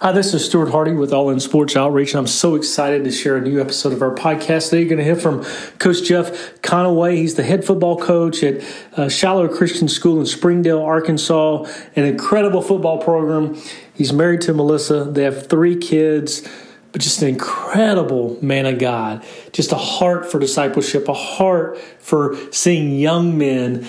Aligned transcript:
Hi, 0.00 0.10
this 0.10 0.34
is 0.34 0.44
Stuart 0.44 0.70
Hardy 0.70 0.92
with 0.92 1.12
All 1.12 1.30
In 1.30 1.38
Sports 1.38 1.76
Outreach, 1.76 2.10
and 2.10 2.18
I'm 2.18 2.26
so 2.26 2.56
excited 2.56 3.04
to 3.04 3.12
share 3.12 3.36
a 3.36 3.40
new 3.40 3.60
episode 3.60 3.92
of 3.92 4.02
our 4.02 4.12
podcast. 4.12 4.70
Today, 4.70 4.80
you're 4.80 4.88
going 4.88 4.98
to 4.98 5.04
hear 5.04 5.14
from 5.14 5.44
Coach 5.78 6.02
Jeff 6.02 6.60
Conaway. 6.62 7.16
He's 7.16 7.36
the 7.36 7.44
head 7.44 7.64
football 7.64 7.96
coach 7.96 8.42
at 8.42 8.64
uh, 8.98 9.08
Shiloh 9.08 9.46
Christian 9.46 9.86
School 9.86 10.18
in 10.18 10.26
Springdale, 10.26 10.82
Arkansas, 10.82 11.64
an 11.94 12.04
incredible 12.06 12.60
football 12.60 12.98
program. 12.98 13.56
He's 13.94 14.12
married 14.12 14.40
to 14.42 14.52
Melissa. 14.52 15.04
They 15.04 15.22
have 15.22 15.46
three 15.46 15.76
kids, 15.76 16.46
but 16.90 17.00
just 17.00 17.22
an 17.22 17.28
incredible 17.28 18.36
man 18.42 18.66
of 18.66 18.80
God. 18.80 19.24
Just 19.52 19.70
a 19.70 19.76
heart 19.76 20.30
for 20.30 20.40
discipleship, 20.40 21.06
a 21.08 21.14
heart 21.14 21.78
for 22.00 22.36
seeing 22.50 22.98
young 22.98 23.38
men 23.38 23.86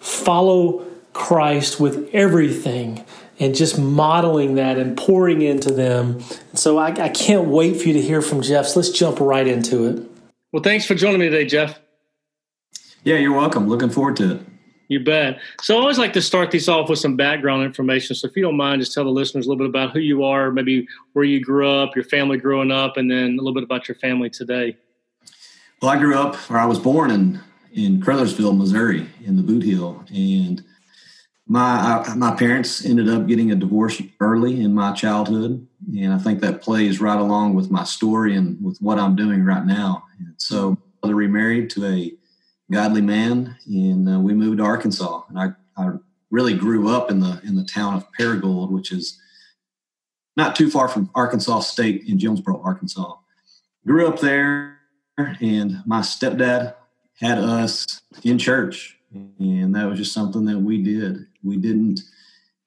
follow 0.00 0.84
Christ 1.12 1.78
with 1.78 2.10
everything 2.12 3.04
and 3.44 3.54
just 3.54 3.78
modeling 3.78 4.54
that 4.54 4.78
and 4.78 4.96
pouring 4.96 5.42
into 5.42 5.70
them. 5.70 6.18
So 6.54 6.78
I, 6.78 6.88
I, 6.88 7.10
can't 7.10 7.48
wait 7.48 7.78
for 7.78 7.88
you 7.88 7.92
to 7.92 8.00
hear 8.00 8.22
from 8.22 8.40
Jeff. 8.40 8.66
So 8.66 8.80
let's 8.80 8.88
jump 8.90 9.20
right 9.20 9.46
into 9.46 9.84
it. 9.84 10.02
Well, 10.50 10.62
thanks 10.62 10.86
for 10.86 10.94
joining 10.94 11.20
me 11.20 11.28
today, 11.28 11.44
Jeff. 11.44 11.78
Yeah, 13.02 13.16
you're 13.16 13.36
welcome. 13.36 13.68
Looking 13.68 13.90
forward 13.90 14.16
to 14.16 14.36
it. 14.36 14.40
You 14.88 15.04
bet. 15.04 15.40
So 15.60 15.76
I 15.76 15.80
always 15.80 15.98
like 15.98 16.14
to 16.14 16.22
start 16.22 16.52
these 16.52 16.70
off 16.70 16.88
with 16.88 16.98
some 16.98 17.16
background 17.16 17.64
information. 17.64 18.16
So 18.16 18.28
if 18.28 18.34
you 18.34 18.42
don't 18.42 18.56
mind, 18.56 18.80
just 18.80 18.94
tell 18.94 19.04
the 19.04 19.10
listeners 19.10 19.44
a 19.44 19.50
little 19.50 19.62
bit 19.62 19.68
about 19.68 19.92
who 19.92 20.00
you 20.00 20.24
are, 20.24 20.50
maybe 20.50 20.88
where 21.12 21.24
you 21.26 21.38
grew 21.38 21.68
up, 21.68 21.94
your 21.94 22.04
family 22.04 22.38
growing 22.38 22.70
up, 22.70 22.96
and 22.96 23.10
then 23.10 23.34
a 23.34 23.42
little 23.42 23.52
bit 23.52 23.62
about 23.62 23.88
your 23.88 23.96
family 23.96 24.30
today. 24.30 24.74
Well, 25.82 25.90
I 25.90 25.98
grew 25.98 26.16
up, 26.16 26.38
or 26.50 26.56
I 26.56 26.64
was 26.64 26.78
born 26.78 27.10
in 27.10 27.40
in 27.74 28.00
Caruthersville, 28.00 28.56
Missouri, 28.56 29.06
in 29.26 29.36
the 29.36 29.42
Bootheel, 29.42 30.08
and 30.10 30.64
my 31.46 32.04
I, 32.06 32.14
my 32.14 32.34
parents 32.34 32.84
ended 32.84 33.08
up 33.08 33.26
getting 33.26 33.50
a 33.50 33.56
divorce 33.56 34.00
early 34.20 34.60
in 34.60 34.74
my 34.74 34.92
childhood, 34.92 35.66
and 35.94 36.12
I 36.12 36.18
think 36.18 36.40
that 36.40 36.62
plays 36.62 37.00
right 37.00 37.18
along 37.18 37.54
with 37.54 37.70
my 37.70 37.84
story 37.84 38.34
and 38.34 38.62
with 38.64 38.78
what 38.80 38.98
I'm 38.98 39.14
doing 39.14 39.44
right 39.44 39.64
now. 39.64 40.04
And 40.18 40.34
so, 40.38 40.78
mother 41.02 41.14
remarried 41.14 41.70
to 41.70 41.86
a 41.86 42.12
godly 42.72 43.02
man, 43.02 43.56
and 43.66 44.08
uh, 44.08 44.20
we 44.20 44.32
moved 44.32 44.58
to 44.58 44.64
Arkansas. 44.64 45.22
And 45.28 45.38
I, 45.38 45.48
I 45.76 45.92
really 46.30 46.54
grew 46.54 46.88
up 46.88 47.10
in 47.10 47.20
the 47.20 47.40
in 47.44 47.56
the 47.56 47.64
town 47.64 47.94
of 47.94 48.06
Paragould, 48.18 48.70
which 48.70 48.90
is 48.90 49.20
not 50.36 50.56
too 50.56 50.70
far 50.70 50.88
from 50.88 51.10
Arkansas 51.14 51.60
State 51.60 52.04
in 52.08 52.18
Jonesboro, 52.18 52.60
Arkansas. 52.64 53.14
Grew 53.86 54.08
up 54.08 54.18
there, 54.20 54.78
and 55.18 55.82
my 55.84 56.00
stepdad 56.00 56.74
had 57.20 57.38
us 57.38 58.00
in 58.22 58.38
church 58.38 58.93
and 59.14 59.74
that 59.74 59.88
was 59.88 59.98
just 59.98 60.12
something 60.12 60.44
that 60.46 60.58
we 60.58 60.82
did. 60.82 61.26
We 61.42 61.56
didn't 61.56 62.00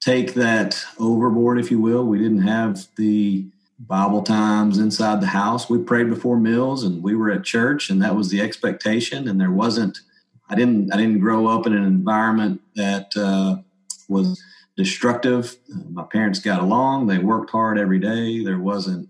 take 0.00 0.34
that 0.34 0.82
overboard, 0.98 1.58
if 1.58 1.70
you 1.70 1.80
will. 1.80 2.04
We 2.04 2.18
didn't 2.18 2.46
have 2.46 2.86
the 2.96 3.46
Bible 3.78 4.22
times 4.22 4.78
inside 4.78 5.20
the 5.20 5.26
house. 5.26 5.70
We 5.70 5.78
prayed 5.78 6.08
before 6.08 6.38
meals 6.38 6.84
and 6.84 7.02
we 7.02 7.14
were 7.14 7.30
at 7.30 7.44
church 7.44 7.90
and 7.90 8.02
that 8.02 8.16
was 8.16 8.30
the 8.30 8.40
expectation. 8.40 9.28
And 9.28 9.40
there 9.40 9.52
wasn't, 9.52 10.00
I 10.48 10.54
didn't, 10.54 10.92
I 10.92 10.96
didn't 10.96 11.20
grow 11.20 11.46
up 11.46 11.66
in 11.66 11.74
an 11.74 11.84
environment 11.84 12.60
that 12.74 13.16
uh, 13.16 13.58
was 14.08 14.42
destructive. 14.76 15.56
My 15.90 16.04
parents 16.04 16.40
got 16.40 16.60
along. 16.60 17.06
They 17.06 17.18
worked 17.18 17.50
hard 17.50 17.78
every 17.78 17.98
day. 17.98 18.42
There 18.42 18.58
wasn't 18.58 19.08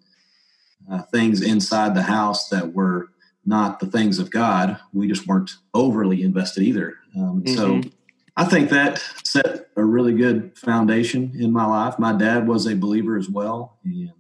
uh, 0.91 1.03
things 1.03 1.43
inside 1.43 1.95
the 1.95 2.03
house 2.03 2.49
that 2.49 2.73
were 2.73 3.09
not 3.47 3.81
the 3.81 3.87
things 3.87 4.19
of 4.19 4.31
God. 4.31 4.79
We 4.93 5.09
just 5.09 5.27
weren't 5.27 5.53
overly 5.73 6.23
invested 6.23 6.63
either. 6.63 6.97
Um, 7.19 7.43
mm-hmm. 7.43 7.55
So 7.55 7.91
I 8.37 8.45
think 8.45 8.71
that 8.71 9.03
set 9.25 9.69
a 9.77 9.85
really 9.85 10.13
good 10.13 10.57
foundation 10.57 11.33
in 11.39 11.53
my 11.53 11.67
life. 11.67 11.99
My 11.99 12.13
dad 12.13 12.47
was 12.47 12.67
a 12.67 12.77
believer 12.77 13.17
as 13.17 13.29
well. 13.29 13.79
And 13.85 14.13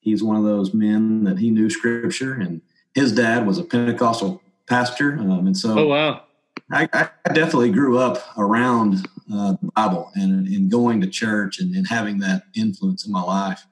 he's 0.00 0.22
one 0.22 0.36
of 0.36 0.44
those 0.44 0.72
men 0.72 1.24
that 1.24 1.38
he 1.38 1.50
knew 1.50 1.68
scripture, 1.68 2.34
and 2.34 2.62
his 2.94 3.12
dad 3.12 3.46
was 3.46 3.58
a 3.58 3.64
Pentecostal 3.64 4.40
pastor. 4.68 5.18
Um, 5.18 5.46
and 5.46 5.56
so, 5.56 5.78
oh, 5.78 5.86
wow. 5.88 6.22
I, 6.70 6.88
I 6.92 7.32
definitely 7.32 7.70
grew 7.70 7.98
up 7.98 8.22
around 8.36 9.08
uh, 9.32 9.54
the 9.60 9.70
Bible 9.74 10.10
and, 10.14 10.46
and 10.46 10.70
going 10.70 11.00
to 11.00 11.06
church 11.06 11.60
and, 11.60 11.74
and 11.74 11.86
having 11.86 12.18
that 12.20 12.42
influence 12.54 13.06
in 13.06 13.12
my 13.12 13.22
life. 13.22 13.66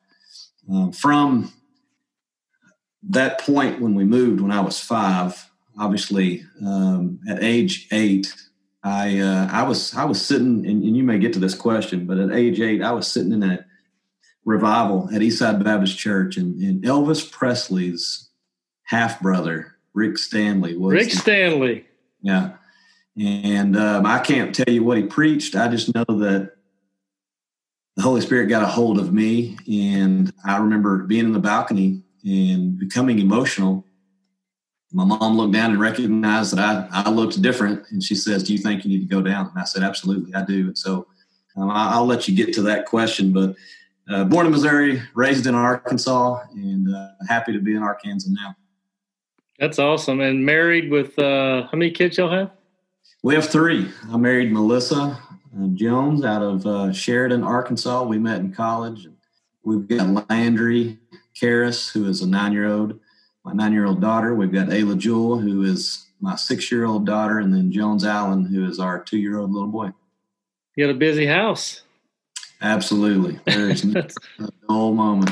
Um, 0.70 0.92
from 0.92 1.52
that 3.08 3.40
point 3.40 3.80
when 3.80 3.94
we 3.94 4.04
moved, 4.04 4.40
when 4.40 4.50
I 4.50 4.60
was 4.60 4.80
five, 4.80 5.48
obviously 5.78 6.42
um, 6.64 7.20
at 7.28 7.42
age 7.42 7.86
eight, 7.92 8.34
I 8.86 9.18
uh, 9.18 9.48
I 9.50 9.64
was 9.64 9.92
I 9.96 10.04
was 10.04 10.24
sitting, 10.24 10.64
and, 10.64 10.84
and, 10.84 10.96
you 10.96 11.02
may 11.02 11.18
get 11.18 11.32
to 11.32 11.40
this 11.40 11.56
question, 11.56 12.06
but 12.06 12.18
at 12.18 12.30
age 12.30 12.60
eight, 12.60 12.82
I 12.82 12.92
was 12.92 13.10
sitting 13.10 13.32
in 13.32 13.42
a 13.42 13.66
revival 14.44 15.08
at 15.12 15.22
Eastside 15.22 15.62
Baptist 15.64 15.98
Church, 15.98 16.36
and, 16.36 16.60
and 16.62 16.84
Elvis 16.84 17.28
Presley's 17.28 18.30
half 18.84 19.20
brother, 19.20 19.74
Rick 19.92 20.18
Stanley, 20.18 20.76
was 20.76 20.92
Rick 20.92 21.10
Stanley. 21.10 21.84
Yeah, 22.22 22.52
and 23.18 23.76
um, 23.76 24.06
I 24.06 24.20
can't 24.20 24.54
tell 24.54 24.72
you 24.72 24.84
what 24.84 24.98
he 24.98 25.04
preached. 25.04 25.56
I 25.56 25.66
just 25.66 25.92
know 25.92 26.04
that 26.04 26.52
the 27.96 28.02
Holy 28.02 28.20
Spirit 28.20 28.46
got 28.46 28.62
a 28.62 28.66
hold 28.66 29.00
of 29.00 29.12
me, 29.12 29.58
and 29.68 30.32
I 30.44 30.58
remember 30.58 30.98
being 30.98 31.24
in 31.24 31.32
the 31.32 31.40
balcony 31.40 32.04
and 32.24 32.78
becoming 32.78 33.18
emotional 33.18 33.84
my 34.92 35.04
mom 35.04 35.36
looked 35.36 35.52
down 35.52 35.72
and 35.72 35.80
recognized 35.80 36.56
that 36.56 36.88
I, 36.92 37.02
I 37.04 37.10
looked 37.10 37.40
different. 37.42 37.84
And 37.90 38.02
she 38.02 38.14
says, 38.14 38.42
Do 38.42 38.52
you 38.52 38.58
think 38.58 38.84
you 38.84 38.90
need 38.90 39.08
to 39.08 39.14
go 39.14 39.20
down? 39.20 39.48
And 39.48 39.58
I 39.58 39.64
said, 39.64 39.82
Absolutely, 39.82 40.34
I 40.34 40.44
do. 40.44 40.68
And 40.68 40.78
so 40.78 41.06
um, 41.56 41.70
I, 41.70 41.98
will 41.98 42.06
let 42.06 42.28
you 42.28 42.36
get 42.36 42.54
to 42.54 42.62
that 42.62 42.86
question. 42.86 43.32
But 43.32 43.56
uh, 44.08 44.24
born 44.24 44.46
in 44.46 44.52
Missouri, 44.52 45.02
raised 45.14 45.46
in 45.46 45.54
Arkansas, 45.54 46.40
and 46.52 46.94
uh, 46.94 47.08
happy 47.28 47.52
to 47.52 47.58
be 47.58 47.74
in 47.74 47.82
Arkansas 47.82 48.30
now. 48.30 48.54
That's 49.58 49.78
awesome. 49.78 50.20
And 50.20 50.44
married 50.44 50.90
with 50.90 51.18
uh, 51.18 51.62
how 51.62 51.78
many 51.78 51.90
kids 51.90 52.18
y'all 52.18 52.30
have? 52.30 52.50
We 53.22 53.34
have 53.34 53.48
three. 53.48 53.90
I 54.12 54.16
married 54.16 54.52
Melissa 54.52 55.18
uh, 55.58 55.66
Jones 55.74 56.24
out 56.24 56.42
of 56.42 56.66
uh, 56.66 56.92
Sheridan, 56.92 57.42
Arkansas. 57.42 58.04
We 58.04 58.18
met 58.18 58.40
in 58.40 58.52
college. 58.52 59.08
We've 59.64 59.88
got 59.88 60.28
Landry 60.28 60.98
Karras, 61.34 61.90
who 61.90 62.06
is 62.06 62.22
a 62.22 62.28
nine 62.28 62.52
year 62.52 62.68
old 62.68 63.00
my 63.46 63.52
nine 63.52 63.72
year 63.72 63.86
old 63.86 64.00
daughter. 64.00 64.34
We've 64.34 64.52
got 64.52 64.68
Ayla 64.68 64.98
Jewell, 64.98 65.38
who 65.38 65.62
is 65.62 66.06
my 66.20 66.34
six 66.34 66.70
year 66.70 66.84
old 66.84 67.06
daughter, 67.06 67.38
and 67.38 67.54
then 67.54 67.70
Jones 67.70 68.04
Allen, 68.04 68.44
who 68.44 68.68
is 68.68 68.80
our 68.80 69.02
two 69.02 69.18
year 69.18 69.38
old 69.38 69.52
little 69.52 69.68
boy. 69.68 69.92
You 70.74 70.84
got 70.84 70.90
a 70.90 70.98
busy 70.98 71.26
house. 71.26 71.82
Absolutely. 72.60 73.38
There's 73.44 73.84
no 73.84 74.02
dull 74.68 74.92
moment. 74.92 75.30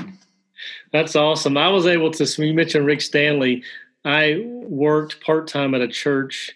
That's 0.93 1.17
awesome. 1.17 1.57
I 1.57 1.69
was 1.69 1.87
able 1.87 2.13
to, 2.13 2.47
you 2.47 2.55
mentioned 2.55 2.87
Rick 2.87 3.01
Stanley. 3.01 3.65
I 4.05 4.45
worked 4.47 5.21
part 5.21 5.49
time 5.49 5.75
at 5.75 5.81
a 5.81 5.89
church 5.89 6.53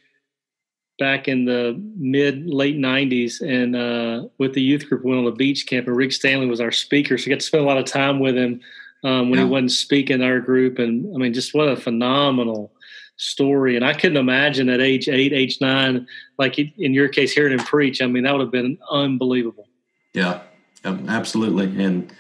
back 0.99 1.27
in 1.27 1.45
the 1.45 1.81
mid 1.97 2.47
late 2.47 2.77
90s 2.77 3.41
and 3.41 3.75
uh, 3.75 4.29
with 4.39 4.55
the 4.55 4.63
youth 4.63 4.89
group 4.89 5.05
went 5.05 5.19
on 5.19 5.27
a 5.27 5.33
beach 5.33 5.65
camp 5.69 5.87
and 5.87 5.97
rick 5.97 6.11
stanley 6.11 6.47
was 6.47 6.61
our 6.61 6.73
speaker 6.73 7.17
so 7.17 7.29
i 7.29 7.31
got 7.31 7.39
to 7.39 7.47
spend 7.47 7.63
a 7.63 7.67
lot 7.67 7.79
of 7.79 7.85
time 7.85 8.19
with 8.19 8.37
him 8.37 8.61
um, 9.05 9.31
when 9.31 9.39
yeah. 9.39 9.45
he 9.45 9.51
wasn't 9.51 9.73
speaking 9.73 10.23
our 10.23 10.41
group. 10.41 10.79
And 10.79 11.15
I 11.15 11.19
mean, 11.19 11.33
just 11.33 11.55
what 11.55 11.69
a 11.69 11.77
phenomenal 11.77 12.73
story. 13.17 13.77
And 13.77 13.85
I 13.85 13.95
couldn't 13.95 14.17
imagine 14.17 14.69
at 14.69 14.81
age 14.81 15.09
eight, 15.09 15.33
age 15.33 15.61
nine, 15.61 16.07
like 16.39 16.59
in 16.59 16.95
your 16.95 17.09
case, 17.09 17.33
hearing 17.33 17.53
him 17.53 17.65
preach. 17.65 18.01
I 18.01 18.07
mean, 18.07 18.25
that 18.25 18.33
would 18.33 18.41
have 18.41 18.53
been 18.53 18.79
unbelievable. 18.91 19.69
Yeah, 20.15 20.43
absolutely. 20.85 21.65
And, 21.85 22.13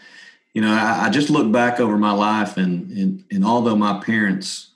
you 0.54 0.62
know, 0.62 0.72
I, 0.72 1.06
I 1.06 1.10
just 1.10 1.30
look 1.30 1.50
back 1.52 1.78
over 1.78 1.96
my 1.96 2.12
life 2.12 2.56
and, 2.56 2.90
and, 2.90 3.24
and 3.30 3.44
although 3.44 3.76
my 3.76 4.00
parents 4.00 4.72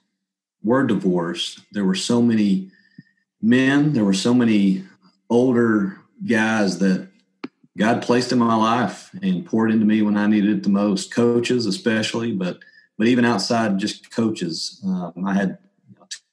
were 0.63 0.87
divorced, 0.87 1.61
there 1.73 1.85
were 1.85 1.97
so 1.97 2.23
many 2.23 2.71
men, 3.41 3.93
there 3.93 4.05
were 4.05 4.15
so 4.15 4.33
many 4.33 4.85
older 5.29 5.99
guys 6.25 6.79
that 6.79 7.09
God 7.77 8.03
placed 8.03 8.33
in 8.33 8.39
my 8.39 8.55
life 8.55 9.11
and 9.23 9.47
poured 9.47 9.71
into 9.71 9.87
me 9.87 10.03
when 10.03 10.17
I 10.17 10.27
needed 10.27 10.51
it 10.51 10.63
the 10.63 10.69
most. 10.69 11.13
Coaches, 11.13 11.67
especially, 11.67 12.33
but 12.33 12.59
but 12.99 13.07
even 13.07 13.25
outside 13.25 13.79
just 13.79 14.11
coaches, 14.11 14.81
um, 14.85 15.25
I 15.27 15.35
had 15.35 15.59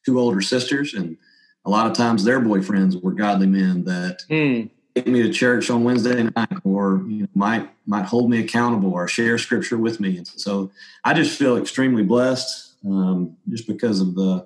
two 0.06 0.20
older 0.20 0.42
sisters, 0.42 0.94
and 0.94 1.18
a 1.66 1.70
lot 1.70 1.88
of 1.88 1.94
times 1.94 2.24
their 2.24 2.42
boyfriends 2.42 3.02
were 3.02 3.14
godly 3.14 3.48
men 3.48 3.86
that 3.86 4.20
mm. 4.30 4.70
take 4.96 5.08
me 5.08 5.24
to 5.24 5.32
church 5.32 5.70
on 5.70 5.84
Wednesday 5.86 6.24
night, 6.24 6.58
or 6.64 7.04
you 7.08 7.22
know, 7.22 7.28
might 7.36 7.70
might 7.86 8.06
hold 8.06 8.30
me 8.30 8.40
accountable 8.40 8.92
or 8.92 9.08
share 9.08 9.38
scripture 9.38 9.78
with 9.78 10.00
me. 10.00 10.18
And 10.18 10.28
so 10.28 10.72
I 11.06 11.14
just 11.14 11.40
feel 11.40 11.56
extremely 11.56 12.04
blessed, 12.04 12.76
um, 12.86 13.38
just 13.48 13.66
because 13.66 14.02
of 14.02 14.16
the 14.16 14.46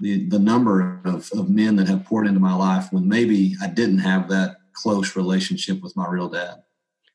the 0.00 0.24
the 0.26 0.40
number 0.40 1.00
of, 1.04 1.30
of 1.32 1.48
men 1.48 1.76
that 1.76 1.88
have 1.88 2.04
poured 2.04 2.26
into 2.26 2.40
my 2.40 2.54
life 2.54 2.88
when 2.92 3.08
maybe 3.08 3.54
I 3.62 3.68
didn't 3.68 3.98
have 3.98 4.28
that 4.30 4.56
close 4.72 5.16
relationship 5.16 5.82
with 5.82 5.96
my 5.96 6.08
real 6.08 6.28
dad. 6.28 6.62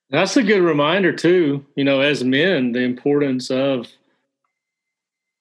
That's 0.10 0.38
a 0.38 0.44
good 0.44 0.62
reminder 0.62 1.12
too, 1.12 1.66
you 1.76 1.84
know, 1.84 2.00
as 2.02 2.24
men, 2.24 2.72
the 2.72 2.82
importance 2.82 3.52
of 3.52 3.88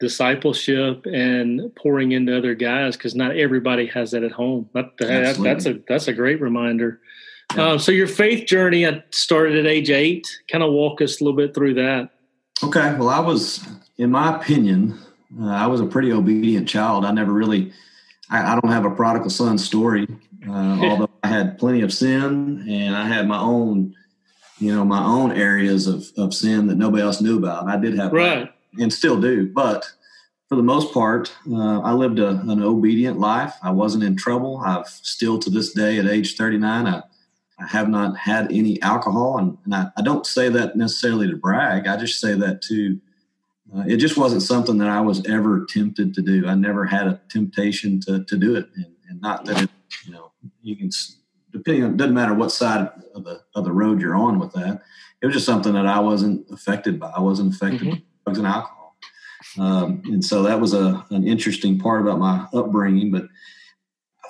discipleship 0.00 1.06
and 1.06 1.74
pouring 1.76 2.12
into 2.12 2.36
other 2.36 2.54
guys 2.54 2.96
because 2.96 3.14
not 3.14 3.36
everybody 3.36 3.86
has 3.86 4.10
that 4.10 4.24
at 4.24 4.32
home. 4.32 4.68
That, 4.74 4.96
that, 4.98 5.36
that's 5.38 5.66
a 5.66 5.80
that's 5.88 6.08
a 6.08 6.12
great 6.12 6.40
reminder. 6.40 7.00
Yeah. 7.54 7.70
Um, 7.70 7.78
so 7.78 7.92
your 7.92 8.08
faith 8.08 8.46
journey 8.46 8.86
started 9.10 9.56
at 9.56 9.66
age 9.66 9.90
eight. 9.90 10.26
Kind 10.50 10.64
of 10.64 10.72
walk 10.72 11.00
us 11.00 11.20
a 11.20 11.24
little 11.24 11.36
bit 11.36 11.54
through 11.54 11.74
that. 11.74 12.10
Okay, 12.62 12.94
well, 12.98 13.08
I 13.08 13.20
was, 13.20 13.64
in 13.98 14.10
my 14.10 14.34
opinion, 14.36 14.98
uh, 15.40 15.46
I 15.46 15.66
was 15.66 15.80
a 15.80 15.86
pretty 15.86 16.10
obedient 16.12 16.68
child. 16.68 17.04
I 17.04 17.12
never 17.12 17.32
really, 17.32 17.72
I, 18.30 18.52
I 18.52 18.60
don't 18.60 18.72
have 18.72 18.84
a 18.84 18.90
prodigal 18.90 19.30
son 19.30 19.58
story, 19.58 20.06
uh, 20.48 20.78
although 20.82 21.10
I 21.22 21.28
had 21.28 21.58
plenty 21.58 21.82
of 21.82 21.92
sin 21.92 22.66
and 22.68 22.96
I 22.96 23.06
had 23.06 23.28
my 23.28 23.38
own, 23.38 23.94
you 24.58 24.74
know, 24.74 24.84
my 24.84 25.04
own 25.04 25.32
areas 25.32 25.86
of, 25.86 26.06
of 26.16 26.34
sin 26.34 26.66
that 26.68 26.76
nobody 26.76 27.02
else 27.02 27.20
knew 27.20 27.38
about. 27.38 27.68
I 27.68 27.76
did 27.76 27.96
have 27.98 28.12
right. 28.12 28.52
and 28.78 28.92
still 28.92 29.20
do, 29.20 29.50
but 29.52 29.90
for 30.48 30.54
the 30.54 30.62
most 30.62 30.94
part, 30.94 31.34
uh, 31.50 31.80
I 31.80 31.92
lived 31.92 32.18
a, 32.18 32.28
an 32.28 32.62
obedient 32.62 33.18
life. 33.18 33.54
I 33.62 33.70
wasn't 33.70 34.04
in 34.04 34.16
trouble. 34.16 34.62
I've 34.64 34.86
still 34.86 35.38
to 35.40 35.50
this 35.50 35.72
day 35.72 35.98
at 35.98 36.06
age 36.06 36.36
39, 36.36 36.86
I, 36.86 37.02
I 37.58 37.66
have 37.66 37.88
not 37.88 38.16
had 38.16 38.52
any 38.52 38.80
alcohol. 38.82 39.38
And, 39.38 39.58
and 39.64 39.74
I, 39.74 39.88
I, 39.96 40.02
don't 40.02 40.24
say 40.26 40.48
that 40.50 40.76
necessarily 40.76 41.28
to 41.28 41.36
brag. 41.36 41.88
I 41.88 41.96
just 41.96 42.20
say 42.20 42.34
that 42.34 42.62
to, 42.62 43.00
uh, 43.74 43.84
it 43.86 43.96
just 43.96 44.16
wasn't 44.16 44.42
something 44.42 44.78
that 44.78 44.88
I 44.88 45.00
was 45.00 45.26
ever 45.26 45.66
tempted 45.68 46.14
to 46.14 46.22
do. 46.22 46.46
I 46.46 46.54
never 46.54 46.84
had 46.84 47.06
a 47.06 47.20
temptation 47.28 48.00
to, 48.02 48.24
to 48.24 48.36
do 48.36 48.54
it. 48.56 48.68
And, 48.76 48.86
and 49.08 49.20
not 49.20 49.44
that 49.46 49.62
it, 49.62 49.70
you 50.04 50.12
know, 50.12 50.32
you 50.62 50.76
can, 50.76 50.90
depending 51.52 51.84
on, 51.84 51.90
it 51.92 51.96
doesn't 51.96 52.14
matter 52.14 52.34
what 52.34 52.52
side 52.52 52.88
of 53.14 53.24
the, 53.24 53.42
of 53.54 53.64
the 53.64 53.72
road 53.72 54.00
you're 54.00 54.14
on 54.14 54.38
with 54.38 54.52
that. 54.52 54.82
It 55.20 55.26
was 55.26 55.34
just 55.34 55.46
something 55.46 55.72
that 55.72 55.86
I 55.86 55.98
wasn't 55.98 56.46
affected 56.50 57.00
by. 57.00 57.10
I 57.16 57.20
wasn't 57.20 57.54
affected 57.54 57.80
mm-hmm. 57.80 57.90
by 57.90 58.32
drugs 58.32 58.38
and 58.38 58.46
alcohol. 58.46 58.96
Um, 59.58 60.02
and 60.06 60.24
so 60.24 60.42
that 60.42 60.60
was 60.60 60.74
a, 60.74 61.04
an 61.10 61.26
interesting 61.26 61.78
part 61.78 62.02
about 62.02 62.18
my 62.18 62.46
upbringing. 62.52 63.10
But 63.10 63.26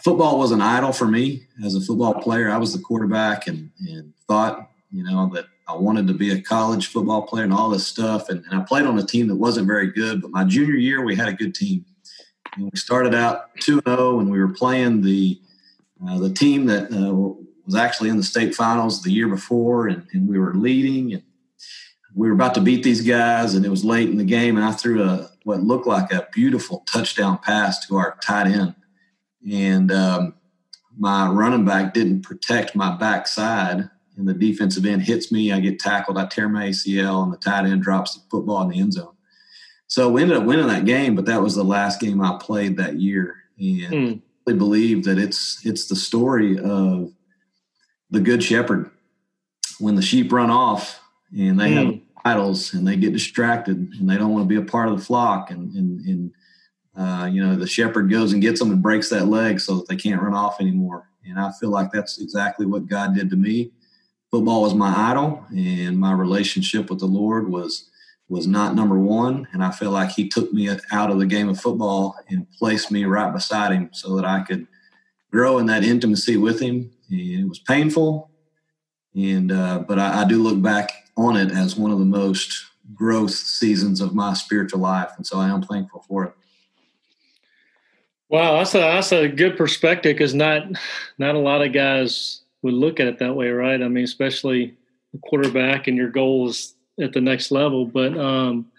football 0.05 0.39
was 0.39 0.53
an 0.53 0.63
idol 0.63 0.93
for 0.93 1.07
me 1.07 1.47
as 1.65 1.75
a 1.75 1.81
football 1.81 2.15
player. 2.15 2.51
I 2.51 2.59
was 2.59 2.73
the 2.73 2.83
quarterback 2.83 3.49
and, 3.49 3.71
and 3.81 4.13
thought, 4.29 4.71
you 4.91 5.03
know, 5.03 5.31
that 5.35 5.47
I 5.69 5.75
wanted 5.75 6.07
to 6.07 6.15
be 6.15 6.31
a 6.31 6.41
college 6.41 6.87
football 6.89 7.23
player 7.23 7.45
and 7.45 7.53
all 7.53 7.71
this 7.71 7.87
stuff. 7.87 8.29
And, 8.29 8.45
and 8.45 8.61
I 8.61 8.65
played 8.65 8.87
on 8.87 8.99
a 8.99 9.05
team 9.05 9.27
that 9.29 9.37
wasn't 9.37 9.67
very 9.67 9.91
good. 9.91 10.23
But 10.23 10.31
my 10.31 10.45
junior 10.45 10.75
year, 10.75 11.05
we 11.05 11.17
had 11.17 11.29
a 11.29 11.33
good 11.33 11.55
team. 11.55 11.85
And 12.57 12.71
we 12.73 12.79
started 12.79 13.15
out 13.15 13.55
2 13.61 13.81
0, 13.87 14.21
and 14.21 14.31
we 14.31 14.39
were 14.39 14.53
playing 14.53 15.03
the, 15.03 15.41
uh, 16.07 16.19
the 16.19 16.33
team 16.33 16.67
that 16.67 16.93
uh, 16.93 17.13
was 17.65 17.75
actually 17.75 18.09
in 18.09 18.17
the 18.17 18.23
state 18.23 18.55
finals 18.55 19.03
the 19.03 19.13
year 19.13 19.29
before, 19.29 19.89
and, 19.89 20.07
and 20.13 20.29
we 20.29 20.39
were 20.39 20.55
leading. 20.55 21.15
And 21.15 21.23
we 22.15 22.29
were 22.29 22.35
about 22.35 22.55
to 22.55 22.61
beat 22.61 22.83
these 22.83 23.03
guys, 23.03 23.55
and 23.55 23.67
it 23.67 23.69
was 23.69 23.85
late 23.85 24.09
in 24.09 24.17
the 24.17 24.25
game, 24.25 24.57
and 24.57 24.65
I 24.65 24.73
threw 24.73 25.03
a 25.03 25.31
what 25.43 25.61
looked 25.61 25.87
like 25.87 26.13
a 26.13 26.27
beautiful 26.33 26.83
touchdown 26.91 27.39
pass 27.39 27.87
to 27.87 27.97
our 27.97 28.17
tight 28.23 28.47
end, 28.47 28.75
and 29.51 29.93
um, 29.93 30.35
my 30.99 31.29
running 31.29 31.65
back 31.65 31.93
didn't 31.93 32.23
protect 32.23 32.75
my 32.75 32.97
backside, 32.97 33.91
and 34.17 34.27
the 34.27 34.35
defensive 34.35 34.87
end 34.87 35.03
hits 35.03 35.31
me. 35.31 35.53
I 35.53 35.61
get 35.61 35.79
tackled. 35.79 36.19
I 36.19 36.27
tear 36.27 36.49
my 36.49 36.69
ACL, 36.69 37.23
and 37.23 37.33
the 37.33 37.37
tight 37.37 37.67
end 37.67 37.83
drops 37.83 38.15
the 38.15 38.23
football 38.31 38.63
in 38.63 38.69
the 38.71 38.81
end 38.81 38.95
zone. 38.95 39.15
So 39.89 40.11
we 40.11 40.23
ended 40.23 40.37
up 40.37 40.45
winning 40.45 40.67
that 40.67 40.85
game, 40.85 41.15
but 41.15 41.27
that 41.27 41.43
was 41.43 41.55
the 41.55 41.65
last 41.65 42.01
game 42.01 42.21
I 42.21 42.39
played 42.41 42.77
that 42.77 42.97
year, 42.97 43.37
and 43.59 43.93
mm. 43.93 44.19
I 44.19 44.23
really 44.47 44.59
believe 44.59 45.05
that 45.05 45.19
it's 45.19 45.65
it's 45.65 45.87
the 45.87 45.97
story 45.97 46.59
of 46.59 47.13
the 48.11 48.21
good 48.21 48.43
shepherd. 48.43 48.91
When 49.79 49.95
the 49.95 50.03
sheep 50.03 50.33
run 50.33 50.51
off 50.51 51.01
and 51.37 51.61
they 51.61 51.71
mm. 51.71 51.85
have 51.85 52.01
idols 52.27 52.75
and 52.75 52.87
they 52.87 52.97
get 52.97 53.13
distracted 53.13 53.77
and 53.77 54.11
they 54.11 54.17
don't 54.17 54.33
want 54.33 54.43
to 54.43 54.49
be 54.49 54.57
a 54.57 54.71
part 54.71 54.89
of 54.89 54.99
the 54.99 55.05
flock 55.05 55.51
and 55.51 55.73
and, 55.75 56.01
and 56.01 56.33
uh, 56.97 57.27
you 57.27 57.45
know 57.45 57.55
the 57.55 57.67
shepherd 57.67 58.11
goes 58.11 58.33
and 58.33 58.43
gets 58.43 58.59
them 58.59 58.73
and 58.73 58.83
breaks 58.83 59.09
that 59.09 59.29
leg 59.29 59.61
so 59.61 59.77
that 59.77 59.89
they 59.89 59.97
can't 59.97 60.21
run 60.21 60.35
off 60.35 60.61
anymore 60.61 61.09
and 61.25 61.39
i 61.39 61.53
feel 61.61 61.71
like 61.71 61.93
that's 61.93 62.19
exactly 62.21 62.67
what 62.67 62.89
god 62.89 63.15
did 63.15 63.31
to 63.31 63.37
me 63.37 63.71
football 64.31 64.63
was 64.63 64.75
my 64.75 64.93
idol 65.11 65.45
and 65.51 65.99
my 65.99 66.13
relationship 66.13 66.91
with 66.91 66.99
the 66.99 67.07
lord 67.07 67.51
was 67.51 67.91
was 68.29 68.47
not 68.47 68.75
number 68.75 68.99
one 68.99 69.47
and 69.53 69.63
i 69.63 69.71
feel 69.71 69.91
like 69.91 70.11
he 70.11 70.29
took 70.29 70.53
me 70.53 70.69
out 70.91 71.11
of 71.11 71.19
the 71.19 71.27
game 71.27 71.49
of 71.49 71.61
football 71.61 72.17
and 72.29 72.51
placed 72.53 72.91
me 72.91 73.05
right 73.05 73.33
beside 73.33 73.73
him 73.73 73.89
so 73.93 74.17
that 74.17 74.25
i 74.25 74.41
could 74.41 74.67
grow 75.31 75.59
in 75.59 75.67
that 75.67 75.85
intimacy 75.85 76.37
with 76.37 76.61
him 76.61 76.91
and 77.11 77.21
it 77.21 77.49
was 77.49 77.59
painful 77.59 78.31
and 79.17 79.51
uh, 79.51 79.79
but 79.89 79.99
I, 79.99 80.23
I 80.23 80.25
do 80.27 80.43
look 80.43 80.61
back 80.61 80.93
on 81.17 81.37
it 81.37 81.51
as 81.51 81.77
one 81.77 81.91
of 81.91 81.99
the 81.99 82.05
most 82.05 82.67
growth 82.95 83.31
seasons 83.31 84.01
of 84.01 84.15
my 84.15 84.35
spiritual 84.35 84.81
life, 84.81 85.11
and 85.17 85.27
so 85.27 85.39
I 85.39 85.49
am 85.49 85.63
thankful 85.63 86.05
for 86.07 86.25
it. 86.25 86.33
Wow, 88.29 88.59
that's 88.59 88.75
a 88.75 88.79
that's 88.79 89.13
a 89.13 89.29
good 89.29 89.57
perspective 89.57 90.15
because 90.15 90.35
not 90.35 90.65
not 91.19 91.35
a 91.35 91.39
lot 91.39 91.63
of 91.63 91.73
guys 91.73 92.43
would 92.67 92.75
look 92.75 93.01
at 93.01 93.07
it 93.07 93.19
that 93.21 93.35
way, 93.35 93.49
right? 93.49 93.81
I 93.81 93.89
mean, 93.89 94.05
especially 94.05 94.75
quarterback 95.23 95.87
and 95.87 95.97
your 95.97 96.11
goals 96.11 96.75
at 97.01 97.13
the 97.13 97.21
next 97.21 97.51
level. 97.51 97.87
But 97.87 98.19
um, 98.19 98.71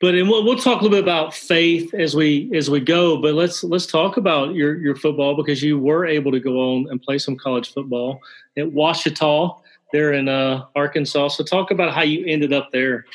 but 0.00 0.14
and 0.14 0.28
we'll, 0.28 0.44
we'll 0.44 0.58
talk 0.58 0.80
a 0.80 0.84
little 0.84 0.90
bit 0.90 1.02
about 1.02 1.32
faith 1.32 1.94
as 1.94 2.14
we 2.14 2.50
as 2.54 2.68
we 2.68 2.80
go. 2.80 3.16
But 3.22 3.34
let's 3.34 3.64
let's 3.64 3.86
talk 3.86 4.16
about 4.16 4.54
your 4.54 4.76
your 4.78 4.96
football 4.96 5.36
because 5.36 5.62
you 5.62 5.78
were 5.78 6.04
able 6.04 6.32
to 6.32 6.40
go 6.40 6.58
on 6.58 6.88
and 6.90 7.00
play 7.00 7.18
some 7.18 7.36
college 7.36 7.72
football 7.72 8.20
at 8.58 8.66
Ouachita 8.66 9.56
there 9.92 10.12
in 10.12 10.28
uh, 10.28 10.66
Arkansas. 10.74 11.28
So 11.28 11.44
talk 11.44 11.70
about 11.70 11.94
how 11.94 12.02
you 12.02 12.26
ended 12.26 12.52
up 12.52 12.70
there. 12.72 13.06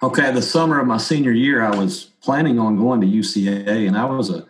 Okay, 0.00 0.30
the 0.30 0.42
summer 0.42 0.78
of 0.78 0.86
my 0.86 0.98
senior 0.98 1.32
year, 1.32 1.62
I 1.64 1.76
was 1.76 2.04
planning 2.22 2.60
on 2.60 2.76
going 2.76 3.00
to 3.00 3.06
UCA, 3.06 3.88
and 3.88 3.98
I 3.98 4.04
was 4.04 4.30
a 4.30 4.46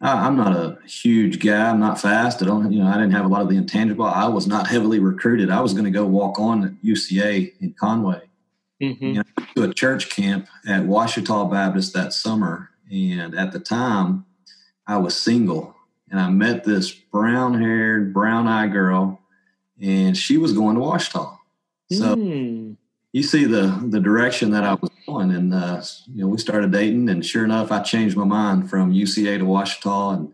I'm 0.00 0.36
not 0.36 0.56
a 0.56 0.78
huge 0.86 1.44
guy. 1.44 1.70
I'm 1.70 1.80
not 1.80 2.00
fast. 2.00 2.42
I 2.42 2.46
don't, 2.46 2.70
you 2.72 2.82
know, 2.82 2.88
I 2.88 2.94
didn't 2.94 3.12
have 3.12 3.24
a 3.24 3.28
lot 3.28 3.42
of 3.42 3.48
the 3.48 3.56
intangible. 3.56 4.04
I 4.04 4.28
was 4.28 4.46
not 4.46 4.68
heavily 4.68 5.00
recruited. 5.00 5.50
I 5.50 5.60
was 5.60 5.72
going 5.72 5.86
to 5.86 5.90
go 5.90 6.06
walk 6.06 6.38
on 6.38 6.64
at 6.64 6.72
UCA 6.84 7.52
in 7.60 7.74
Conway. 7.74 8.22
Mm-hmm. 8.80 9.04
You 9.04 9.14
know, 9.14 9.44
to 9.56 9.62
a 9.64 9.74
church 9.74 10.08
camp 10.08 10.46
at 10.68 10.84
Ouachita 10.84 11.50
Baptist 11.50 11.94
that 11.94 12.12
summer, 12.12 12.70
and 12.92 13.34
at 13.34 13.50
the 13.50 13.58
time, 13.58 14.24
I 14.86 14.98
was 14.98 15.16
single, 15.16 15.74
and 16.08 16.20
I 16.20 16.30
met 16.30 16.62
this 16.62 16.92
brown-haired, 16.92 18.14
brown-eyed 18.14 18.72
girl 18.72 19.20
and 19.80 20.16
she 20.16 20.38
was 20.38 20.52
going 20.52 20.76
to 20.76 20.82
Ouachita. 20.82 21.36
So 21.90 22.16
mm. 22.16 22.76
you 23.12 23.22
see 23.22 23.44
the 23.44 23.82
the 23.88 24.00
direction 24.00 24.50
that 24.50 24.64
I 24.64 24.74
was 24.74 24.90
going, 25.08 25.30
and 25.32 25.54
uh, 25.54 25.82
you 26.06 26.22
know 26.22 26.28
we 26.28 26.38
started 26.38 26.70
dating, 26.70 27.08
and 27.08 27.24
sure 27.24 27.44
enough, 27.44 27.72
I 27.72 27.82
changed 27.82 28.16
my 28.16 28.24
mind 28.24 28.70
from 28.70 28.92
UCA 28.92 29.38
to 29.38 29.44
Ouachita, 29.44 30.14
and 30.14 30.32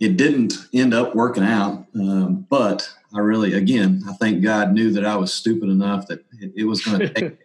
it 0.00 0.16
didn't 0.16 0.54
end 0.74 0.92
up 0.92 1.14
working 1.14 1.44
out. 1.44 1.86
Um, 1.94 2.46
but 2.50 2.90
I 3.14 3.20
really, 3.20 3.54
again, 3.54 4.02
I 4.08 4.14
think 4.14 4.42
God 4.42 4.72
knew 4.72 4.90
that 4.92 5.04
I 5.04 5.16
was 5.16 5.32
stupid 5.32 5.68
enough 5.68 6.06
that 6.08 6.24
it, 6.40 6.52
it 6.56 6.64
was 6.64 6.84
going 6.84 6.98
to 7.00 7.08
take 7.08 7.38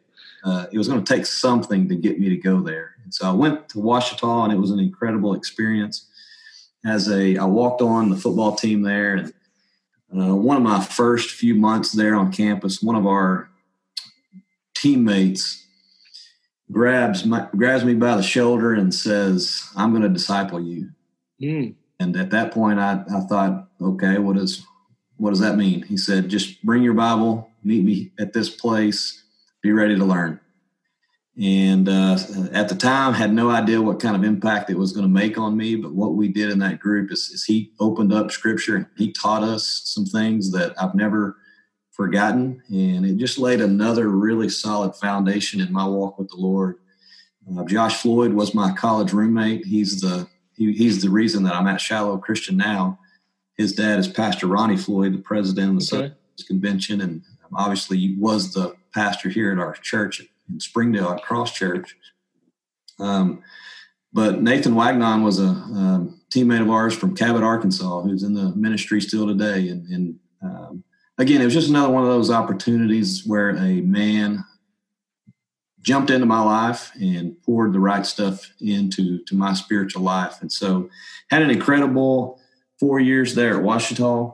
uh, 0.43 0.67
it 0.71 0.77
was 0.77 0.87
going 0.87 1.03
to 1.03 1.13
take 1.13 1.25
something 1.25 1.87
to 1.89 1.95
get 1.95 2.19
me 2.19 2.29
to 2.29 2.37
go 2.37 2.61
there. 2.61 2.95
And 3.03 3.13
so 3.13 3.27
I 3.27 3.31
went 3.31 3.69
to 3.69 3.79
Ouachita, 3.79 4.43
and 4.43 4.53
it 4.53 4.57
was 4.57 4.71
an 4.71 4.79
incredible 4.79 5.33
experience. 5.33 6.07
As 6.85 7.09
a, 7.09 7.37
I 7.37 7.45
walked 7.45 7.81
on 7.81 8.09
the 8.09 8.17
football 8.17 8.55
team 8.55 8.83
there, 8.83 9.15
and 9.15 9.33
uh, 10.19 10.35
one 10.35 10.57
of 10.57 10.63
my 10.63 10.83
first 10.83 11.31
few 11.31 11.55
months 11.55 11.91
there 11.91 12.15
on 12.15 12.31
campus, 12.31 12.81
one 12.81 12.95
of 12.95 13.07
our 13.07 13.49
teammates 14.75 15.64
grabs 16.71 17.25
my, 17.25 17.47
grabs 17.55 17.83
me 17.83 17.93
by 17.93 18.15
the 18.15 18.23
shoulder 18.23 18.73
and 18.73 18.93
says, 18.93 19.63
"I'm 19.75 19.91
going 19.91 20.03
to 20.03 20.09
disciple 20.09 20.61
you." 20.61 20.89
Mm. 21.41 21.75
And 21.99 22.15
at 22.17 22.31
that 22.31 22.51
point, 22.51 22.79
I, 22.79 23.03
I 23.13 23.21
thought, 23.21 23.69
okay, 23.81 24.17
what 24.17 24.35
does 24.35 24.65
what 25.17 25.29
does 25.29 25.39
that 25.39 25.57
mean? 25.57 25.83
He 25.83 25.97
said, 25.97 26.29
"Just 26.29 26.63
bring 26.63 26.83
your 26.83 26.93
Bible, 26.93 27.49
meet 27.63 27.83
me 27.83 28.11
at 28.19 28.33
this 28.33 28.49
place, 28.49 29.23
be 29.61 29.71
ready 29.71 29.95
to 29.95 30.05
learn." 30.05 30.39
and 31.37 31.89
uh, 31.89 32.17
at 32.53 32.69
the 32.69 32.75
time 32.75 33.13
had 33.13 33.33
no 33.33 33.49
idea 33.49 33.81
what 33.81 33.99
kind 33.99 34.15
of 34.15 34.23
impact 34.23 34.69
it 34.69 34.77
was 34.77 34.93
going 34.93 35.05
to 35.05 35.11
make 35.11 35.37
on 35.37 35.57
me 35.57 35.75
but 35.75 35.93
what 35.93 36.13
we 36.13 36.27
did 36.27 36.49
in 36.49 36.59
that 36.59 36.79
group 36.79 37.11
is, 37.11 37.29
is, 37.29 37.43
he 37.43 37.71
opened 37.79 38.13
up 38.13 38.31
scripture 38.31 38.75
and 38.77 38.85
he 38.97 39.11
taught 39.11 39.43
us 39.43 39.81
some 39.85 40.05
things 40.05 40.51
that 40.51 40.73
i've 40.81 40.95
never 40.95 41.37
forgotten 41.95 42.61
and 42.69 43.05
it 43.05 43.17
just 43.17 43.37
laid 43.37 43.61
another 43.61 44.09
really 44.09 44.49
solid 44.49 44.93
foundation 44.95 45.61
in 45.61 45.71
my 45.71 45.85
walk 45.87 46.19
with 46.19 46.29
the 46.29 46.35
lord 46.35 46.77
uh, 47.57 47.63
josh 47.65 48.01
floyd 48.01 48.33
was 48.33 48.53
my 48.53 48.73
college 48.73 49.13
roommate 49.13 49.65
he's 49.65 50.01
the 50.01 50.27
he, 50.55 50.73
he's 50.73 51.01
the 51.01 51.09
reason 51.09 51.43
that 51.43 51.55
i'm 51.55 51.67
at 51.67 51.79
Shiloh 51.79 52.17
christian 52.17 52.57
now 52.57 52.99
his 53.57 53.73
dad 53.73 53.99
is 53.99 54.07
pastor 54.07 54.47
ronnie 54.47 54.77
floyd 54.77 55.13
the 55.13 55.19
president 55.19 55.81
of 55.81 55.89
the 55.89 55.97
okay. 55.97 56.13
convention 56.47 57.01
and 57.01 57.21
obviously 57.53 58.15
was 58.17 58.53
the 58.53 58.75
pastor 58.93 59.29
here 59.29 59.51
at 59.51 59.59
our 59.59 59.73
church 59.73 60.21
in 60.49 60.59
Springdale 60.59 61.09
at 61.09 61.23
Cross 61.23 61.53
Church. 61.53 61.95
Um, 62.99 63.43
but 64.13 64.41
Nathan 64.41 64.75
Wagnon 64.75 65.23
was 65.23 65.39
a 65.39 65.47
um, 65.47 66.21
teammate 66.29 66.61
of 66.61 66.69
ours 66.69 66.95
from 66.95 67.15
Cabot, 67.15 67.43
Arkansas, 67.43 68.01
who's 68.01 68.23
in 68.23 68.33
the 68.33 68.55
ministry 68.55 69.01
still 69.01 69.27
today. 69.27 69.67
And, 69.67 69.87
and 69.89 70.19
um, 70.41 70.83
again, 71.17 71.41
it 71.41 71.45
was 71.45 71.53
just 71.53 71.69
another 71.69 71.91
one 71.91 72.03
of 72.03 72.09
those 72.09 72.31
opportunities 72.31 73.25
where 73.25 73.51
a 73.51 73.81
man 73.81 74.43
jumped 75.81 76.09
into 76.09 76.25
my 76.25 76.41
life 76.41 76.91
and 76.99 77.39
poured 77.43 77.71
the 77.71 77.79
right 77.79 78.05
stuff 78.05 78.51
into 78.59 79.23
to 79.25 79.35
my 79.35 79.53
spiritual 79.53 80.01
life. 80.01 80.41
And 80.41 80.51
so 80.51 80.89
had 81.29 81.43
an 81.43 81.51
incredible 81.51 82.39
four 82.79 82.99
years 82.99 83.35
there 83.35 83.57
at 83.57 83.63
Ouachita, 83.63 84.33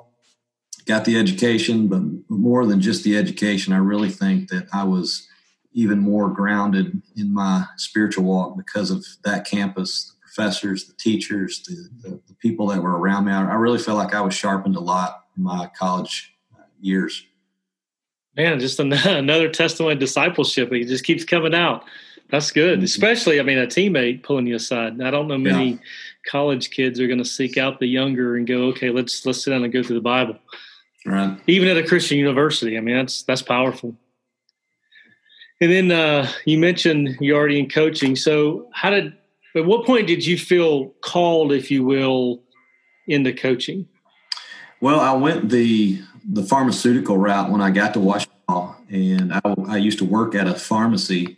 Got 0.87 1.05
the 1.05 1.17
education, 1.17 1.87
but 1.87 2.01
more 2.27 2.65
than 2.65 2.81
just 2.81 3.03
the 3.03 3.15
education, 3.15 3.71
I 3.71 3.77
really 3.77 4.09
think 4.09 4.49
that 4.49 4.67
I 4.73 4.83
was 4.83 5.27
even 5.73 5.99
more 5.99 6.29
grounded 6.29 7.01
in 7.15 7.33
my 7.33 7.65
spiritual 7.77 8.23
walk 8.23 8.57
because 8.57 8.89
of 8.89 9.05
that 9.23 9.45
campus, 9.45 10.05
the 10.05 10.15
professors, 10.21 10.87
the 10.87 10.93
teachers, 10.93 11.63
the, 11.63 11.89
the, 12.01 12.21
the 12.27 12.33
people 12.41 12.67
that 12.67 12.81
were 12.81 12.97
around 12.97 13.25
me. 13.25 13.31
I, 13.31 13.51
I, 13.51 13.53
really 13.53 13.77
felt 13.77 13.97
like 13.97 14.13
I 14.13 14.21
was 14.21 14.33
sharpened 14.33 14.75
a 14.75 14.81
lot 14.81 15.25
in 15.37 15.43
my 15.43 15.69
college 15.77 16.33
years. 16.81 17.25
Man, 18.35 18.59
just 18.59 18.79
another 18.79 19.49
testimony 19.49 19.93
of 19.93 19.99
discipleship. 19.99 20.71
It 20.71 20.87
just 20.87 21.03
keeps 21.03 21.23
coming 21.23 21.53
out. 21.53 21.83
That's 22.29 22.51
good. 22.51 22.77
Mm-hmm. 22.77 22.85
Especially, 22.85 23.39
I 23.39 23.43
mean, 23.43 23.57
a 23.57 23.67
teammate 23.67 24.23
pulling 24.23 24.47
you 24.47 24.55
aside. 24.55 25.01
I 25.01 25.11
don't 25.11 25.27
know 25.27 25.37
many 25.37 25.71
yeah. 25.71 25.77
college 26.25 26.71
kids 26.71 26.99
are 26.99 27.07
going 27.07 27.19
to 27.19 27.25
seek 27.25 27.57
out 27.57 27.79
the 27.79 27.87
younger 27.87 28.37
and 28.37 28.47
go, 28.47 28.67
okay, 28.69 28.89
let's 28.89 29.25
let's 29.25 29.43
sit 29.43 29.51
down 29.51 29.63
and 29.63 29.73
go 29.73 29.83
through 29.83 29.97
the 29.97 30.01
Bible. 30.01 30.37
Right. 31.05 31.37
Even 31.47 31.67
at 31.67 31.77
a 31.77 31.85
Christian 31.85 32.17
university. 32.17 32.77
I 32.77 32.81
mean, 32.81 32.95
that's 32.95 33.23
that's 33.23 33.41
powerful. 33.41 33.95
And 35.59 35.71
then 35.71 35.91
uh, 35.91 36.31
you 36.45 36.57
mentioned 36.57 37.17
you're 37.19 37.37
already 37.37 37.59
in 37.59 37.69
coaching. 37.69 38.15
So, 38.15 38.69
how 38.73 38.89
did? 38.89 39.13
At 39.53 39.65
what 39.65 39.85
point 39.85 40.07
did 40.07 40.25
you 40.25 40.37
feel 40.37 40.87
called, 41.01 41.51
if 41.51 41.69
you 41.69 41.83
will, 41.83 42.41
into 43.07 43.33
coaching? 43.33 43.87
Well, 44.79 44.99
I 44.99 45.13
went 45.13 45.49
the 45.49 46.01
the 46.27 46.43
pharmaceutical 46.43 47.17
route 47.17 47.51
when 47.51 47.61
I 47.61 47.71
got 47.71 47.93
to 47.93 47.99
Washington, 47.99 48.31
and 48.89 49.33
I, 49.33 49.41
I 49.67 49.77
used 49.77 49.99
to 49.99 50.05
work 50.05 50.35
at 50.35 50.47
a 50.47 50.53
pharmacy. 50.53 51.37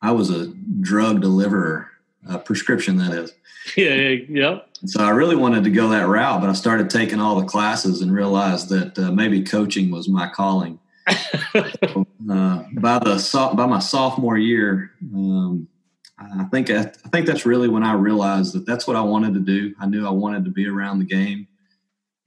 I 0.00 0.12
was 0.12 0.30
a 0.30 0.48
drug 0.80 1.20
deliverer, 1.20 1.90
a 2.28 2.38
prescription 2.38 2.98
that 2.98 3.12
is. 3.12 3.32
Yeah, 3.78 3.94
yeah, 3.94 4.24
yeah. 4.28 4.58
So 4.84 5.02
I 5.02 5.08
really 5.08 5.36
wanted 5.36 5.64
to 5.64 5.70
go 5.70 5.88
that 5.88 6.06
route, 6.06 6.42
but 6.42 6.50
I 6.50 6.52
started 6.52 6.90
taking 6.90 7.18
all 7.18 7.40
the 7.40 7.46
classes 7.46 8.02
and 8.02 8.12
realized 8.12 8.68
that 8.68 8.98
uh, 8.98 9.10
maybe 9.10 9.42
coaching 9.42 9.90
was 9.90 10.06
my 10.06 10.28
calling. 10.28 10.78
so, 11.08 12.06
uh, 12.30 12.64
by 12.74 12.98
the 12.98 13.52
by 13.56 13.64
my 13.64 13.78
sophomore 13.78 14.36
year, 14.36 14.90
um, 15.14 15.66
I 16.18 16.44
think 16.44 16.70
I, 16.70 16.80
I, 16.80 17.08
think 17.08 17.26
that's 17.26 17.46
really 17.46 17.68
when 17.68 17.82
I 17.82 17.94
realized 17.94 18.54
that 18.54 18.66
that's 18.66 18.86
what 18.86 18.96
I 18.96 19.00
wanted 19.00 19.32
to 19.32 19.40
do. 19.40 19.74
I 19.80 19.86
knew 19.86 20.06
I 20.06 20.10
wanted 20.10 20.44
to 20.44 20.50
be 20.50 20.66
around 20.68 20.98
the 20.98 21.06
game. 21.06 21.48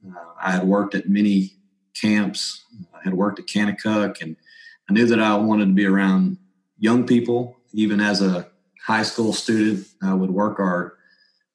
Uh, 0.04 0.20
I 0.42 0.52
had 0.54 0.64
worked 0.64 0.96
at 0.96 1.08
many 1.08 1.54
camps. 2.00 2.64
I 2.94 3.00
had 3.04 3.14
worked 3.14 3.40
at 3.40 3.48
Kanakuk, 3.48 4.22
and 4.22 4.36
I 4.90 4.94
knew 4.94 5.06
that 5.08 5.20
I 5.20 5.36
wanted 5.36 5.66
to 5.66 5.74
be 5.74 5.86
around 5.86 6.38
young 6.78 7.06
people. 7.06 7.58
Even 7.74 8.00
as 8.00 8.22
a 8.22 8.48
high 8.86 9.04
school 9.04 9.34
student, 9.34 9.88
I 10.02 10.14
would 10.14 10.32
work 10.32 10.60
our 10.60 10.94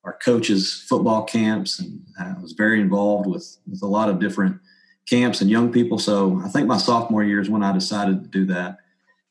our 0.04 0.18
coaches' 0.24 0.84
football 0.88 1.24
camps, 1.24 1.78
and 1.78 2.02
I 2.18 2.34
was 2.40 2.52
very 2.52 2.80
involved 2.80 3.28
with 3.28 3.58
with 3.68 3.82
a 3.82 3.86
lot 3.86 4.08
of 4.08 4.18
different 4.18 4.60
camps 5.08 5.40
and 5.40 5.50
young 5.50 5.72
people. 5.72 5.98
So 5.98 6.40
I 6.44 6.48
think 6.48 6.66
my 6.66 6.78
sophomore 6.78 7.24
year 7.24 7.40
is 7.40 7.50
when 7.50 7.62
I 7.62 7.72
decided 7.72 8.22
to 8.22 8.28
do 8.28 8.46
that, 8.46 8.78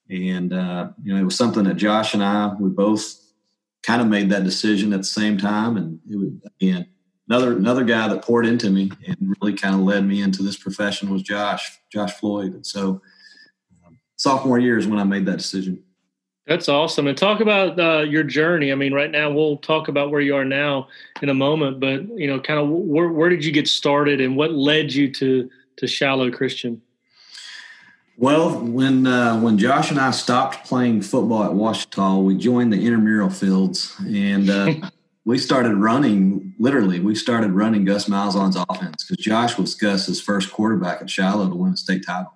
and 0.10 0.54
uh, 0.54 0.90
you 1.04 1.14
know 1.14 1.20
it 1.20 1.26
was 1.26 1.38
something 1.38 1.64
that 1.66 1.76
Josh 1.76 2.14
and 2.14 2.24
I 2.24 2.54
we 2.60 2.70
both 2.70 3.18
kind 3.84 4.02
of 4.02 4.08
made 4.08 4.30
that 4.30 4.44
decision 4.44 4.94
at 4.94 5.00
the 5.02 5.04
same 5.04 5.38
time, 5.38 5.78
and 5.78 6.00
it 6.10 6.18
was 6.18 6.30
again 6.60 6.88
another 7.32 7.56
another 7.56 7.86
guy 7.86 8.10
that 8.10 8.22
poured 8.22 8.46
into 8.46 8.70
me 8.70 8.92
and 9.08 9.36
really 9.40 9.54
kind 9.54 9.74
of 9.74 9.82
led 9.82 10.06
me 10.06 10.22
into 10.22 10.44
this 10.44 10.58
profession 10.58 11.10
was 11.10 11.22
Josh 11.22 11.80
Josh 11.90 12.12
Floyd. 12.14 12.54
And 12.54 12.66
so 12.66 13.02
um, 13.86 13.98
sophomore 14.18 14.60
year 14.60 14.78
is 14.78 14.86
when 14.86 15.00
I 15.00 15.06
made 15.06 15.26
that 15.28 15.38
decision. 15.38 15.82
That's 16.46 16.68
awesome. 16.68 17.08
And 17.08 17.18
talk 17.18 17.40
about 17.40 17.80
uh, 17.80 18.02
your 18.02 18.24
journey. 18.24 18.74
I 18.74 18.76
mean, 18.76 18.94
right 18.94 19.10
now 19.10 19.32
we'll 19.32 19.58
talk 19.58 19.88
about 19.88 20.12
where 20.12 20.20
you 20.20 20.36
are 20.36 20.44
now 20.44 20.90
in 21.22 21.30
a 21.30 21.34
moment, 21.34 21.80
but 21.80 22.06
you 22.20 22.28
know, 22.28 22.40
kind 22.40 22.60
of 22.60 22.68
where, 22.68 23.10
where 23.10 23.30
did 23.30 23.46
you 23.46 23.54
get 23.54 23.68
started 23.68 24.20
and 24.20 24.36
what 24.36 24.52
led 24.52 24.94
you 24.94 25.10
to 25.14 25.50
to 25.78 25.88
Shiloh 25.88 26.32
Christian? 26.32 26.82
Well, 28.18 28.60
when 28.60 29.08
uh, 29.08 29.40
when 29.40 29.58
Josh 29.58 29.90
and 29.90 30.00
I 30.00 30.12
stopped 30.12 30.66
playing 30.66 31.04
football 31.04 31.46
at 31.46 31.52
Ouachita, 31.52 32.22
we 32.22 32.36
joined 32.36 32.74
the 32.74 32.86
intramural 32.86 33.30
fields, 33.30 33.96
and 34.00 34.50
uh, 34.50 34.74
we 35.32 35.38
started 35.38 35.78
running 35.78 36.54
literally 36.60 37.00
we 37.00 37.16
started 37.16 37.52
running 37.52 37.86
gus 37.86 38.10
malzahn's 38.10 38.58
offense 38.68 39.06
because 39.06 39.24
josh 39.24 39.58
was 39.58 39.76
gus's 39.76 40.20
first 40.20 40.52
quarterback 40.52 41.02
at 41.02 41.10
shiloh 41.10 41.48
to 41.48 41.56
win 41.56 41.72
a 41.72 41.78
state 41.78 42.06
title. 42.06 42.34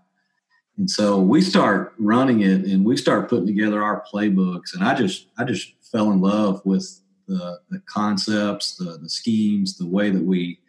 And 0.78 0.90
so 0.90 1.20
we 1.20 1.42
start 1.42 1.94
running 1.98 2.40
it 2.40 2.62
and 2.62 2.86
we 2.86 2.96
start 2.96 3.30
putting 3.30 3.48
together 3.48 3.84
our 3.84 4.02
playbooks. 4.10 4.74
And 4.74 4.82
i 4.82 4.96
just 4.96 5.28
i 5.38 5.44
just 5.44 5.74
fell 5.92 6.10
in 6.12 6.22
love 6.22 6.62
with 6.64 7.02
the, 7.28 7.60
the 7.70 7.82
concepts 7.86 8.78
the, 8.78 8.98
the 8.98 9.10
schemes 9.10 9.78
the 9.78 9.88
way 9.88 10.10
that 10.10 10.24
we 10.24 10.60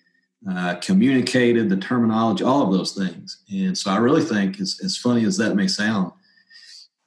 uh, 0.51 0.75
communicated 0.77 1.69
the 1.69 1.77
terminology 1.77 2.43
all 2.43 2.63
of 2.63 2.73
those 2.73 2.91
things. 2.91 3.45
And 3.53 3.79
so 3.79 3.93
i 3.93 3.99
really 3.99 4.25
think 4.25 4.59
as, 4.59 4.81
as 4.83 4.97
funny 4.97 5.25
as 5.25 5.37
that 5.37 5.55
may 5.55 5.69
sound 5.69 6.11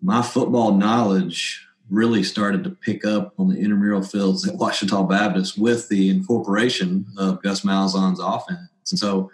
my 0.01 0.21
football 0.21 0.71
knowledge 0.71 1.65
really 1.89 2.24
started 2.24 2.63
to 2.63 2.69
pick 2.69 3.05
up 3.05 3.34
on 3.38 3.50
the 3.50 3.58
intramural 3.58 4.03
fields 4.03 4.48
at 4.48 4.55
Ouachita 4.55 5.03
Baptist 5.03 5.58
with 5.58 5.89
the 5.89 6.10
incorporation 6.10 7.05
of 7.17 7.41
Gus 7.41 7.62
Malzahn's 7.62 8.19
offense. 8.19 8.69
And 8.91 9.00
so 9.00 9.31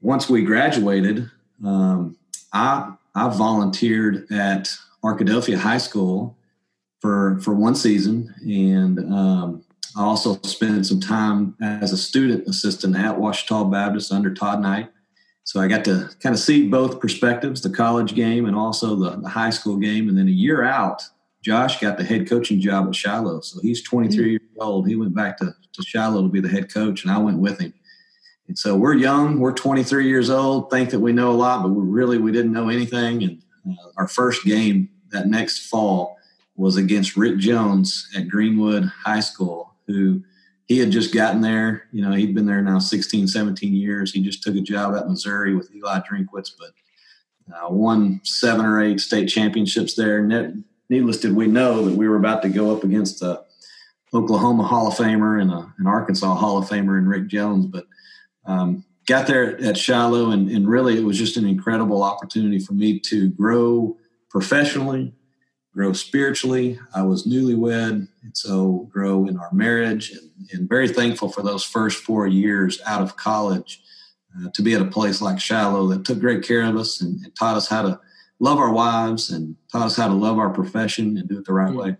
once 0.00 0.28
we 0.28 0.42
graduated, 0.42 1.30
um, 1.64 2.16
I, 2.52 2.92
I 3.14 3.28
volunteered 3.28 4.30
at 4.32 4.70
Arkadelphia 5.04 5.56
High 5.56 5.78
School 5.78 6.36
for, 7.00 7.38
for 7.40 7.54
one 7.54 7.74
season. 7.74 8.34
And 8.42 9.12
um, 9.12 9.64
I 9.96 10.02
also 10.02 10.40
spent 10.42 10.86
some 10.86 11.00
time 11.00 11.56
as 11.60 11.92
a 11.92 11.96
student 11.96 12.46
assistant 12.48 12.96
at 12.96 13.18
Ouachita 13.18 13.70
Baptist 13.70 14.12
under 14.12 14.32
Todd 14.32 14.60
Knight. 14.60 14.90
So 15.44 15.60
I 15.60 15.66
got 15.66 15.84
to 15.86 16.10
kind 16.20 16.34
of 16.34 16.40
see 16.40 16.68
both 16.68 17.00
perspectives, 17.00 17.62
the 17.62 17.70
college 17.70 18.14
game 18.14 18.44
and 18.44 18.54
also 18.54 18.94
the, 18.96 19.16
the 19.16 19.28
high 19.28 19.50
school 19.50 19.76
game. 19.76 20.08
And 20.08 20.16
then 20.16 20.28
a 20.28 20.30
year 20.30 20.62
out, 20.62 21.02
Josh 21.48 21.80
got 21.80 21.96
the 21.96 22.04
head 22.04 22.28
coaching 22.28 22.60
job 22.60 22.88
at 22.88 22.94
Shiloh. 22.94 23.40
So 23.40 23.58
he's 23.62 23.82
23 23.82 24.18
mm-hmm. 24.18 24.30
years 24.32 24.40
old. 24.60 24.86
He 24.86 24.96
went 24.96 25.14
back 25.14 25.38
to, 25.38 25.46
to 25.46 25.82
Shiloh 25.82 26.20
to 26.20 26.28
be 26.28 26.42
the 26.42 26.48
head 26.48 26.70
coach, 26.70 27.04
and 27.04 27.10
I 27.10 27.16
went 27.16 27.38
with 27.38 27.58
him. 27.58 27.72
And 28.48 28.58
so 28.58 28.76
we're 28.76 28.92
young. 28.92 29.40
We're 29.40 29.54
23 29.54 30.06
years 30.06 30.28
old. 30.28 30.70
Think 30.70 30.90
that 30.90 31.00
we 31.00 31.14
know 31.14 31.30
a 31.30 31.32
lot, 31.32 31.62
but 31.62 31.70
we 31.70 31.82
really 31.86 32.18
we 32.18 32.32
didn't 32.32 32.52
know 32.52 32.68
anything. 32.68 33.22
And 33.22 33.42
uh, 33.66 33.92
our 33.96 34.06
first 34.06 34.44
game 34.44 34.90
that 35.08 35.28
next 35.28 35.70
fall 35.70 36.18
was 36.54 36.76
against 36.76 37.16
Rick 37.16 37.38
Jones 37.38 38.06
at 38.14 38.28
Greenwood 38.28 38.84
High 38.84 39.20
School, 39.20 39.74
who 39.86 40.22
he 40.66 40.78
had 40.78 40.90
just 40.90 41.14
gotten 41.14 41.40
there. 41.40 41.84
You 41.92 42.02
know, 42.02 42.12
he'd 42.12 42.34
been 42.34 42.44
there 42.44 42.60
now 42.60 42.78
16, 42.78 43.26
17 43.26 43.72
years. 43.72 44.12
He 44.12 44.20
just 44.20 44.42
took 44.42 44.54
a 44.54 44.60
job 44.60 44.94
at 44.94 45.08
Missouri 45.08 45.54
with 45.54 45.74
Eli 45.74 46.00
Drinkwitz, 46.00 46.50
but 46.58 46.72
uh, 47.56 47.70
won 47.70 48.20
seven 48.22 48.66
or 48.66 48.82
eight 48.82 49.00
state 49.00 49.30
championships 49.30 49.94
there 49.94 50.20
needless 50.88 51.18
did 51.18 51.34
we 51.34 51.46
know 51.46 51.84
that 51.84 51.96
we 51.96 52.08
were 52.08 52.16
about 52.16 52.42
to 52.42 52.48
go 52.48 52.74
up 52.74 52.84
against 52.84 53.22
a 53.22 53.42
Oklahoma 54.14 54.64
Hall 54.64 54.88
of 54.88 54.94
Famer 54.94 55.40
and 55.40 55.50
a, 55.50 55.72
an 55.78 55.86
Arkansas 55.86 56.34
Hall 56.34 56.58
of 56.58 56.68
Famer 56.68 56.98
and 56.98 57.08
Rick 57.08 57.26
Jones. 57.28 57.66
But 57.66 57.86
um, 58.46 58.84
got 59.06 59.26
there 59.26 59.58
at 59.62 59.76
Shiloh, 59.76 60.30
and, 60.30 60.50
and 60.50 60.68
really 60.68 60.98
it 60.98 61.04
was 61.04 61.18
just 61.18 61.36
an 61.36 61.46
incredible 61.46 62.02
opportunity 62.02 62.58
for 62.58 62.72
me 62.72 62.98
to 63.00 63.28
grow 63.30 63.96
professionally, 64.30 65.12
grow 65.74 65.92
spiritually. 65.92 66.78
I 66.94 67.02
was 67.02 67.26
newlywed, 67.26 68.08
and 68.22 68.36
so 68.36 68.88
grow 68.90 69.26
in 69.26 69.38
our 69.38 69.52
marriage, 69.52 70.10
and, 70.10 70.30
and 70.52 70.68
very 70.68 70.88
thankful 70.88 71.28
for 71.28 71.42
those 71.42 71.64
first 71.64 72.02
four 72.02 72.26
years 72.26 72.80
out 72.86 73.02
of 73.02 73.16
college. 73.16 73.82
Uh, 74.38 74.50
to 74.52 74.60
be 74.60 74.74
at 74.74 74.82
a 74.82 74.84
place 74.84 75.22
like 75.22 75.40
Shiloh 75.40 75.88
that 75.88 76.04
took 76.04 76.20
great 76.20 76.44
care 76.44 76.62
of 76.62 76.76
us 76.76 77.00
and, 77.00 77.18
and 77.24 77.34
taught 77.34 77.56
us 77.56 77.66
how 77.66 77.80
to 77.80 77.98
love 78.40 78.58
our 78.58 78.70
wives 78.70 79.30
and 79.30 79.56
taught 79.72 79.86
us 79.86 79.96
how 79.96 80.08
to 80.08 80.14
love 80.14 80.38
our 80.38 80.50
profession 80.50 81.16
and 81.16 81.28
do 81.28 81.38
it 81.38 81.44
the 81.44 81.52
right 81.52 81.74
way. 81.74 81.96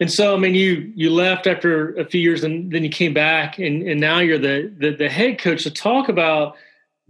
And 0.00 0.10
so, 0.10 0.34
I 0.34 0.38
mean, 0.38 0.54
you 0.54 0.92
you 0.96 1.10
left 1.10 1.46
after 1.46 1.94
a 1.94 2.04
few 2.04 2.20
years, 2.20 2.42
and 2.42 2.72
then 2.72 2.82
you 2.82 2.90
came 2.90 3.14
back, 3.14 3.58
and 3.58 3.82
and 3.82 4.00
now 4.00 4.18
you're 4.18 4.38
the 4.38 4.74
the, 4.78 4.90
the 4.90 5.08
head 5.08 5.38
coach. 5.38 5.62
To 5.62 5.68
so 5.68 5.74
talk 5.74 6.08
about 6.08 6.56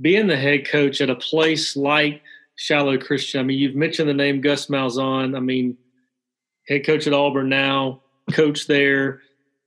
being 0.00 0.26
the 0.26 0.36
head 0.36 0.66
coach 0.66 1.00
at 1.00 1.08
a 1.08 1.14
place 1.14 1.76
like 1.76 2.22
Shiloh 2.56 2.98
Christian. 2.98 3.40
I 3.40 3.44
mean, 3.44 3.58
you've 3.58 3.74
mentioned 3.74 4.08
the 4.08 4.14
name 4.14 4.40
Gus 4.40 4.66
Malzahn. 4.66 5.36
I 5.36 5.40
mean, 5.40 5.78
head 6.68 6.84
coach 6.84 7.06
at 7.06 7.14
Auburn 7.14 7.48
now, 7.48 8.02
coach 8.32 8.66
there. 8.66 9.22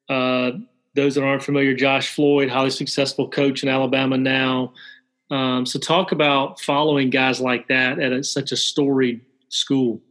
Uh, 0.08 0.52
those 0.94 1.16
that 1.16 1.24
aren't 1.24 1.44
familiar, 1.44 1.76
Josh 1.76 2.14
Floyd, 2.14 2.50
highly 2.50 2.70
successful 2.70 3.30
coach 3.30 3.62
in 3.64 3.70
Alabama 3.70 4.18
now. 4.18 4.74
Um, 5.30 5.66
so 5.66 5.80
talk 5.80 6.12
about 6.12 6.60
following 6.60 7.10
guys 7.10 7.42
like 7.42 7.68
that 7.68 8.00
at 8.00 8.12
a, 8.12 8.24
such 8.24 8.52
a 8.52 8.58
storied 8.58 9.22
school. 9.50 10.02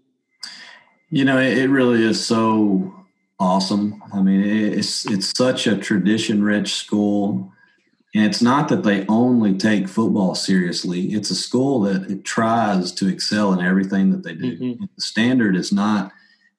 You 1.11 1.25
know, 1.25 1.39
it, 1.39 1.59
it 1.59 1.69
really 1.69 2.05
is 2.05 2.25
so 2.25 2.95
awesome. 3.39 4.03
I 4.13 4.21
mean, 4.21 4.43
it's 4.43 5.07
it's 5.07 5.37
such 5.37 5.67
a 5.67 5.77
tradition-rich 5.77 6.75
school, 6.75 7.53
and 8.15 8.25
it's 8.25 8.43
not 8.43 8.69
that 8.69 8.83
they 8.83 9.07
only 9.07 9.57
take 9.57 9.89
football 9.89 10.35
seriously. 10.35 11.13
It's 11.13 11.31
a 11.31 11.35
school 11.35 11.81
that 11.83 12.11
it 12.11 12.25
tries 12.25 12.93
to 12.93 13.09
excel 13.09 13.53
in 13.53 13.65
everything 13.65 14.11
that 14.11 14.23
they 14.23 14.35
do. 14.35 14.59
Mm-hmm. 14.59 14.85
The 14.97 15.03
standard 15.03 15.57
is 15.57 15.73
not 15.73 16.13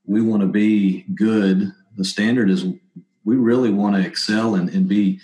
we 0.08 0.22
want 0.22 0.42
to 0.42 0.48
be 0.48 1.04
good. 1.14 1.72
The 1.98 2.06
standard 2.06 2.50
is 2.50 2.66
we 3.26 3.36
really 3.36 3.72
want 3.72 3.96
to 3.96 4.02
excel 4.02 4.56
and, 4.56 4.70
and 4.70 4.88
be 4.88 5.20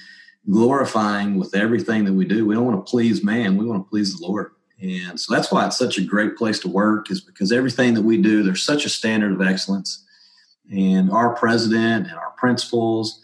glorifying 0.50 1.38
with 1.38 1.56
everything 1.56 2.06
that 2.06 2.14
we 2.14 2.26
do. 2.26 2.46
We 2.46 2.56
don't 2.56 2.66
want 2.66 2.86
to 2.86 2.90
please 2.90 3.24
man. 3.24 3.58
We 3.58 3.66
want 3.66 3.86
to 3.86 3.90
please 3.90 4.18
the 4.18 4.26
Lord. 4.26 4.52
And 4.82 5.20
so 5.20 5.34
that's 5.34 5.52
why 5.52 5.66
it's 5.66 5.78
such 5.78 5.98
a 5.98 6.04
great 6.04 6.36
place 6.36 6.60
to 6.60 6.68
work, 6.68 7.10
is 7.10 7.22
because 7.22 7.52
everything 7.52 7.94
that 7.94 8.02
we 8.02 8.22
do, 8.22 8.44
there's 8.44 8.64
such 8.64 8.86
a 8.86 8.90
standard 8.90 9.32
of 9.32 9.42
excellence. 9.42 10.04
And 10.70 11.10
our 11.12 11.36
president 11.36 12.08
and 12.08 12.18
our 12.18 12.32
principals, 12.38 13.22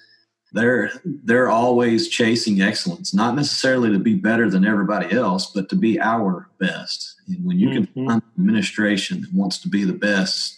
they're 0.53 0.91
they're 1.03 1.49
always 1.49 2.07
chasing 2.07 2.61
excellence, 2.61 3.13
not 3.13 3.35
necessarily 3.35 3.91
to 3.91 3.99
be 3.99 4.15
better 4.15 4.49
than 4.49 4.65
everybody 4.65 5.13
else, 5.15 5.51
but 5.53 5.69
to 5.69 5.75
be 5.75 5.99
our 5.99 6.49
best. 6.59 7.15
And 7.27 7.45
when 7.45 7.59
you 7.59 7.69
mm-hmm. 7.69 7.93
can 7.93 8.07
find 8.07 8.21
an 8.21 8.31
administration 8.39 9.21
that 9.21 9.33
wants 9.33 9.57
to 9.59 9.69
be 9.69 9.83
the 9.83 9.93
best, 9.93 10.57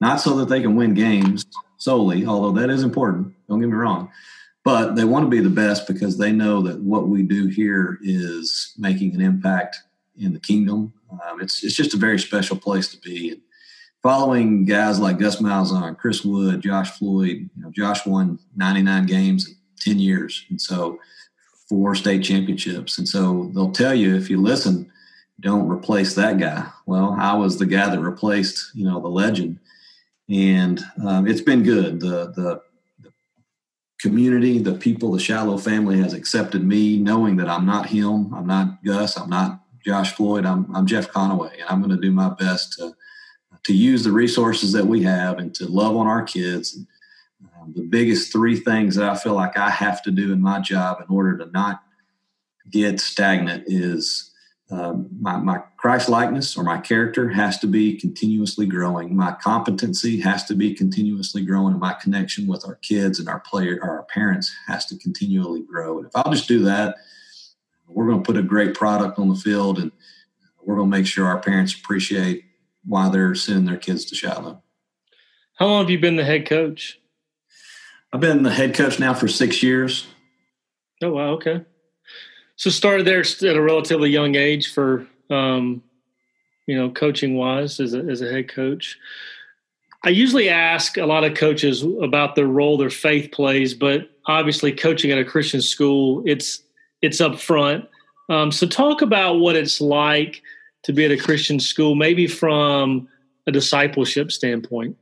not 0.00 0.20
so 0.20 0.36
that 0.38 0.48
they 0.48 0.60
can 0.60 0.76
win 0.76 0.94
games 0.94 1.46
solely, 1.78 2.26
although 2.26 2.60
that 2.60 2.70
is 2.70 2.82
important, 2.82 3.34
don't 3.48 3.60
get 3.60 3.68
me 3.68 3.74
wrong, 3.74 4.10
but 4.64 4.94
they 4.94 5.04
want 5.04 5.26
to 5.26 5.30
be 5.30 5.40
the 5.40 5.50
best 5.50 5.86
because 5.86 6.16
they 6.16 6.32
know 6.32 6.62
that 6.62 6.80
what 6.80 7.08
we 7.08 7.22
do 7.22 7.46
here 7.46 7.98
is 8.02 8.74
making 8.78 9.14
an 9.14 9.20
impact 9.20 9.76
in 10.18 10.32
the 10.32 10.40
kingdom. 10.40 10.92
Um, 11.10 11.40
it's 11.40 11.62
it's 11.62 11.76
just 11.76 11.94
a 11.94 11.98
very 11.98 12.18
special 12.18 12.56
place 12.56 12.88
to 12.88 12.98
be. 12.98 13.30
And 13.30 13.40
following 14.02 14.64
guys 14.64 14.98
like 14.98 15.18
Gus 15.18 15.36
Malzahn, 15.36 15.98
Chris 15.98 16.24
Wood, 16.24 16.62
Josh 16.62 16.90
Floyd, 16.90 17.50
you 17.54 17.62
know, 17.62 17.70
Josh 17.70 18.06
won 18.06 18.38
99 18.56 19.06
games 19.06 19.48
in 19.48 19.56
10 19.80 19.98
years, 19.98 20.44
and 20.48 20.60
so 20.60 20.98
four 21.68 21.94
state 21.94 22.22
championships. 22.22 22.98
And 22.98 23.08
so 23.08 23.50
they'll 23.54 23.72
tell 23.72 23.94
you 23.94 24.16
if 24.16 24.30
you 24.30 24.40
listen, 24.40 24.90
don't 25.40 25.68
replace 25.68 26.14
that 26.14 26.38
guy. 26.38 26.66
Well, 26.86 27.16
I 27.18 27.34
was 27.34 27.58
the 27.58 27.66
guy 27.66 27.88
that 27.90 28.00
replaced 28.00 28.74
you 28.74 28.86
know 28.86 28.98
the 28.98 29.08
legend, 29.08 29.58
and 30.30 30.80
um, 31.06 31.28
it's 31.28 31.42
been 31.42 31.62
good. 31.62 32.00
The 32.00 32.32
the 32.34 32.62
community, 34.04 34.58
the 34.58 34.74
people, 34.74 35.12
the 35.12 35.18
Shiloh 35.18 35.56
family 35.56 35.96
has 35.96 36.12
accepted 36.12 36.62
me, 36.62 36.98
knowing 36.98 37.36
that 37.36 37.48
I'm 37.48 37.64
not 37.64 37.86
him, 37.86 38.34
I'm 38.34 38.46
not 38.46 38.84
Gus, 38.84 39.16
I'm 39.16 39.30
not 39.30 39.62
Josh 39.82 40.12
Floyd, 40.12 40.44
I'm, 40.44 40.66
I'm 40.76 40.86
Jeff 40.86 41.10
Conaway, 41.10 41.54
and 41.54 41.64
I'm 41.70 41.80
going 41.80 41.96
to 41.96 42.00
do 42.00 42.12
my 42.12 42.28
best 42.28 42.74
to 42.74 42.94
to 43.64 43.72
use 43.72 44.04
the 44.04 44.12
resources 44.12 44.72
that 44.72 44.86
we 44.86 45.02
have 45.02 45.38
and 45.38 45.54
to 45.54 45.66
love 45.66 45.96
on 45.96 46.06
our 46.06 46.22
kids. 46.22 46.78
Um, 47.58 47.72
the 47.74 47.80
biggest 47.80 48.30
three 48.30 48.56
things 48.56 48.94
that 48.96 49.08
I 49.08 49.16
feel 49.16 49.32
like 49.32 49.56
I 49.56 49.70
have 49.70 50.02
to 50.02 50.10
do 50.10 50.34
in 50.34 50.42
my 50.42 50.60
job 50.60 50.98
in 51.00 51.06
order 51.08 51.38
to 51.38 51.46
not 51.50 51.82
get 52.70 53.00
stagnant 53.00 53.64
is 53.66 54.33
um, 54.70 55.08
my, 55.20 55.36
my 55.36 55.58
Christ 55.76 56.08
likeness 56.08 56.56
or 56.56 56.64
my 56.64 56.78
character 56.78 57.28
has 57.28 57.58
to 57.58 57.66
be 57.66 57.98
continuously 57.98 58.66
growing. 58.66 59.14
My 59.14 59.32
competency 59.32 60.20
has 60.20 60.44
to 60.46 60.54
be 60.54 60.74
continuously 60.74 61.44
growing. 61.44 61.78
My 61.78 61.92
connection 61.92 62.46
with 62.46 62.64
our 62.66 62.76
kids 62.76 63.18
and 63.18 63.28
our 63.28 63.40
player, 63.40 63.78
our 63.82 64.04
parents 64.04 64.54
has 64.66 64.86
to 64.86 64.96
continually 64.96 65.62
grow. 65.62 65.98
And 65.98 66.06
if 66.06 66.12
I'll 66.16 66.32
just 66.32 66.48
do 66.48 66.60
that, 66.64 66.96
we're 67.86 68.06
going 68.06 68.22
to 68.22 68.26
put 68.26 68.38
a 68.38 68.42
great 68.42 68.74
product 68.74 69.18
on 69.18 69.28
the 69.28 69.34
field 69.34 69.78
and 69.78 69.92
we're 70.62 70.76
going 70.76 70.90
to 70.90 70.96
make 70.96 71.06
sure 71.06 71.26
our 71.26 71.40
parents 71.40 71.74
appreciate 71.74 72.44
why 72.86 73.10
they're 73.10 73.34
sending 73.34 73.66
their 73.66 73.76
kids 73.76 74.06
to 74.06 74.14
Shiloh. 74.14 74.62
How 75.56 75.66
long 75.66 75.82
have 75.82 75.90
you 75.90 75.98
been 75.98 76.16
the 76.16 76.24
head 76.24 76.46
coach? 76.46 76.98
I've 78.12 78.20
been 78.20 78.42
the 78.42 78.50
head 78.50 78.74
coach 78.74 78.98
now 78.98 79.12
for 79.12 79.28
six 79.28 79.62
years. 79.62 80.06
Oh, 81.02 81.12
wow. 81.12 81.30
Okay. 81.32 81.64
So 82.56 82.70
started 82.70 83.06
there 83.06 83.20
at 83.20 83.56
a 83.56 83.62
relatively 83.62 84.10
young 84.10 84.34
age 84.36 84.72
for 84.72 85.06
um, 85.30 85.82
you 86.66 86.76
know 86.76 86.90
coaching 86.90 87.36
wise 87.36 87.80
as 87.80 87.94
a, 87.94 87.98
as 87.98 88.20
a 88.20 88.30
head 88.30 88.48
coach. 88.48 88.98
I 90.04 90.10
usually 90.10 90.50
ask 90.50 90.98
a 90.98 91.06
lot 91.06 91.24
of 91.24 91.34
coaches 91.34 91.82
about 91.82 92.34
their 92.34 92.46
role 92.46 92.76
their 92.76 92.90
faith 92.90 93.32
plays, 93.32 93.72
but 93.74 94.10
obviously 94.26 94.70
coaching 94.70 95.10
at 95.10 95.18
a 95.18 95.24
Christian 95.24 95.60
school 95.60 96.22
it's 96.26 96.62
it's 97.02 97.20
up 97.20 97.38
front. 97.38 97.86
Um, 98.30 98.50
so 98.50 98.66
talk 98.66 99.02
about 99.02 99.34
what 99.34 99.56
it's 99.56 99.80
like 99.80 100.42
to 100.84 100.92
be 100.92 101.04
at 101.04 101.10
a 101.10 101.16
Christian 101.16 101.60
school, 101.60 101.94
maybe 101.94 102.26
from 102.26 103.08
a 103.46 103.52
discipleship 103.52 104.32
standpoint. 104.32 104.96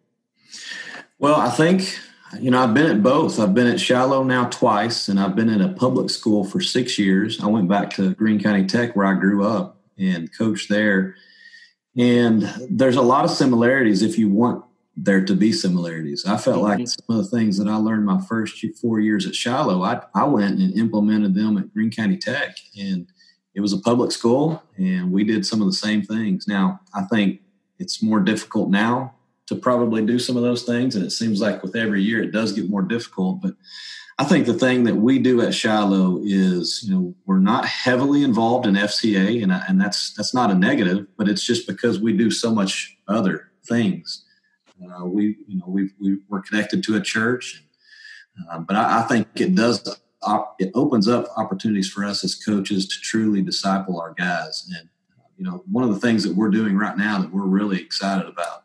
Well, 1.19 1.37
I 1.37 1.51
think 1.51 1.99
you 2.41 2.51
know, 2.51 2.63
I've 2.63 2.75
been 2.75 2.91
at 2.91 3.03
both. 3.03 3.39
I've 3.39 3.55
been 3.55 3.67
at 3.67 3.81
Shiloh 3.81 4.25
now 4.25 4.47
twice, 4.47 5.09
and 5.09 5.21
I've 5.21 5.37
been 5.37 5.49
in 5.49 5.61
a 5.61 5.73
public 5.73 6.11
school 6.11 6.45
for 6.45 6.61
six 6.61 6.99
years. 6.99 7.41
I 7.41 7.47
went 7.47 7.69
back 7.69 7.91
to 7.95 8.15
Greene 8.15 8.43
County 8.43 8.67
Tech 8.67 8.97
where 8.97 9.07
I 9.07 9.15
grew 9.15 9.45
up 9.47 9.79
and 9.99 10.33
coached 10.37 10.69
there. 10.69 11.17
And 11.97 12.43
there's 12.71 12.97
a 12.97 13.03
lot 13.03 13.25
of 13.25 13.31
similarities 13.31 14.03
if 14.03 14.19
you 14.19 14.31
want 14.31 14.65
there 14.97 15.25
to 15.25 15.35
be 15.35 15.53
similarities. 15.53 16.25
I 16.27 16.37
felt 16.37 16.63
like 16.63 16.79
mm-hmm. 16.79 16.87
some 16.87 17.19
of 17.19 17.25
the 17.25 17.37
things 17.37 17.59
that 17.59 17.69
I 17.69 17.77
learned 17.77 18.07
my 18.07 18.21
first 18.21 18.65
four 18.81 19.01
years 19.01 19.27
at 19.27 19.35
Shiloh, 19.35 19.83
I, 19.83 20.03
I 20.15 20.25
went 20.25 20.59
and 20.59 20.77
implemented 20.79 21.35
them 21.35 21.59
at 21.59 21.73
Greene 21.73 21.91
County 21.91 22.17
Tech. 22.17 22.57
And 22.79 23.07
it 23.55 23.61
was 23.61 23.73
a 23.73 23.79
public 23.79 24.13
school, 24.13 24.63
and 24.79 25.13
we 25.13 25.25
did 25.25 25.45
some 25.45 25.61
of 25.61 25.67
the 25.67 25.75
same 25.75 26.03
things. 26.03 26.49
Now, 26.49 26.81
I 26.95 27.03
think 27.03 27.41
it's 27.79 28.03
more 28.03 28.21
difficult 28.21 28.71
now 28.71 29.15
to 29.47 29.57
probably 29.57 30.05
do 30.05 30.19
some 30.19 30.37
of 30.37 30.43
those 30.43 30.63
things. 30.63 30.95
And 30.95 31.05
it 31.05 31.11
seems 31.11 31.41
like 31.41 31.63
with 31.63 31.77
every 31.77 32.03
year 32.03 32.23
it 32.23 32.33
does 32.33 32.53
get 32.53 32.71
more 32.71 32.83
difficult. 32.83 33.41
But 33.43 33.55
I 34.19 34.25
think 34.25 34.47
the 34.47 34.55
thing 34.55 34.85
that 34.85 34.97
we 34.97 35.19
do 35.19 35.41
at 35.41 35.55
Shiloh 35.55 36.21
is, 36.23 36.83
you 36.85 36.95
know, 36.95 37.15
we're 37.27 37.39
not 37.39 37.65
heavily 37.65 38.23
involved 38.23 38.67
in 38.67 38.75
FCA, 38.75 39.43
and, 39.43 39.53
and 39.53 39.81
that's 39.81 40.15
that's 40.15 40.35
not 40.35 40.51
a 40.51 40.55
negative, 40.55 41.07
but 41.17 41.29
it's 41.29 41.45
just 41.45 41.67
because 41.67 41.99
we 41.99 42.13
do 42.13 42.31
so 42.31 42.55
much 42.55 42.97
other 43.09 43.51
things. 43.67 44.25
Uh, 44.81 45.07
we, 45.07 45.37
you 45.47 45.59
know, 45.59 45.67
we 45.67 45.91
we 46.01 46.19
are 46.31 46.43
connected 46.43 46.85
to 46.85 46.97
a 46.97 47.01
church, 47.01 47.65
uh, 48.51 48.59
but 48.59 48.77
I, 48.77 49.01
I, 49.01 49.03
think 49.03 49.29
it 49.37 49.55
does 49.55 49.99
it 50.59 50.71
opens 50.75 51.09
up 51.09 51.27
opportunities 51.37 51.91
for 51.91 52.05
us 52.05 52.23
as 52.23 52.35
coaches 52.35 52.87
to 52.89 53.01
truly 53.01 53.43
disciple 53.43 54.01
our 54.01 54.15
guys. 54.15 54.69
And 54.79 54.89
you 55.37 55.45
know, 55.45 55.65
one 55.71 55.85
of 55.85 55.91
the 55.93 56.01
things 56.01 56.23
that 56.25 56.37
we're 56.37 56.51
doing 56.51 56.77
right 56.77 56.97
now 56.97 57.21
that 57.21 57.33
we're 57.33 57.43
really 57.43 57.81
excited 57.81 58.27
about 58.27 58.62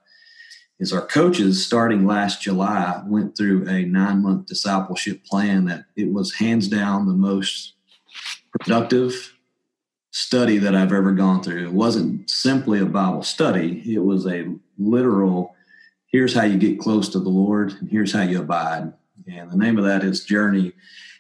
is 0.80 0.94
our 0.94 1.06
coaches 1.06 1.66
starting 1.66 2.06
last 2.06 2.42
July 2.42 3.02
went 3.06 3.36
through 3.36 3.68
a 3.68 3.84
nine 3.84 4.22
month 4.22 4.46
discipleship 4.46 5.26
plan 5.26 5.66
that 5.66 5.86
it 5.96 6.12
was 6.12 6.36
hands 6.36 6.68
down 6.68 7.08
the 7.08 7.14
most 7.14 7.74
productive 8.52 9.34
study 10.12 10.58
that 10.58 10.76
I've 10.76 10.94
ever 10.94 11.12
gone 11.12 11.44
through. 11.44 11.66
It 11.66 11.74
wasn't 11.74 12.30
simply 12.30 12.80
a 12.80 12.86
Bible 12.86 13.24
study, 13.24 13.84
it 13.94 14.00
was 14.00 14.26
a 14.28 14.54
literal 14.78 15.56
here's 16.08 16.34
how 16.34 16.44
you 16.44 16.58
get 16.58 16.80
close 16.80 17.10
to 17.10 17.20
the 17.20 17.30
Lord 17.30 17.74
and 17.74 17.90
here's 17.90 18.14
how 18.14 18.24
you 18.24 18.42
abide. 18.42 18.94
And 19.28 19.52
the 19.52 19.58
name 19.58 19.78
of 19.78 19.86
that 19.86 20.04
is 20.04 20.26
Journey. 20.26 20.74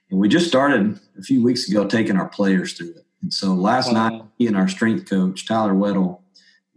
And 0.09 0.19
we 0.19 0.29
just 0.29 0.47
started 0.47 0.99
a 1.17 1.21
few 1.21 1.43
weeks 1.43 1.69
ago 1.69 1.85
taking 1.85 2.17
our 2.17 2.29
players 2.29 2.73
through 2.73 2.91
it. 2.91 3.05
And 3.21 3.33
so 3.33 3.53
last 3.53 3.91
wow. 3.91 4.09
night, 4.09 4.23
he 4.37 4.47
and 4.47 4.55
our 4.55 4.67
strength 4.67 5.09
coach, 5.09 5.45
Tyler 5.45 5.73
Weddle, 5.73 6.19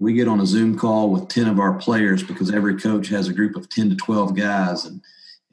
we 0.01 0.15
get 0.15 0.27
on 0.27 0.41
a 0.41 0.47
Zoom 0.47 0.79
call 0.79 1.11
with 1.11 1.29
10 1.29 1.47
of 1.47 1.61
our 1.61 1.75
players 1.75 2.23
because 2.23 2.51
every 2.51 2.81
coach 2.81 3.09
has 3.09 3.29
a 3.29 3.35
group 3.35 3.55
of 3.55 3.69
10 3.69 3.91
to 3.91 3.97
12 3.97 4.35
guys. 4.35 4.87
And, 4.87 5.03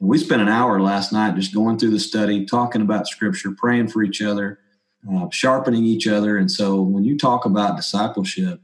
and 0.00 0.08
we 0.08 0.16
spent 0.16 0.40
an 0.40 0.48
hour 0.48 0.80
last 0.80 1.12
night 1.12 1.36
just 1.36 1.54
going 1.54 1.78
through 1.78 1.90
the 1.90 2.00
study, 2.00 2.46
talking 2.46 2.80
about 2.80 3.06
scripture, 3.06 3.52
praying 3.56 3.88
for 3.88 4.02
each 4.02 4.22
other, 4.22 4.58
uh, 5.12 5.28
sharpening 5.30 5.84
each 5.84 6.08
other. 6.08 6.38
And 6.38 6.50
so 6.50 6.80
when 6.80 7.04
you 7.04 7.18
talk 7.18 7.44
about 7.44 7.76
discipleship, 7.76 8.60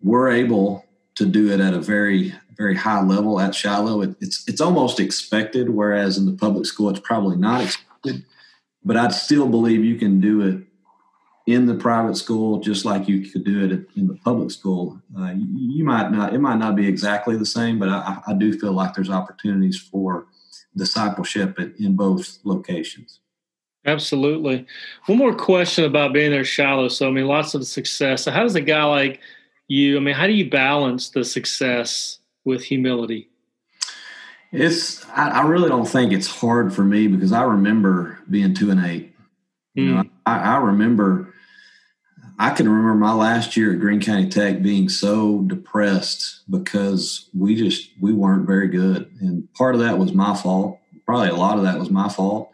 we're 0.00 0.30
able 0.30 0.86
to 1.16 1.26
do 1.26 1.52
it 1.52 1.60
at 1.60 1.74
a 1.74 1.78
very, 1.78 2.32
very 2.56 2.74
high 2.74 3.02
level 3.02 3.38
at 3.38 3.54
Shiloh. 3.54 4.00
It, 4.00 4.16
it's, 4.20 4.48
it's 4.48 4.62
almost 4.62 4.98
expected, 4.98 5.68
whereas 5.68 6.16
in 6.16 6.24
the 6.24 6.32
public 6.32 6.64
school, 6.64 6.88
it's 6.88 7.00
probably 7.00 7.36
not 7.36 7.60
expected. 7.60 8.24
But 8.82 8.96
I 8.96 9.08
still 9.08 9.46
believe 9.46 9.84
you 9.84 9.96
can 9.96 10.20
do 10.20 10.40
it 10.40 10.71
in 11.46 11.66
the 11.66 11.74
private 11.74 12.16
school 12.16 12.60
just 12.60 12.84
like 12.84 13.08
you 13.08 13.28
could 13.28 13.44
do 13.44 13.64
it 13.64 13.88
in 13.96 14.06
the 14.06 14.14
public 14.24 14.50
school. 14.50 15.00
Uh, 15.18 15.32
you, 15.34 15.84
might 15.84 16.10
not, 16.10 16.34
it 16.34 16.38
might 16.38 16.58
not 16.58 16.76
be 16.76 16.86
exactly 16.86 17.36
the 17.36 17.46
same, 17.46 17.78
but 17.78 17.88
I, 17.88 18.18
I 18.28 18.34
do 18.34 18.58
feel 18.58 18.72
like 18.72 18.94
there's 18.94 19.10
opportunities 19.10 19.78
for 19.78 20.26
discipleship 20.76 21.58
in, 21.58 21.74
in 21.78 21.96
both 21.96 22.38
locations. 22.44 23.20
Absolutely. 23.84 24.64
One 25.06 25.18
more 25.18 25.34
question 25.34 25.84
about 25.84 26.12
being 26.12 26.30
there 26.30 26.44
Shiloh. 26.44 26.88
So, 26.88 27.08
I 27.08 27.10
mean, 27.10 27.26
lots 27.26 27.54
of 27.54 27.66
success. 27.66 28.22
So, 28.22 28.30
how 28.30 28.44
does 28.44 28.54
a 28.54 28.60
guy 28.60 28.84
like 28.84 29.20
you, 29.66 29.96
I 29.96 30.00
mean, 30.00 30.14
how 30.14 30.28
do 30.28 30.32
you 30.32 30.48
balance 30.48 31.10
the 31.10 31.24
success 31.24 32.20
with 32.44 32.62
humility? 32.62 33.28
It's, 34.52 35.04
I, 35.10 35.30
I 35.30 35.42
really 35.42 35.68
don't 35.68 35.88
think 35.88 36.12
it's 36.12 36.28
hard 36.28 36.72
for 36.72 36.84
me 36.84 37.08
because 37.08 37.32
I 37.32 37.42
remember 37.42 38.20
being 38.30 38.54
two 38.54 38.70
and 38.70 38.84
eight. 38.84 39.16
You 39.74 39.84
mm. 39.84 39.94
know, 39.94 40.10
I, 40.26 40.38
I 40.38 40.56
remember 40.58 41.31
I 42.38 42.50
can 42.50 42.68
remember 42.68 42.94
my 42.94 43.12
last 43.12 43.56
year 43.56 43.72
at 43.72 43.80
Greene 43.80 44.00
County 44.00 44.28
Tech 44.28 44.62
being 44.62 44.88
so 44.88 45.42
depressed 45.42 46.42
because 46.50 47.28
we 47.34 47.54
just 47.54 47.90
we 48.00 48.12
weren't 48.12 48.46
very 48.46 48.68
good, 48.68 49.10
and 49.20 49.52
part 49.54 49.74
of 49.74 49.80
that 49.80 49.98
was 49.98 50.12
my 50.12 50.34
fault. 50.34 50.78
Probably 51.06 51.28
a 51.28 51.36
lot 51.36 51.58
of 51.58 51.64
that 51.64 51.78
was 51.78 51.90
my 51.90 52.08
fault. 52.08 52.50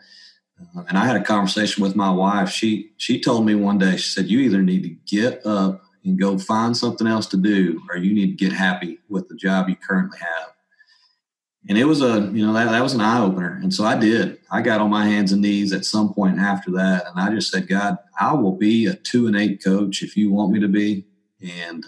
Uh, 0.77 0.83
and 0.88 0.99
I 0.99 1.07
had 1.07 1.17
a 1.17 1.25
conversation 1.25 1.83
with 1.83 1.97
my 1.97 2.11
wife. 2.11 2.51
She 2.51 2.93
she 2.97 3.21
told 3.21 3.47
me 3.47 3.55
one 3.55 3.79
day 3.79 3.97
she 3.97 4.09
said, 4.09 4.29
"You 4.29 4.41
either 4.41 4.62
need 4.62 4.83
to 4.83 5.17
get 5.17 5.45
up 5.47 5.83
and 6.05 6.19
go 6.19 6.38
find 6.38 6.77
something 6.77 7.07
else 7.07 7.27
to 7.29 7.37
do, 7.37 7.81
or 7.91 7.97
you 7.97 8.14
need 8.14 8.38
to 8.38 8.45
get 8.45 8.53
happy 8.53 8.99
with 9.09 9.29
the 9.29 9.37
job 9.37 9.69
you 9.69 9.77
currently 9.77 10.19
have." 10.19 10.58
And 11.68 11.76
it 11.76 11.85
was 11.85 12.02
a 12.02 12.31
you 12.33 12.44
know 12.44 12.52
that, 12.52 12.70
that 12.70 12.83
was 12.83 12.94
an 12.94 13.00
eye 13.00 13.20
opener 13.20 13.59
and 13.62 13.72
so 13.72 13.85
i 13.85 13.96
did 13.96 14.38
i 14.50 14.61
got 14.62 14.81
on 14.81 14.90
my 14.90 15.07
hands 15.07 15.33
and 15.33 15.42
knees 15.42 15.72
at 15.72 15.85
some 15.85 16.12
point 16.12 16.38
after 16.38 16.70
that 16.70 17.07
and 17.07 17.20
i 17.20 17.33
just 17.35 17.50
said 17.50 17.68
god 17.68 17.98
i 18.18 18.33
will 18.33 18.57
be 18.57 18.87
a 18.87 18.94
two 18.94 19.26
and 19.26 19.37
eight 19.37 19.62
coach 19.62 20.02
if 20.02 20.16
you 20.16 20.31
want 20.31 20.52
me 20.52 20.61
to 20.61 20.68
be 20.68 21.04
and 21.40 21.85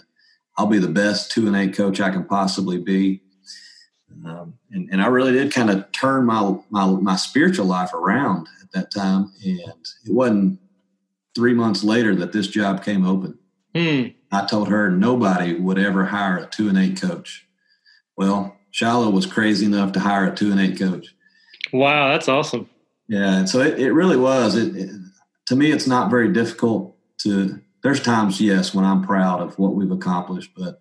I'll 0.57 0.67
be 0.67 0.79
the 0.79 0.87
best 0.87 1.31
two 1.31 1.47
and 1.47 1.55
eight 1.55 1.75
coach 1.75 1.99
I 1.99 2.09
can 2.09 2.25
possibly 2.25 2.77
be. 2.77 3.21
Um, 4.25 4.55
and, 4.69 4.89
and 4.91 5.01
I 5.01 5.07
really 5.07 5.31
did 5.31 5.53
kind 5.53 5.69
of 5.69 5.91
turn 5.91 6.25
my, 6.25 6.55
my 6.69 6.85
my 6.85 7.15
spiritual 7.15 7.65
life 7.65 7.93
around 7.93 8.47
at 8.61 8.71
that 8.73 8.91
time. 8.91 9.31
And 9.43 9.59
it 10.05 10.13
wasn't 10.13 10.59
three 11.33 11.53
months 11.53 11.83
later 11.83 12.13
that 12.15 12.33
this 12.33 12.47
job 12.47 12.83
came 12.83 13.05
open. 13.05 13.39
Hmm. 13.75 14.07
I 14.31 14.45
told 14.45 14.67
her 14.67 14.89
nobody 14.89 15.55
would 15.55 15.79
ever 15.79 16.05
hire 16.05 16.37
a 16.37 16.45
two 16.45 16.69
and 16.69 16.77
eight 16.77 17.01
coach. 17.01 17.47
Well, 18.15 18.55
Shiloh 18.71 19.09
was 19.09 19.25
crazy 19.25 19.65
enough 19.65 19.91
to 19.93 19.99
hire 19.99 20.25
a 20.25 20.35
two 20.35 20.51
and 20.51 20.59
eight 20.59 20.79
coach. 20.79 21.13
Wow, 21.71 22.09
that's 22.09 22.27
awesome. 22.27 22.69
Yeah, 23.07 23.39
and 23.39 23.49
so 23.49 23.59
it, 23.59 23.79
it 23.79 23.91
really 23.93 24.17
was. 24.17 24.55
It, 24.55 24.75
it, 24.75 24.89
to 25.47 25.55
me, 25.55 25.71
it's 25.71 25.87
not 25.87 26.09
very 26.09 26.31
difficult 26.31 26.95
to. 27.19 27.61
There's 27.83 28.01
times, 28.01 28.39
yes, 28.39 28.73
when 28.73 28.85
I'm 28.85 29.03
proud 29.03 29.41
of 29.41 29.57
what 29.57 29.73
we've 29.73 29.91
accomplished, 29.91 30.51
but 30.55 30.79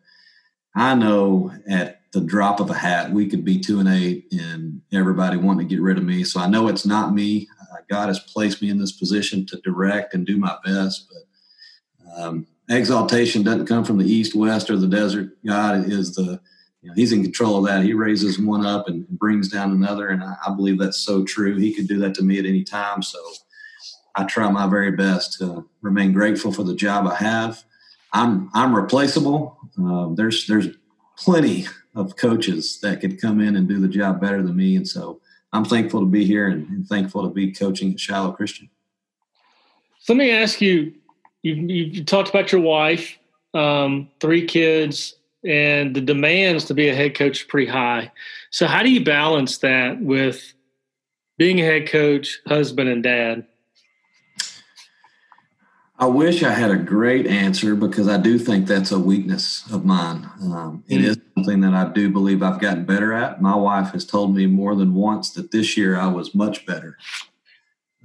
I 0.74 0.94
know 0.94 1.50
at 1.68 2.02
the 2.12 2.20
drop 2.20 2.60
of 2.60 2.70
a 2.70 2.74
hat 2.74 3.10
we 3.10 3.26
could 3.26 3.44
be 3.44 3.58
two 3.58 3.80
and 3.80 3.88
eight, 3.88 4.32
and 4.32 4.80
everybody 4.92 5.36
wanting 5.36 5.68
to 5.68 5.74
get 5.74 5.82
rid 5.82 5.98
of 5.98 6.04
me. 6.04 6.24
So 6.24 6.40
I 6.40 6.48
know 6.48 6.68
it's 6.68 6.86
not 6.86 7.14
me. 7.14 7.48
Uh, 7.60 7.76
God 7.88 8.08
has 8.08 8.20
placed 8.20 8.62
me 8.62 8.70
in 8.70 8.78
this 8.78 8.92
position 8.92 9.46
to 9.46 9.60
direct 9.62 10.14
and 10.14 10.26
do 10.26 10.36
my 10.36 10.56
best, 10.64 11.10
but 11.10 12.22
um, 12.22 12.46
exaltation 12.68 13.42
doesn't 13.42 13.66
come 13.66 13.84
from 13.84 13.98
the 13.98 14.10
east, 14.10 14.34
west, 14.34 14.70
or 14.70 14.76
the 14.76 14.86
desert. 14.86 15.30
God 15.44 15.90
is 15.90 16.14
the 16.14 16.40
you 16.82 16.88
know, 16.88 16.94
he's 16.94 17.12
in 17.12 17.22
control 17.22 17.58
of 17.58 17.66
that. 17.66 17.84
He 17.84 17.92
raises 17.92 18.38
one 18.38 18.64
up 18.64 18.88
and 18.88 19.06
brings 19.08 19.48
down 19.48 19.70
another, 19.70 20.08
and 20.08 20.22
I, 20.22 20.34
I, 20.46 20.54
believe 20.54 20.78
that's 20.78 20.98
so 20.98 21.24
true. 21.24 21.56
He 21.56 21.74
could 21.74 21.86
do 21.86 21.98
that 21.98 22.14
to 22.14 22.22
me 22.22 22.38
at 22.38 22.46
any 22.46 22.64
time. 22.64 23.02
So 23.02 23.18
I 24.16 24.24
try 24.24 24.50
my 24.50 24.66
very 24.66 24.90
best 24.90 25.38
to 25.38 25.68
remain 25.82 26.12
grateful 26.12 26.52
for 26.52 26.62
the 26.62 26.74
job 26.74 27.06
I 27.06 27.16
have. 27.16 27.62
I'm 28.12 28.50
I'm 28.54 28.74
replaceable. 28.74 29.58
Uh, 29.80 30.08
there's 30.14 30.46
there's 30.46 30.68
plenty 31.18 31.66
of 31.94 32.16
coaches 32.16 32.80
that 32.80 33.00
could 33.00 33.20
come 33.20 33.40
in 33.40 33.56
and 33.56 33.68
do 33.68 33.78
the 33.78 33.88
job 33.88 34.20
better 34.20 34.42
than 34.42 34.56
me, 34.56 34.76
and 34.76 34.88
so 34.88 35.20
I'm 35.52 35.66
thankful 35.66 36.00
to 36.00 36.06
be 36.06 36.24
here 36.24 36.48
and, 36.48 36.66
and 36.70 36.86
thankful 36.86 37.22
to 37.22 37.28
be 37.28 37.52
coaching 37.52 37.92
at 37.92 38.00
Shiloh 38.00 38.32
Christian. 38.32 38.70
So 39.98 40.14
let 40.14 40.18
me 40.18 40.30
ask 40.30 40.62
you: 40.62 40.94
you 41.42 41.54
you 41.54 42.04
talked 42.04 42.30
about 42.30 42.52
your 42.52 42.62
wife, 42.62 43.18
um, 43.52 44.08
three 44.18 44.46
kids 44.46 45.16
and 45.44 45.94
the 45.94 46.00
demands 46.00 46.66
to 46.66 46.74
be 46.74 46.88
a 46.88 46.94
head 46.94 47.14
coach 47.14 47.44
are 47.44 47.48
pretty 47.48 47.70
high. 47.70 48.12
So 48.50 48.66
how 48.66 48.82
do 48.82 48.90
you 48.90 49.04
balance 49.04 49.58
that 49.58 50.00
with 50.00 50.52
being 51.38 51.60
a 51.60 51.64
head 51.64 51.88
coach, 51.88 52.40
husband, 52.46 52.88
and 52.88 53.02
dad? 53.02 53.46
I 55.98 56.06
wish 56.06 56.42
I 56.42 56.52
had 56.52 56.70
a 56.70 56.78
great 56.78 57.26
answer 57.26 57.74
because 57.74 58.08
I 58.08 58.16
do 58.16 58.38
think 58.38 58.66
that's 58.66 58.90
a 58.90 58.98
weakness 58.98 59.70
of 59.70 59.84
mine. 59.84 60.28
Um, 60.42 60.82
it 60.88 60.96
mm-hmm. 60.96 61.04
is 61.04 61.18
something 61.34 61.60
that 61.60 61.74
I 61.74 61.92
do 61.92 62.10
believe 62.10 62.42
I've 62.42 62.58
gotten 62.58 62.86
better 62.86 63.12
at. 63.12 63.42
My 63.42 63.54
wife 63.54 63.90
has 63.90 64.06
told 64.06 64.34
me 64.34 64.46
more 64.46 64.74
than 64.74 64.94
once 64.94 65.30
that 65.32 65.50
this 65.50 65.76
year 65.76 65.98
I 65.98 66.06
was 66.06 66.34
much 66.34 66.64
better. 66.64 66.96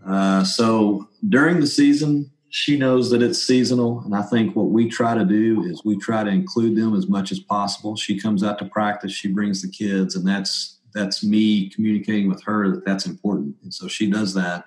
Uh, 0.06 0.44
so 0.44 1.08
during 1.28 1.62
the 1.62 1.68
season, 1.68 2.32
she 2.56 2.78
knows 2.78 3.10
that 3.10 3.22
it's 3.22 3.46
seasonal 3.46 4.00
and 4.06 4.16
i 4.16 4.22
think 4.22 4.56
what 4.56 4.70
we 4.70 4.88
try 4.88 5.14
to 5.14 5.26
do 5.26 5.64
is 5.66 5.84
we 5.84 5.98
try 5.98 6.24
to 6.24 6.30
include 6.30 6.74
them 6.74 6.96
as 6.96 7.06
much 7.10 7.34
as 7.34 7.40
possible. 7.42 7.98
She 7.98 8.18
comes 8.18 8.46
out 8.46 8.58
to 8.60 8.66
practice 8.66 9.12
she 9.12 9.28
brings 9.28 9.62
the 9.62 9.68
kids 9.68 10.16
and 10.16 10.26
that's 10.26 10.80
that's 10.94 11.22
me 11.22 11.68
communicating 11.68 12.30
with 12.30 12.42
her 12.44 12.72
that 12.72 12.86
that's 12.86 13.08
important 13.08 13.58
and 13.64 13.74
so 13.74 13.90
she 13.90 14.10
does 14.10 14.34
that. 14.36 14.64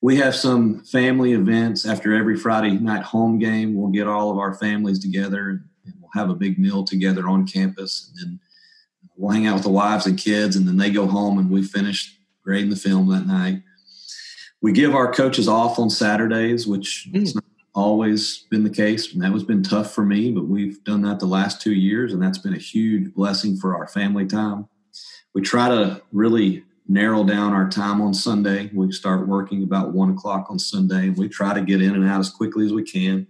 We 0.00 0.16
have 0.16 0.36
some 0.36 0.84
family 0.84 1.32
events. 1.32 1.84
After 1.84 2.14
every 2.14 2.36
friday 2.36 2.78
night 2.78 3.02
home 3.02 3.40
game 3.40 3.74
we'll 3.74 3.90
get 3.90 4.06
all 4.06 4.30
of 4.30 4.38
our 4.38 4.54
families 4.54 5.00
together 5.00 5.48
and 5.84 5.94
we'll 6.00 6.12
have 6.14 6.30
a 6.30 6.36
big 6.36 6.60
meal 6.60 6.84
together 6.84 7.28
on 7.28 7.44
campus 7.44 8.08
and 8.08 8.18
then 8.20 8.40
we'll 9.16 9.32
hang 9.32 9.48
out 9.48 9.54
with 9.54 9.64
the 9.64 9.68
wives 9.68 10.06
and 10.06 10.16
kids 10.16 10.54
and 10.54 10.64
then 10.68 10.76
they 10.76 10.90
go 10.90 11.08
home 11.08 11.40
and 11.40 11.50
we 11.50 11.64
finish 11.64 12.16
grading 12.44 12.70
the 12.70 12.76
film 12.76 13.08
that 13.08 13.26
night 13.26 13.62
we 14.62 14.72
give 14.72 14.94
our 14.94 15.12
coaches 15.12 15.48
off 15.48 15.78
on 15.78 15.90
Saturdays, 15.90 16.66
which 16.66 17.08
mm. 17.10 17.20
has 17.20 17.34
not 17.34 17.44
always 17.74 18.46
been 18.50 18.64
the 18.64 18.70
case. 18.70 19.12
And 19.12 19.22
that 19.22 19.32
has 19.32 19.44
been 19.44 19.62
tough 19.62 19.94
for 19.94 20.04
me, 20.04 20.30
but 20.32 20.46
we've 20.46 20.82
done 20.84 21.02
that 21.02 21.20
the 21.20 21.26
last 21.26 21.60
two 21.60 21.72
years, 21.72 22.12
and 22.12 22.22
that's 22.22 22.38
been 22.38 22.54
a 22.54 22.58
huge 22.58 23.14
blessing 23.14 23.56
for 23.56 23.76
our 23.76 23.86
family 23.88 24.26
time. 24.26 24.68
We 25.34 25.42
try 25.42 25.68
to 25.68 26.02
really 26.12 26.64
narrow 26.88 27.22
down 27.22 27.52
our 27.52 27.68
time 27.68 28.00
on 28.00 28.12
Sunday. 28.12 28.68
We 28.74 28.90
start 28.90 29.28
working 29.28 29.62
about 29.62 29.92
one 29.92 30.10
o'clock 30.10 30.48
on 30.50 30.58
Sunday, 30.58 31.06
and 31.06 31.16
we 31.16 31.28
try 31.28 31.54
to 31.54 31.62
get 31.62 31.80
in 31.80 31.94
and 31.94 32.06
out 32.06 32.20
as 32.20 32.30
quickly 32.30 32.66
as 32.66 32.72
we 32.72 32.82
can. 32.82 33.26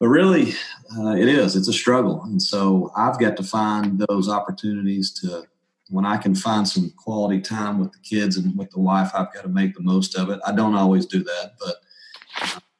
But 0.00 0.08
really, 0.08 0.54
uh, 0.98 1.14
it 1.14 1.28
is, 1.28 1.54
it's 1.56 1.68
a 1.68 1.72
struggle. 1.72 2.22
And 2.24 2.42
so 2.42 2.90
I've 2.96 3.18
got 3.18 3.36
to 3.36 3.42
find 3.42 4.02
those 4.08 4.28
opportunities 4.28 5.12
to 5.20 5.44
when 5.90 6.06
I 6.06 6.16
can 6.16 6.34
find 6.34 6.66
some 6.66 6.90
quality 6.96 7.40
time 7.40 7.78
with 7.78 7.92
the 7.92 7.98
kids 7.98 8.36
and 8.36 8.56
with 8.56 8.70
the 8.70 8.80
wife, 8.80 9.10
I've 9.14 9.32
got 9.32 9.42
to 9.42 9.48
make 9.48 9.74
the 9.74 9.82
most 9.82 10.16
of 10.16 10.30
it. 10.30 10.40
I 10.46 10.52
don't 10.52 10.74
always 10.74 11.06
do 11.06 11.22
that, 11.22 11.52
but 11.60 11.76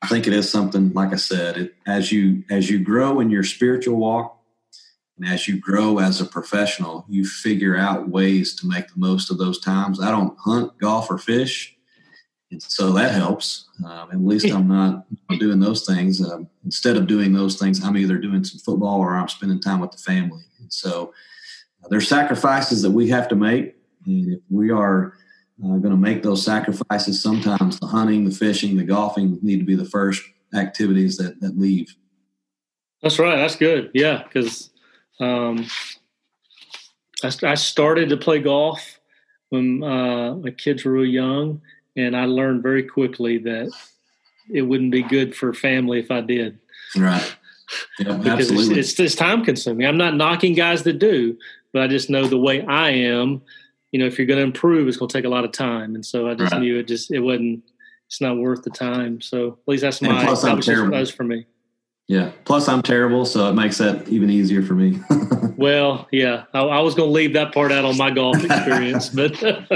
I 0.03 0.09
think 0.09 0.27
it 0.27 0.33
is 0.33 0.51
something. 0.51 0.93
Like 0.93 1.13
I 1.13 1.17
said, 1.17 1.57
it, 1.57 1.75
as 1.87 2.11
you 2.11 2.45
as 2.51 2.71
you 2.71 2.79
grow 2.79 3.21
in 3.21 3.31
your 3.31 3.43
spiritual 3.43 3.97
walk, 3.97 4.39
and 5.17 5.29
as 5.29 5.47
you 5.47 5.61
grow 5.61 5.99
as 5.99 6.21
a 6.21 6.25
professional, 6.25 7.05
you 7.09 7.25
figure 7.25 7.77
out 7.77 8.09
ways 8.09 8.55
to 8.57 8.67
make 8.67 8.89
the 8.89 8.99
most 8.99 9.31
of 9.31 9.39
those 9.39 9.61
times. 9.61 10.01
I 10.01 10.11
don't 10.11 10.37
hunt, 10.39 10.77
golf, 10.79 11.11
or 11.11 11.19
fish, 11.19 11.77
and 12.51 12.63
so 12.63 12.93
that 12.93 13.13
helps. 13.13 13.69
Um, 13.85 14.11
at 14.13 14.21
least 14.21 14.47
I'm 14.47 14.69
not 14.69 15.07
doing 15.39 15.61
those 15.61 15.85
things. 15.85 16.21
Um, 16.27 16.49
instead 16.65 16.97
of 16.97 17.07
doing 17.07 17.33
those 17.33 17.59
things, 17.59 17.85
I'm 17.85 17.97
either 17.97 18.19
doing 18.19 18.45
some 18.45 18.61
football 18.61 19.01
or 19.01 19.15
I'm 19.15 19.29
spending 19.29 19.61
time 19.61 19.81
with 19.81 19.93
the 19.93 19.99
family. 19.99 20.45
And 20.61 20.73
so 20.73 21.13
there's 21.91 22.09
sacrifices 22.09 22.83
that 22.83 22.91
we 22.91 23.09
have 23.09 23.29
to 23.29 23.37
make. 23.37 23.77
And 24.07 24.35
if 24.35 24.41
we 24.51 24.71
are 24.71 25.15
uh, 25.65 25.77
going 25.77 25.91
to 25.91 25.97
make 25.97 26.23
those 26.23 26.45
sacrifices, 26.45 27.23
sometimes 27.23 27.79
the 27.79 27.87
hunting, 27.87 28.25
the 28.25 28.35
fishing, 28.35 28.77
the 28.77 28.85
golfing 28.85 29.39
need 29.43 29.59
to 29.59 29.65
be 29.65 29.77
the 29.77 29.85
first 29.85 30.23
activities 30.55 31.17
that, 31.17 31.41
that 31.41 31.59
leave. 31.59 31.95
That's 33.03 33.19
right. 33.19 33.37
That's 33.37 33.57
good. 33.57 33.91
Yeah. 33.95 34.23
Because 34.23 34.71
um, 35.21 35.67
I, 37.23 37.33
I, 37.43 37.55
started 37.55 38.09
to 38.09 38.17
play 38.17 38.41
golf 38.41 38.99
when 39.51 39.83
uh, 39.83 40.35
my 40.37 40.51
kids 40.51 40.85
were 40.85 40.93
real 40.93 41.07
young. 41.07 41.61
And 41.97 42.17
I 42.17 42.25
learned 42.25 42.63
very 42.63 42.83
quickly 42.83 43.39
that 43.39 43.71
it 44.53 44.63
wouldn't 44.63 44.91
be 44.91 45.03
good 45.03 45.37
for 45.37 45.53
family 45.53 46.01
if 46.01 46.11
I 46.11 46.21
did. 46.21 46.59
Right. 46.97 47.37
Yeah, 47.99 48.17
because 48.17 48.51
absolutely. 48.51 48.81
It's, 48.81 48.91
it's, 48.91 49.01
it's, 49.01 49.15
time 49.15 49.45
consuming. 49.45 49.87
I'm 49.87 49.97
not 49.97 50.17
knocking 50.17 50.55
guys 50.55 50.83
that 50.85 50.99
do, 50.99 51.39
but 51.75 51.83
I 51.83 51.89
just 51.89 52.09
know 52.09 52.27
the 52.27 52.39
way 52.39 52.65
I 52.65 52.91
am, 52.91 53.43
you 53.91 53.99
know, 53.99 54.07
if 54.07 54.17
you're 54.17 54.29
going 54.29 54.39
to 54.39 54.45
improve, 54.45 54.87
it's 54.87 54.97
going 54.97 55.09
to 55.09 55.13
take 55.13 55.25
a 55.25 55.29
lot 55.29 55.45
of 55.45 55.51
time. 55.51 55.97
And 55.97 56.07
so 56.07 56.29
I 56.31 56.35
just 56.35 56.53
right. 56.53 56.63
knew 56.63 56.79
it 56.79 56.87
just, 56.87 57.11
it 57.11 57.19
wasn't, 57.19 57.65
it's 58.07 58.21
not 58.21 58.39
worth 58.39 58.63
the 58.63 58.71
time. 58.71 59.21
So 59.21 59.49
at 59.49 59.69
least 59.69 59.83
that's 59.83 60.01
my, 60.01 60.25
plus 60.25 60.43
that 60.43 60.57
was, 60.57 60.67
just, 60.67 60.91
that 60.91 61.01
was 61.01 61.11
for 61.11 61.25
me. 61.25 61.47
Yeah. 62.07 62.31
Plus 62.45 62.69
I'm 62.69 62.81
terrible. 62.81 63.25
So 63.25 63.51
it 63.51 63.55
makes 63.55 63.79
that 63.79 64.09
even 64.09 64.31
easier 64.31 64.63
for 64.63 64.75
me. 64.75 65.01
well, 65.57 66.07
yeah, 66.13 66.45
I, 66.55 66.61
I 66.61 66.81
was 66.81 66.95
going 66.95 67.09
to 67.09 67.13
leave 67.13 67.33
that 67.33 67.53
part 67.53 67.73
out 67.73 67.85
on 67.85 67.97
my 67.97 68.11
golf 68.13 68.43
experience, 68.45 69.09
but 69.09 69.43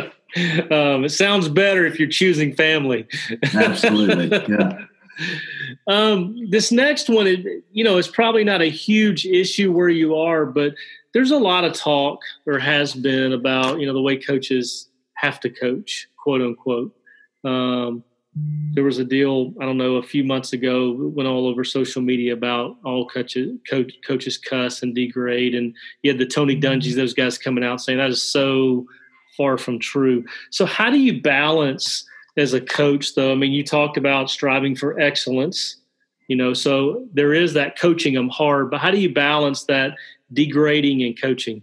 um, 0.72 1.04
it 1.04 1.10
sounds 1.10 1.48
better 1.48 1.84
if 1.84 1.98
you're 1.98 2.08
choosing 2.08 2.54
family. 2.54 3.06
Absolutely. 3.54 4.30
Yeah. 4.48 4.84
Um, 5.88 6.48
this 6.48 6.70
next 6.70 7.08
one, 7.08 7.26
you 7.72 7.82
know, 7.82 7.98
is 7.98 8.06
probably 8.06 8.44
not 8.44 8.62
a 8.62 8.70
huge 8.70 9.26
issue 9.26 9.72
where 9.72 9.88
you 9.88 10.14
are, 10.14 10.46
but 10.46 10.74
there's 11.14 11.30
a 11.30 11.38
lot 11.38 11.64
of 11.64 11.72
talk 11.72 12.20
or 12.46 12.58
has 12.58 12.94
been 12.94 13.32
about 13.32 13.80
you 13.80 13.86
know 13.86 13.92
the 13.92 14.02
way 14.02 14.16
coaches 14.16 14.88
have 15.14 15.40
to 15.40 15.50
coach, 15.50 16.08
quote 16.16 16.42
unquote. 16.42 16.94
Um, 17.44 18.04
there 18.72 18.84
was 18.84 18.98
a 18.98 19.04
deal 19.04 19.52
I 19.60 19.64
don't 19.64 19.78
know 19.78 19.96
a 19.96 20.02
few 20.02 20.22
months 20.22 20.52
ago 20.52 20.94
went 20.96 21.28
all 21.28 21.48
over 21.48 21.64
social 21.64 22.02
media 22.02 22.34
about 22.34 22.76
all 22.84 23.08
coaches 23.08 23.58
coach, 23.68 23.92
coaches 24.06 24.38
cuss 24.38 24.82
and 24.82 24.94
degrade, 24.94 25.54
and 25.54 25.74
you 26.02 26.10
had 26.10 26.18
the 26.18 26.26
Tony 26.26 26.58
Dungy's 26.58 26.94
those 26.94 27.14
guys 27.14 27.38
coming 27.38 27.64
out 27.64 27.80
saying 27.80 27.98
that 27.98 28.10
is 28.10 28.22
so 28.22 28.86
far 29.36 29.58
from 29.58 29.78
true. 29.78 30.24
So 30.50 30.66
how 30.66 30.90
do 30.90 30.98
you 30.98 31.20
balance 31.20 32.04
as 32.36 32.52
a 32.52 32.60
coach 32.60 33.14
though? 33.14 33.32
I 33.32 33.34
mean, 33.34 33.52
you 33.52 33.64
talked 33.64 33.96
about 33.96 34.30
striving 34.30 34.76
for 34.76 35.00
excellence 35.00 35.77
you 36.28 36.36
know 36.36 36.54
so 36.54 37.06
there 37.12 37.34
is 37.34 37.54
that 37.54 37.78
coaching 37.78 38.14
them 38.14 38.28
hard 38.28 38.70
but 38.70 38.80
how 38.80 38.90
do 38.90 38.98
you 38.98 39.12
balance 39.12 39.64
that 39.64 39.96
degrading 40.32 41.02
and 41.02 41.20
coaching? 41.20 41.62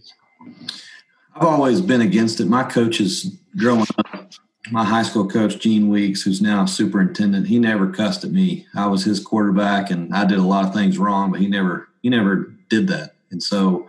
I've 1.36 1.44
always 1.44 1.82
been 1.82 2.02
against 2.02 2.40
it. 2.40 2.48
My 2.48 2.64
coaches 2.64 3.36
growing 3.58 3.88
up, 3.98 4.32
my 4.72 4.86
high 4.86 5.04
school 5.04 5.28
coach, 5.28 5.60
Gene 5.60 5.90
Weeks, 5.90 6.22
who's 6.22 6.42
now 6.42 6.66
superintendent, 6.66 7.48
he 7.48 7.60
never 7.60 7.90
cussed 7.90 8.24
at 8.24 8.32
me. 8.32 8.66
I 8.76 8.88
was 8.88 9.04
his 9.04 9.20
quarterback 9.20 9.92
and 9.92 10.14
I 10.14 10.26
did 10.26 10.40
a 10.40 10.44
lot 10.44 10.66
of 10.66 10.74
things 10.74 10.98
wrong, 10.98 11.32
but 11.32 11.42
he 11.42 11.48
never 11.48 11.90
he 12.02 12.10
never 12.10 12.54
did 12.70 12.88
that. 12.88 13.16
And 13.32 13.42
so 13.42 13.88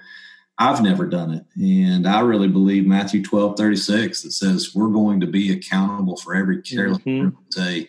I've 0.59 0.83
never 0.83 1.07
done 1.07 1.33
it. 1.35 1.45
And 1.57 2.07
I 2.07 2.21
really 2.21 2.49
believe 2.49 2.87
Matthew 2.87 3.23
12, 3.23 3.57
36 3.57 4.23
that 4.23 4.33
says 4.33 4.75
we're 4.75 4.89
going 4.89 5.21
to 5.21 5.27
be 5.27 5.53
accountable 5.53 6.17
for 6.17 6.35
every 6.35 6.63
careless 6.63 6.99
mm-hmm. 6.99 7.37
say. 7.51 7.89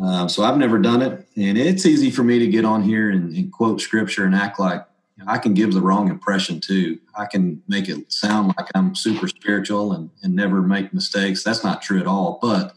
Uh, 0.00 0.28
so 0.28 0.44
I've 0.44 0.56
never 0.56 0.78
done 0.78 1.02
it, 1.02 1.26
and 1.36 1.58
it's 1.58 1.84
easy 1.84 2.10
for 2.10 2.22
me 2.22 2.38
to 2.38 2.46
get 2.46 2.64
on 2.64 2.82
here 2.82 3.10
and, 3.10 3.34
and 3.34 3.52
quote 3.52 3.80
scripture 3.80 4.24
and 4.24 4.34
act 4.34 4.60
like 4.60 4.84
you 5.16 5.24
know, 5.24 5.30
I 5.30 5.38
can 5.38 5.52
give 5.52 5.72
the 5.72 5.80
wrong 5.80 6.08
impression 6.08 6.60
too. 6.60 6.98
I 7.16 7.26
can 7.26 7.62
make 7.66 7.88
it 7.88 8.12
sound 8.12 8.54
like 8.56 8.68
I'm 8.74 8.94
super 8.94 9.26
spiritual 9.26 9.92
and, 9.92 10.10
and 10.22 10.34
never 10.34 10.62
make 10.62 10.94
mistakes. 10.94 11.42
That's 11.42 11.64
not 11.64 11.82
true 11.82 11.98
at 11.98 12.06
all. 12.06 12.38
But 12.40 12.72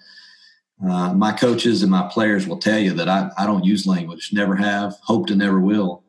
uh, 0.84 1.14
my 1.14 1.32
coaches 1.32 1.84
and 1.84 1.92
my 1.92 2.10
players 2.10 2.48
will 2.48 2.58
tell 2.58 2.80
you 2.80 2.94
that 2.94 3.08
I, 3.08 3.30
I 3.38 3.46
don't 3.46 3.64
use 3.64 3.86
language, 3.86 4.32
never 4.34 4.56
have, 4.56 4.96
hope 5.04 5.28
to 5.28 5.36
never 5.36 5.60
will. 5.60 6.04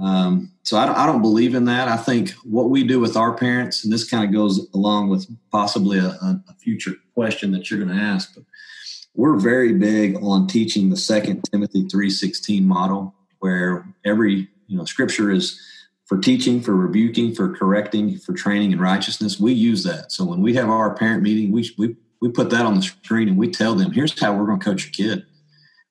Um, 0.00 0.52
so 0.62 0.76
I 0.76 0.86
don't, 0.86 0.96
I 0.96 1.06
don't 1.06 1.20
believe 1.20 1.54
in 1.54 1.66
that. 1.66 1.88
I 1.88 1.96
think 1.96 2.30
what 2.42 2.70
we 2.70 2.84
do 2.84 3.00
with 3.00 3.16
our 3.16 3.36
parents, 3.36 3.84
and 3.84 3.92
this 3.92 4.08
kind 4.08 4.24
of 4.24 4.32
goes 4.32 4.66
along 4.72 5.08
with 5.08 5.26
possibly 5.50 5.98
a, 5.98 6.08
a 6.08 6.54
future 6.58 6.94
question 7.14 7.52
that 7.52 7.70
you're 7.70 7.84
going 7.84 7.96
to 7.96 8.02
ask, 8.02 8.34
but 8.34 8.44
we're 9.14 9.36
very 9.36 9.72
big 9.72 10.16
on 10.22 10.46
teaching 10.46 10.90
the 10.90 10.96
second 10.96 11.42
Timothy 11.50 11.84
3.16 11.84 12.64
model 12.64 13.14
where 13.38 13.86
every, 14.04 14.48
you 14.66 14.76
know, 14.76 14.84
scripture 14.84 15.30
is 15.30 15.60
for 16.06 16.18
teaching, 16.18 16.60
for 16.60 16.74
rebuking, 16.74 17.34
for 17.34 17.54
correcting, 17.54 18.18
for 18.18 18.32
training 18.32 18.72
in 18.72 18.80
righteousness. 18.80 19.38
We 19.38 19.52
use 19.52 19.84
that. 19.84 20.12
So 20.12 20.24
when 20.24 20.42
we 20.42 20.54
have 20.54 20.68
our 20.68 20.94
parent 20.94 21.22
meeting, 21.22 21.52
we, 21.52 21.70
we, 21.78 21.96
we 22.20 22.28
put 22.28 22.50
that 22.50 22.66
on 22.66 22.74
the 22.74 22.82
screen 22.82 23.28
and 23.28 23.38
we 23.38 23.50
tell 23.50 23.74
them, 23.74 23.92
here's 23.92 24.18
how 24.18 24.36
we're 24.36 24.46
going 24.46 24.58
to 24.58 24.64
coach 24.64 24.84
your 24.84 24.92
kid. 24.92 25.26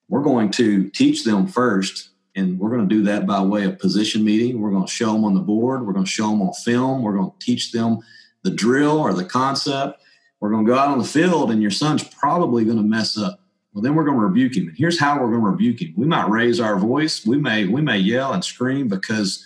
We're 0.08 0.22
going 0.22 0.50
to 0.52 0.90
teach 0.90 1.24
them 1.24 1.46
first 1.46 2.10
and 2.36 2.58
we're 2.58 2.70
going 2.70 2.88
to 2.88 2.94
do 2.94 3.02
that 3.04 3.26
by 3.26 3.40
way 3.40 3.64
of 3.64 3.78
position 3.78 4.24
meeting. 4.24 4.60
We're 4.60 4.70
going 4.70 4.86
to 4.86 4.92
show 4.92 5.12
them 5.12 5.24
on 5.24 5.34
the 5.34 5.40
board. 5.40 5.86
We're 5.86 5.92
going 5.92 6.04
to 6.04 6.10
show 6.10 6.30
them 6.30 6.42
on 6.42 6.52
film. 6.52 7.02
We're 7.02 7.16
going 7.16 7.30
to 7.30 7.46
teach 7.46 7.72
them 7.72 7.98
the 8.42 8.50
drill 8.50 8.98
or 8.98 9.14
the 9.14 9.24
concept. 9.24 10.00
We're 10.44 10.50
going 10.50 10.66
to 10.66 10.70
go 10.70 10.78
out 10.78 10.88
on 10.88 10.98
the 10.98 11.04
field, 11.04 11.50
and 11.50 11.62
your 11.62 11.70
son's 11.70 12.04
probably 12.04 12.66
going 12.66 12.76
to 12.76 12.82
mess 12.82 13.16
up. 13.16 13.40
Well, 13.72 13.80
then 13.80 13.94
we're 13.94 14.04
going 14.04 14.18
to 14.18 14.26
rebuke 14.26 14.54
him. 14.54 14.68
And 14.68 14.76
here's 14.76 15.00
how 15.00 15.14
we're 15.14 15.30
going 15.30 15.40
to 15.40 15.48
rebuke 15.48 15.80
him. 15.80 15.94
We 15.96 16.04
might 16.04 16.28
raise 16.28 16.60
our 16.60 16.76
voice. 16.76 17.24
We 17.24 17.38
may 17.38 17.64
we 17.64 17.80
may 17.80 17.96
yell 17.96 18.34
and 18.34 18.44
scream 18.44 18.86
because 18.86 19.42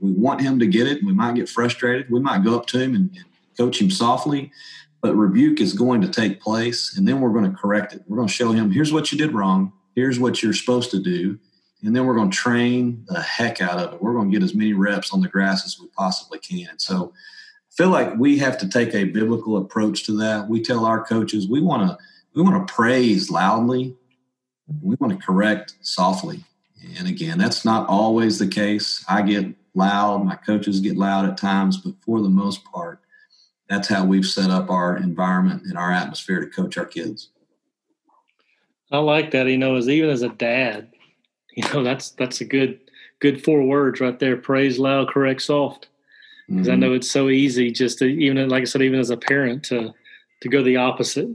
we 0.00 0.10
want 0.10 0.40
him 0.40 0.58
to 0.58 0.66
get 0.66 0.88
it. 0.88 1.04
We 1.04 1.12
might 1.12 1.36
get 1.36 1.48
frustrated. 1.48 2.10
We 2.10 2.18
might 2.18 2.42
go 2.42 2.56
up 2.56 2.66
to 2.66 2.80
him 2.80 2.96
and, 2.96 3.10
and 3.14 3.24
coach 3.56 3.80
him 3.80 3.92
softly. 3.92 4.50
But 5.02 5.14
rebuke 5.14 5.60
is 5.60 5.72
going 5.72 6.00
to 6.00 6.08
take 6.08 6.40
place, 6.40 6.98
and 6.98 7.06
then 7.06 7.20
we're 7.20 7.30
going 7.30 7.48
to 7.48 7.56
correct 7.56 7.92
it. 7.92 8.02
We're 8.08 8.16
going 8.16 8.26
to 8.26 8.34
show 8.34 8.50
him 8.50 8.72
here's 8.72 8.92
what 8.92 9.12
you 9.12 9.18
did 9.18 9.34
wrong. 9.34 9.72
Here's 9.94 10.18
what 10.18 10.42
you're 10.42 10.52
supposed 10.52 10.90
to 10.90 10.98
do 11.00 11.38
and 11.84 11.94
then 11.94 12.06
we're 12.06 12.14
going 12.14 12.30
to 12.30 12.36
train 12.36 13.04
the 13.08 13.20
heck 13.20 13.60
out 13.60 13.78
of 13.78 13.92
it. 13.92 14.02
We're 14.02 14.14
going 14.14 14.30
to 14.30 14.36
get 14.36 14.42
as 14.42 14.54
many 14.54 14.72
reps 14.72 15.12
on 15.12 15.20
the 15.20 15.28
grass 15.28 15.66
as 15.66 15.78
we 15.78 15.86
possibly 15.88 16.38
can. 16.38 16.78
So 16.78 17.12
I 17.12 17.33
feel 17.76 17.90
like 17.90 18.16
we 18.16 18.38
have 18.38 18.58
to 18.58 18.68
take 18.68 18.94
a 18.94 19.04
biblical 19.04 19.56
approach 19.56 20.04
to 20.04 20.16
that. 20.18 20.48
We 20.48 20.62
tell 20.62 20.84
our 20.84 21.04
coaches 21.04 21.48
we 21.48 21.60
want 21.60 21.88
to 21.88 21.98
we 22.34 22.42
want 22.42 22.66
to 22.66 22.72
praise 22.72 23.30
loudly. 23.30 23.96
We 24.82 24.96
want 24.98 25.12
to 25.18 25.24
correct 25.24 25.74
softly. 25.82 26.42
And 26.98 27.06
again, 27.06 27.38
that's 27.38 27.64
not 27.64 27.88
always 27.88 28.38
the 28.38 28.48
case. 28.48 29.04
I 29.08 29.22
get 29.22 29.54
loud, 29.74 30.24
my 30.24 30.36
coaches 30.36 30.80
get 30.80 30.96
loud 30.96 31.28
at 31.28 31.38
times, 31.38 31.76
but 31.76 31.94
for 32.04 32.20
the 32.20 32.28
most 32.28 32.64
part, 32.64 33.00
that's 33.68 33.88
how 33.88 34.04
we've 34.04 34.26
set 34.26 34.50
up 34.50 34.70
our 34.70 34.96
environment 34.96 35.62
and 35.64 35.78
our 35.78 35.92
atmosphere 35.92 36.40
to 36.40 36.46
coach 36.46 36.76
our 36.76 36.84
kids. 36.84 37.30
I 38.90 38.98
like 38.98 39.30
that. 39.30 39.46
You 39.46 39.58
know, 39.58 39.76
as 39.76 39.88
even 39.88 40.10
as 40.10 40.22
a 40.22 40.28
dad, 40.28 40.88
you 41.56 41.62
know 41.72 41.82
that's 41.82 42.10
that's 42.10 42.40
a 42.40 42.44
good 42.44 42.80
good 43.20 43.42
four 43.44 43.62
words 43.62 44.00
right 44.00 44.18
there 44.18 44.36
praise 44.36 44.78
loud 44.78 45.08
correct 45.08 45.40
soft 45.40 45.88
because 46.48 46.66
mm-hmm. 46.66 46.72
i 46.72 46.76
know 46.76 46.92
it's 46.92 47.10
so 47.10 47.28
easy 47.28 47.70
just 47.70 47.98
to 47.98 48.06
even 48.06 48.48
like 48.48 48.62
i 48.62 48.64
said 48.64 48.82
even 48.82 49.00
as 49.00 49.10
a 49.10 49.16
parent 49.16 49.62
to 49.64 49.92
to 50.40 50.48
go 50.48 50.62
the 50.62 50.76
opposite. 50.76 51.28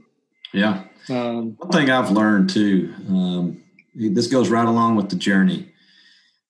Yeah. 0.54 0.84
Um, 1.10 1.56
one 1.58 1.72
thing 1.72 1.90
i've 1.90 2.12
learned 2.12 2.50
too 2.50 2.94
um, 3.08 3.64
this 3.96 4.28
goes 4.28 4.50
right 4.50 4.68
along 4.68 4.96
with 4.96 5.10
the 5.10 5.16
journey. 5.16 5.74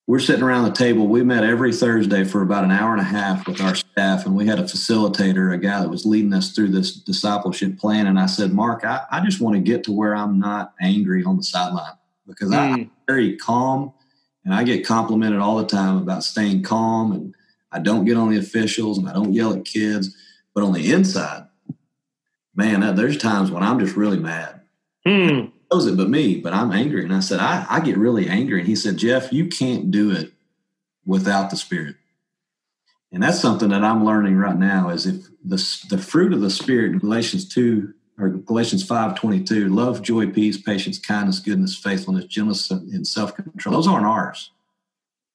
We're 0.06 0.20
sitting 0.20 0.44
around 0.44 0.66
the 0.66 0.72
table. 0.72 1.08
We 1.08 1.24
met 1.24 1.44
every 1.44 1.72
thursday 1.72 2.24
for 2.24 2.42
about 2.42 2.64
an 2.64 2.72
hour 2.72 2.92
and 2.92 3.02
a 3.02 3.06
half 3.06 3.48
with 3.48 3.62
our 3.62 3.76
staff 3.76 4.26
and 4.26 4.36
we 4.36 4.48
had 4.48 4.60
a 4.60 4.64
facilitator 4.64 5.54
a 5.54 5.58
guy 5.58 5.80
that 5.80 5.90
was 5.90 6.06
leading 6.06 6.34
us 6.34 6.52
through 6.52 6.70
this 6.70 6.96
discipleship 6.96 7.78
plan. 7.78 8.08
And 8.08 8.20
i 8.20 8.26
said 8.26 8.52
mark 8.52 8.84
i, 8.84 9.06
I 9.12 9.24
just 9.24 9.40
want 9.40 9.56
to 9.56 9.62
get 9.62 9.84
to 9.86 9.92
where 9.92 10.16
i'm 10.16 10.40
not 10.40 10.74
angry 10.82 11.24
on 11.24 11.38
the 11.38 11.44
sideline 11.44 11.94
because 12.30 12.52
mm. 12.52 12.58
I'm 12.58 12.92
very 13.08 13.36
calm 13.38 13.94
and 14.46 14.54
I 14.54 14.64
get 14.64 14.86
complimented 14.86 15.40
all 15.40 15.58
the 15.58 15.66
time 15.66 15.98
about 15.98 16.24
staying 16.24 16.64
calm 16.64 17.12
and 17.12 17.36
I 17.72 17.80
don't 17.80 18.06
get 18.06 18.18
on 18.18 18.30
the 18.30 18.38
officials 18.38 18.98
and 18.98 19.08
I 19.08 19.14
don't 19.14 19.34
yell 19.34 19.54
at 19.54 19.66
kids. 19.66 20.16
But 20.54 20.64
on 20.64 20.74
the 20.74 20.92
inside, 20.92 21.48
man, 22.56 22.96
there's 22.96 23.18
times 23.18 23.52
when 23.52 23.64
I'm 23.64 23.80
just 23.80 23.96
really 23.96 24.20
mad. 24.20 24.62
Mm. 25.06 25.52
Knows 25.72 25.86
it 25.86 25.98
but 25.98 26.10
me, 26.10 26.40
but 26.40 26.54
I'm 26.54 26.72
angry. 26.72 27.04
And 27.04 27.14
I 27.14 27.20
said, 27.20 27.40
I, 27.40 27.66
I 27.70 27.80
get 27.80 27.98
really 27.98 28.28
angry. 28.28 28.60
And 28.60 28.68
he 28.68 28.76
said, 28.76 28.98
Jeff, 28.98 29.32
you 29.32 29.48
can't 29.48 29.92
do 29.92 30.12
it 30.12 30.34
without 31.06 31.50
the 31.50 31.56
Spirit. 31.56 31.96
And 33.12 33.24
that's 33.24 33.40
something 33.40 33.70
that 33.70 33.84
I'm 33.84 34.06
learning 34.06 34.38
right 34.38 34.58
now 34.58 34.90
is 34.90 35.06
if 35.06 35.28
the, 35.44 35.86
the 35.90 35.98
fruit 35.98 36.34
of 36.34 36.42
the 36.42 36.50
Spirit 36.50 36.92
in 36.92 37.00
Galatians 37.00 37.48
2 37.48 37.94
or 38.20 38.30
Galatians 38.30 38.84
5 38.86 39.16
22, 39.16 39.70
love, 39.70 40.02
joy, 40.02 40.28
peace, 40.28 40.58
patience, 40.62 41.00
kindness, 41.00 41.40
goodness, 41.40 41.76
faithfulness, 41.76 42.26
gentleness, 42.26 42.70
and 42.70 43.08
self 43.08 43.36
control. 43.36 43.76
Those 43.76 43.88
aren't 43.88 44.06
ours. 44.06 44.52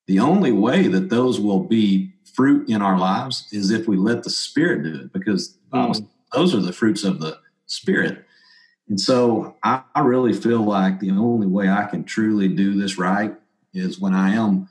The 0.06 0.20
only 0.20 0.52
way 0.52 0.86
that 0.88 1.08
those 1.08 1.40
will 1.40 1.60
be 1.60 2.13
fruit 2.34 2.68
in 2.68 2.82
our 2.82 2.98
lives 2.98 3.48
is 3.52 3.70
if 3.70 3.88
we 3.88 3.96
let 3.96 4.22
the 4.22 4.30
Spirit 4.30 4.82
do 4.82 5.00
it, 5.02 5.12
because 5.12 5.56
mm. 5.72 6.06
those 6.32 6.54
are 6.54 6.60
the 6.60 6.72
fruits 6.72 7.04
of 7.04 7.20
the 7.20 7.38
Spirit. 7.66 8.24
And 8.88 9.00
so 9.00 9.56
I, 9.62 9.82
I 9.94 10.00
really 10.00 10.32
feel 10.32 10.62
like 10.62 11.00
the 11.00 11.10
only 11.12 11.46
way 11.46 11.68
I 11.68 11.84
can 11.84 12.04
truly 12.04 12.48
do 12.48 12.78
this 12.80 12.98
right 12.98 13.34
is 13.72 14.00
when 14.00 14.14
I 14.14 14.34
am 14.34 14.68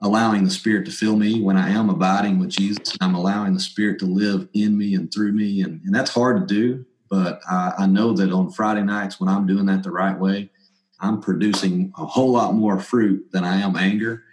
allowing 0.00 0.44
the 0.44 0.50
Spirit 0.50 0.86
to 0.86 0.90
fill 0.90 1.16
me, 1.16 1.40
when 1.40 1.56
I 1.56 1.70
am 1.70 1.90
abiding 1.90 2.38
with 2.38 2.50
Jesus, 2.50 2.96
I'm 3.00 3.14
allowing 3.14 3.54
the 3.54 3.60
Spirit 3.60 3.98
to 4.00 4.06
live 4.06 4.48
in 4.54 4.76
me 4.76 4.94
and 4.94 5.12
through 5.12 5.32
me. 5.32 5.62
And, 5.62 5.80
and 5.84 5.94
that's 5.94 6.10
hard 6.10 6.40
to 6.40 6.54
do 6.54 6.84
but 7.12 7.42
I, 7.46 7.74
I 7.80 7.86
know 7.86 8.14
that 8.14 8.32
on 8.32 8.50
Friday 8.50 8.82
nights, 8.82 9.20
when 9.20 9.28
I'm 9.28 9.46
doing 9.46 9.66
that 9.66 9.82
the 9.82 9.90
right 9.90 10.18
way, 10.18 10.48
I'm 10.98 11.20
producing 11.20 11.92
a 11.98 12.06
whole 12.06 12.32
lot 12.32 12.54
more 12.54 12.80
fruit 12.80 13.30
than 13.32 13.44
I 13.44 13.60
am 13.60 13.76
anger. 13.76 14.24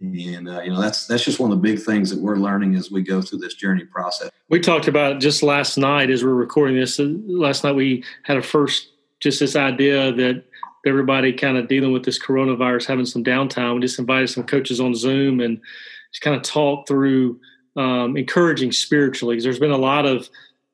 And 0.00 0.48
uh, 0.48 0.60
you 0.60 0.70
know 0.70 0.80
that's 0.80 1.06
that's 1.06 1.24
just 1.24 1.40
one 1.40 1.50
of 1.50 1.60
the 1.60 1.62
big 1.62 1.80
things 1.80 2.10
that 2.10 2.20
we're 2.20 2.36
learning 2.36 2.76
as 2.76 2.90
we 2.90 3.02
go 3.02 3.20
through 3.20 3.40
this 3.40 3.54
journey 3.54 3.84
process. 3.84 4.30
We 4.48 4.60
talked 4.60 4.86
about 4.86 5.20
just 5.20 5.42
last 5.42 5.76
night 5.76 6.10
as 6.10 6.24
we're 6.24 6.34
recording 6.34 6.76
this. 6.76 7.00
Uh, 7.00 7.08
last 7.26 7.64
night 7.64 7.74
we 7.74 8.04
had 8.22 8.36
a 8.36 8.42
first 8.42 8.90
just 9.20 9.40
this 9.40 9.56
idea 9.56 10.12
that 10.12 10.44
everybody 10.86 11.32
kind 11.32 11.56
of 11.56 11.66
dealing 11.66 11.92
with 11.92 12.04
this 12.04 12.22
coronavirus, 12.22 12.86
having 12.86 13.06
some 13.06 13.24
downtime. 13.24 13.74
We 13.74 13.80
just 13.80 13.98
invited 13.98 14.28
some 14.28 14.44
coaches 14.44 14.80
on 14.80 14.94
Zoom 14.94 15.40
and 15.40 15.60
just 16.12 16.22
kind 16.22 16.36
of 16.36 16.42
talk 16.42 16.86
through 16.86 17.40
um, 17.76 18.16
encouraging 18.16 18.70
spiritually. 18.70 19.34
Because 19.34 19.44
there's 19.44 19.58
been 19.58 19.72
a 19.72 19.76
lot 19.76 20.06
of 20.06 20.30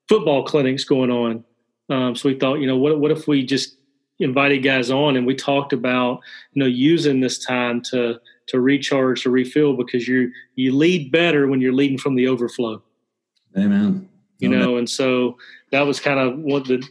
football 0.06 0.44
clinics 0.44 0.84
going 0.84 1.10
on 1.10 1.44
um, 1.90 2.14
so 2.14 2.28
we 2.28 2.38
thought, 2.38 2.60
you 2.60 2.66
know, 2.66 2.76
what 2.76 2.98
what 2.98 3.10
if 3.10 3.28
we 3.28 3.44
just 3.44 3.76
invited 4.18 4.58
guys 4.58 4.90
on 4.90 5.16
and 5.16 5.26
we 5.26 5.34
talked 5.34 5.72
about, 5.72 6.20
you 6.52 6.60
know, 6.60 6.66
using 6.66 7.20
this 7.20 7.44
time 7.44 7.82
to 7.82 8.18
to 8.48 8.60
recharge, 8.60 9.22
to 9.22 9.30
refill, 9.30 9.76
because 9.76 10.06
you 10.06 10.30
you 10.54 10.74
lead 10.74 11.10
better 11.10 11.46
when 11.46 11.60
you're 11.60 11.72
leading 11.72 11.98
from 11.98 12.14
the 12.14 12.28
overflow. 12.28 12.82
Amen. 13.56 14.08
You 14.38 14.48
Amen. 14.48 14.60
know, 14.60 14.76
and 14.76 14.88
so 14.88 15.38
that 15.70 15.82
was 15.82 16.00
kind 16.00 16.18
of 16.18 16.38
what 16.38 16.66
the 16.66 16.86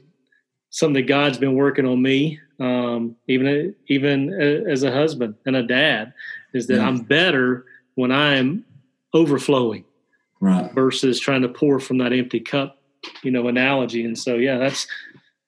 something 0.69 1.01
that 1.01 1.07
God's 1.07 1.37
been 1.37 1.55
working 1.55 1.85
on 1.85 2.01
me, 2.01 2.39
um, 2.59 3.15
even 3.27 3.75
even 3.87 4.33
as 4.33 4.83
a 4.83 4.91
husband 4.91 5.35
and 5.45 5.55
a 5.55 5.63
dad, 5.63 6.13
is 6.53 6.67
that 6.67 6.77
yeah. 6.77 6.87
I'm 6.87 7.01
better 7.01 7.65
when 7.95 8.11
I'm 8.11 8.65
overflowing, 9.13 9.85
right? 10.39 10.71
Versus 10.73 11.19
trying 11.19 11.41
to 11.43 11.49
pour 11.49 11.79
from 11.79 11.97
that 11.99 12.13
empty 12.13 12.39
cup 12.39 12.79
you 13.21 13.31
know 13.31 13.47
analogy 13.47 14.05
and 14.05 14.17
so 14.17 14.35
yeah 14.35 14.57
that's 14.57 14.87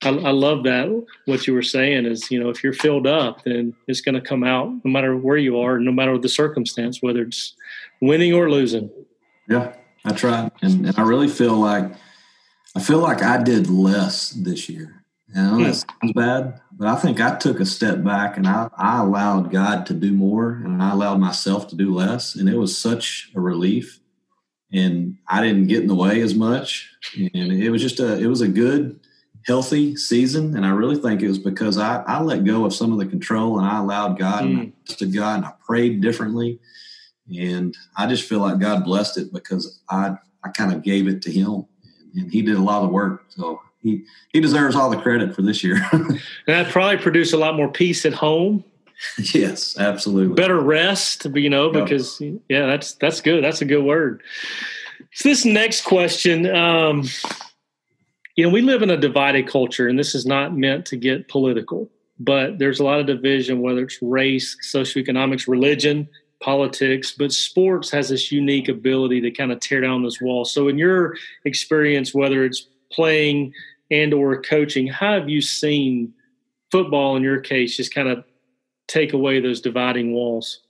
I, 0.04 0.10
I, 0.10 0.32
love 0.32 0.64
that 0.64 1.06
what 1.26 1.48
you 1.48 1.54
were 1.54 1.62
saying 1.62 2.06
is 2.06 2.30
you 2.30 2.40
know 2.40 2.50
if 2.50 2.64
you're 2.64 2.74
filled 2.74 3.08
up 3.08 3.44
then 3.44 3.74
it's 3.88 4.02
going 4.02 4.16
to 4.16 4.22
come 4.22 4.44
out 4.44 4.70
no 4.84 4.92
matter 4.92 5.16
where 5.16 5.38
you 5.38 5.60
are 5.60 5.80
no 5.80 5.92
matter 5.92 6.18
the 6.18 6.30
circumstance 6.30 7.02
whether 7.02 7.22
it's 7.22 7.56
winning 8.02 8.34
or 8.34 8.50
losing. 8.50 8.90
Yeah 9.48 9.74
that's 10.04 10.24
right. 10.24 10.52
And, 10.62 10.86
and 10.86 11.00
i 11.00 11.02
really 11.02 11.28
feel 11.28 11.56
like 11.56 11.92
i 12.76 12.80
feel 12.80 13.00
like 13.00 13.24
i 13.24 13.42
did 13.42 13.70
less 13.70 14.30
this 14.30 14.70
year. 14.70 15.06
And 15.34 15.48
I 15.48 15.52
know 15.52 15.64
that 15.66 15.76
sounds 15.76 16.14
bad, 16.14 16.62
but 16.72 16.88
I 16.88 16.96
think 16.96 17.20
I 17.20 17.36
took 17.36 17.60
a 17.60 17.66
step 17.66 18.04
back 18.04 18.38
and 18.38 18.48
I, 18.48 18.70
I 18.78 19.02
allowed 19.02 19.52
God 19.52 19.86
to 19.88 19.94
do 19.94 20.14
more 20.14 20.52
and 20.52 20.82
I 20.82 20.92
allowed 20.92 21.20
myself 21.20 21.68
to 21.70 21.76
do 21.76 21.94
less. 21.94 22.36
And 22.36 22.48
it 22.48 22.58
was 22.58 22.78
such 22.78 23.32
a 23.36 23.40
relief. 23.40 24.00
And 24.72 25.18
I 25.28 25.42
didn't 25.42 25.68
get 25.68 25.82
in 25.82 25.88
the 25.88 25.96
way 25.96 26.22
as 26.22 26.36
much. 26.36 26.90
And 27.16 27.52
it 27.52 27.70
was 27.70 27.82
just 27.82 28.00
a 28.00 28.18
it 28.18 28.28
was 28.28 28.42
a 28.42 28.48
good, 28.48 29.00
healthy 29.46 29.96
season. 29.96 30.56
And 30.56 30.66
I 30.66 30.70
really 30.70 30.96
think 30.96 31.22
it 31.22 31.28
was 31.28 31.38
because 31.38 31.78
I, 31.78 32.02
I 32.04 32.22
let 32.22 32.44
go 32.44 32.66
of 32.66 32.74
some 32.74 32.92
of 32.92 33.00
the 33.00 33.06
control 33.06 33.60
and 33.60 33.68
I 33.68 33.80
allowed 33.80 34.18
God 34.18 34.44
mm. 34.44 34.48
and 34.48 34.60
I 34.60 34.72
trusted 34.86 35.14
God 35.14 35.38
and 35.38 35.46
I 35.46 35.54
prayed 35.66 36.02
differently. 36.02 36.60
And 37.38 37.76
I 37.96 38.08
just 38.08 38.28
feel 38.28 38.40
like 38.40 38.60
God 38.60 38.84
blessed 38.84 39.18
it 39.18 39.34
because 39.34 39.80
I 39.90 40.16
I 40.44 40.50
kind 40.50 40.72
of 40.72 40.84
gave 40.84 41.08
it 41.08 41.24
to 41.24 41.32
him 41.32 41.66
and 42.16 42.32
he 42.32 42.42
did 42.42 42.56
a 42.56 42.62
lot 42.62 42.84
of 42.84 42.90
the 42.90 42.94
work. 42.94 43.26
So 43.30 43.62
he 43.82 44.04
he 44.32 44.40
deserves 44.40 44.76
all 44.76 44.90
the 44.90 44.98
credit 44.98 45.36
for 45.36 45.42
this 45.42 45.64
year. 45.64 45.78
and 45.92 46.20
that 46.48 46.72
probably 46.72 46.98
produced 46.98 47.34
a 47.34 47.38
lot 47.38 47.56
more 47.56 47.72
peace 47.72 48.06
at 48.06 48.14
home. 48.14 48.64
yes, 49.34 49.78
absolutely. 49.78 50.36
Better 50.36 50.60
rest, 50.60 51.26
you 51.34 51.50
know, 51.50 51.70
because 51.70 52.22
yeah, 52.22 52.66
that's 52.66 52.94
that's 52.94 53.22
good. 53.22 53.44
That's 53.44 53.62
a 53.62 53.66
good 53.66 53.84
word. 53.84 54.24
So 55.14 55.30
this 55.30 55.46
next 55.46 55.82
question, 55.82 56.54
um, 56.56 57.04
you 58.36 58.46
know, 58.46 58.52
we 58.52 58.62
live 58.62 58.82
in 58.82 58.90
a 58.90 58.98
divided 58.98 59.48
culture, 59.48 59.88
and 59.88 59.98
this 59.98 60.14
is 60.14 60.26
not 60.26 60.56
meant 60.56 60.86
to 60.88 60.98
get 60.98 61.28
political, 61.30 61.90
but 62.20 62.60
there's 62.60 62.80
a 62.80 62.84
lot 62.84 63.00
of 63.00 63.06
division, 63.06 63.62
whether 63.62 63.84
it's 63.84 64.02
race, 64.02 64.58
socioeconomics, 64.62 65.48
religion, 65.48 66.08
politics, 66.42 67.14
but 67.18 67.32
sports 67.32 67.90
has 67.90 68.10
this 68.10 68.32
unique 68.32 68.68
ability 68.68 69.22
to 69.22 69.32
kind 69.32 69.52
of 69.52 69.60
tear 69.62 69.82
down 69.82 70.04
this 70.04 70.20
wall. 70.20 70.44
So, 70.44 70.68
in 70.68 70.78
your 70.78 71.16
experience, 71.46 72.14
whether 72.14 72.44
it's 72.44 72.68
playing 72.92 73.54
and 73.90 74.14
or 74.14 74.42
coaching, 74.42 74.88
how 74.88 75.14
have 75.14 75.30
you 75.30 75.42
seen 75.42 76.14
football 76.72 77.16
in 77.16 77.24
your 77.24 77.40
case 77.40 77.78
just 77.78 77.94
kind 77.94 78.10
of 78.10 78.24
take 78.88 79.14
away 79.14 79.40
those 79.40 79.62
dividing 79.62 80.12
walls? 80.12 80.62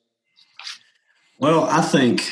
Well, 1.39 1.65
I 1.65 1.81
think 1.81 2.31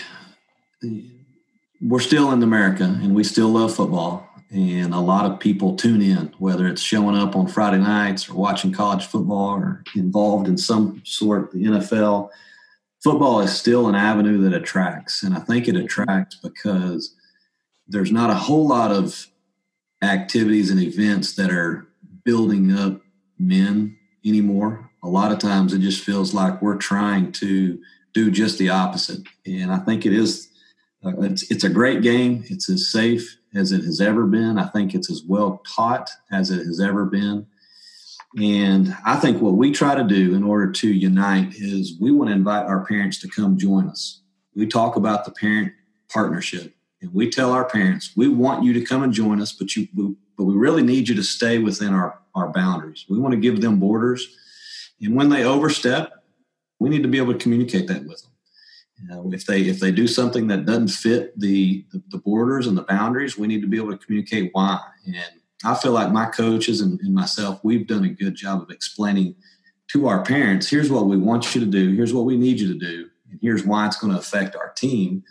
we're 1.81 1.99
still 1.99 2.31
in 2.31 2.41
America 2.43 2.83
and 2.83 3.15
we 3.15 3.23
still 3.23 3.49
love 3.49 3.75
football. 3.75 4.29
And 4.53 4.93
a 4.93 4.99
lot 4.99 5.25
of 5.25 5.39
people 5.39 5.75
tune 5.75 6.03
in, 6.03 6.31
whether 6.37 6.67
it's 6.67 6.81
showing 6.81 7.17
up 7.17 7.35
on 7.35 7.47
Friday 7.47 7.79
nights 7.79 8.29
or 8.29 8.35
watching 8.35 8.71
college 8.71 9.03
football 9.03 9.55
or 9.55 9.83
involved 9.95 10.47
in 10.47 10.59
some 10.59 11.01
sort 11.03 11.51
the 11.51 11.63
NFL. 11.63 12.29
Football 13.03 13.41
is 13.41 13.57
still 13.57 13.87
an 13.87 13.95
avenue 13.95 14.37
that 14.43 14.53
attracts. 14.53 15.23
And 15.23 15.33
I 15.33 15.39
think 15.39 15.67
it 15.67 15.75
attracts 15.75 16.35
because 16.35 17.15
there's 17.87 18.11
not 18.11 18.29
a 18.29 18.35
whole 18.35 18.67
lot 18.67 18.91
of 18.91 19.27
activities 20.03 20.69
and 20.69 20.79
events 20.79 21.35
that 21.35 21.49
are 21.49 21.87
building 22.23 22.71
up 22.77 23.01
men 23.39 23.97
anymore. 24.23 24.91
A 25.01 25.09
lot 25.09 25.31
of 25.31 25.39
times 25.39 25.73
it 25.73 25.79
just 25.79 26.03
feels 26.03 26.35
like 26.35 26.61
we're 26.61 26.77
trying 26.77 27.31
to 27.33 27.81
do 28.13 28.29
just 28.29 28.59
the 28.59 28.69
opposite. 28.69 29.23
And 29.47 29.71
I 29.71 29.79
think 29.79 30.05
it 30.05 30.13
is 30.13 30.49
uh, 31.03 31.19
it's, 31.21 31.49
it's 31.49 31.63
a 31.63 31.69
great 31.69 32.03
game. 32.03 32.43
It's 32.49 32.69
as 32.69 32.87
safe 32.87 33.39
as 33.55 33.71
it 33.71 33.83
has 33.83 34.01
ever 34.01 34.25
been. 34.25 34.57
I 34.57 34.67
think 34.67 34.93
it's 34.93 35.09
as 35.09 35.23
well 35.23 35.61
taught 35.67 36.09
as 36.31 36.49
it 36.51 36.65
has 36.65 36.79
ever 36.79 37.05
been. 37.05 37.47
And 38.37 38.95
I 39.05 39.15
think 39.17 39.41
what 39.41 39.53
we 39.53 39.71
try 39.71 39.93
to 39.93 40.03
do 40.03 40.33
in 40.33 40.43
order 40.43 40.71
to 40.71 40.91
unite 40.91 41.53
is 41.53 41.99
we 41.99 42.11
want 42.11 42.29
to 42.29 42.35
invite 42.35 42.65
our 42.65 42.85
parents 42.85 43.19
to 43.19 43.27
come 43.27 43.57
join 43.57 43.87
us. 43.87 44.21
We 44.55 44.65
talk 44.65 44.95
about 44.95 45.25
the 45.25 45.31
parent 45.31 45.73
partnership 46.11 46.73
and 47.01 47.13
we 47.13 47.29
tell 47.29 47.51
our 47.51 47.65
parents, 47.65 48.11
we 48.15 48.27
want 48.27 48.63
you 48.63 48.73
to 48.73 48.81
come 48.81 49.03
and 49.03 49.13
join 49.13 49.41
us, 49.41 49.51
but 49.51 49.75
you 49.75 49.87
but 50.35 50.45
we 50.45 50.55
really 50.55 50.81
need 50.81 51.07
you 51.07 51.15
to 51.15 51.23
stay 51.23 51.59
within 51.59 51.93
our, 51.93 52.19
our 52.33 52.51
boundaries. 52.51 53.05
We 53.07 53.19
want 53.19 53.33
to 53.33 53.39
give 53.39 53.61
them 53.61 53.79
borders. 53.79 54.35
And 54.99 55.15
when 55.15 55.29
they 55.29 55.43
overstep, 55.43 56.11
we 56.79 56.89
need 56.89 57.03
to 57.03 57.09
be 57.09 57.19
able 57.19 57.33
to 57.33 57.39
communicate 57.39 57.87
that 57.87 58.05
with 58.05 58.23
them. 58.23 58.31
If 59.09 59.45
they 59.45 59.61
if 59.61 59.79
they 59.79 59.91
do 59.91 60.07
something 60.07 60.47
that 60.47 60.65
doesn't 60.65 60.89
fit 60.89 61.37
the, 61.39 61.85
the, 61.91 62.01
the 62.09 62.17
borders 62.19 62.67
and 62.67 62.77
the 62.77 62.83
boundaries, 62.83 63.37
we 63.37 63.47
need 63.47 63.61
to 63.61 63.67
be 63.67 63.77
able 63.77 63.91
to 63.91 63.97
communicate 63.97 64.49
why. 64.53 64.79
And 65.05 65.41
I 65.63 65.75
feel 65.75 65.91
like 65.91 66.11
my 66.11 66.25
coaches 66.25 66.81
and, 66.81 66.99
and 67.01 67.13
myself, 67.13 67.59
we've 67.63 67.87
done 67.87 68.03
a 68.03 68.09
good 68.09 68.35
job 68.35 68.61
of 68.61 68.69
explaining 68.69 69.35
to 69.89 70.07
our 70.07 70.23
parents, 70.23 70.69
here's 70.69 70.89
what 70.89 71.05
we 71.05 71.17
want 71.17 71.53
you 71.53 71.61
to 71.61 71.67
do, 71.67 71.93
here's 71.93 72.13
what 72.13 72.25
we 72.25 72.37
need 72.37 72.59
you 72.59 72.67
to 72.73 72.79
do, 72.79 73.09
and 73.29 73.39
here's 73.41 73.65
why 73.65 73.85
it's 73.85 73.97
going 73.97 74.11
to 74.11 74.19
affect 74.19 74.55
our 74.55 74.71
team. 74.73 75.23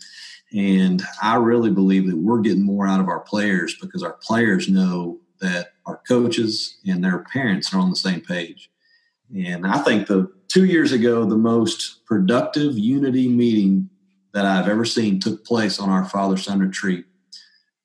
And 0.52 1.02
I 1.20 1.36
really 1.36 1.70
believe 1.70 2.06
that 2.06 2.16
we're 2.16 2.40
getting 2.40 2.64
more 2.64 2.86
out 2.86 3.00
of 3.00 3.08
our 3.08 3.20
players 3.20 3.76
because 3.80 4.02
our 4.02 4.18
players 4.22 4.68
know 4.68 5.18
that 5.40 5.72
our 5.86 6.00
coaches 6.06 6.78
and 6.86 7.02
their 7.02 7.20
parents 7.32 7.72
are 7.74 7.78
on 7.78 7.90
the 7.90 7.96
same 7.96 8.20
page. 8.20 8.70
And 9.34 9.66
I 9.66 9.78
think 9.78 10.06
the 10.06 10.30
two 10.52 10.66
years 10.66 10.92
ago, 10.92 11.24
the 11.24 11.36
most 11.36 12.04
productive 12.04 12.76
unity 12.76 13.26
meeting 13.26 13.88
that 14.34 14.44
I've 14.44 14.68
ever 14.68 14.84
seen 14.84 15.18
took 15.18 15.46
place 15.46 15.80
on 15.80 15.88
our 15.88 16.04
father 16.04 16.36
son 16.36 16.60
retreat. 16.60 17.06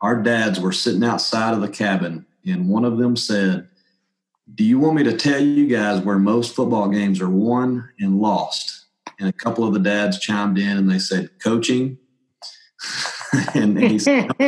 Our 0.02 0.22
dads 0.22 0.60
were 0.60 0.74
sitting 0.74 1.04
outside 1.04 1.54
of 1.54 1.62
the 1.62 1.70
cabin, 1.70 2.26
and 2.46 2.68
one 2.68 2.84
of 2.84 2.98
them 2.98 3.16
said, 3.16 3.70
Do 4.54 4.66
you 4.66 4.80
want 4.80 4.98
me 4.98 5.04
to 5.04 5.16
tell 5.16 5.42
you 5.42 5.68
guys 5.68 6.02
where 6.02 6.20
most 6.20 6.56
football 6.56 6.90
games 6.90 7.22
are 7.22 7.30
won 7.30 7.90
and 8.00 8.20
lost? 8.20 8.86
And 9.18 9.30
a 9.30 9.34
couple 9.34 9.64
of 9.64 9.74
the 9.74 9.80
dads 9.80 10.20
chimed 10.20 10.58
in 10.58 10.78
and 10.78 10.92
they 10.92 11.00
said, 11.00 11.30
Coaching. 11.42 11.98
and, 13.56 13.78
and 13.78 13.92
he 13.92 13.98
said, 13.98 14.30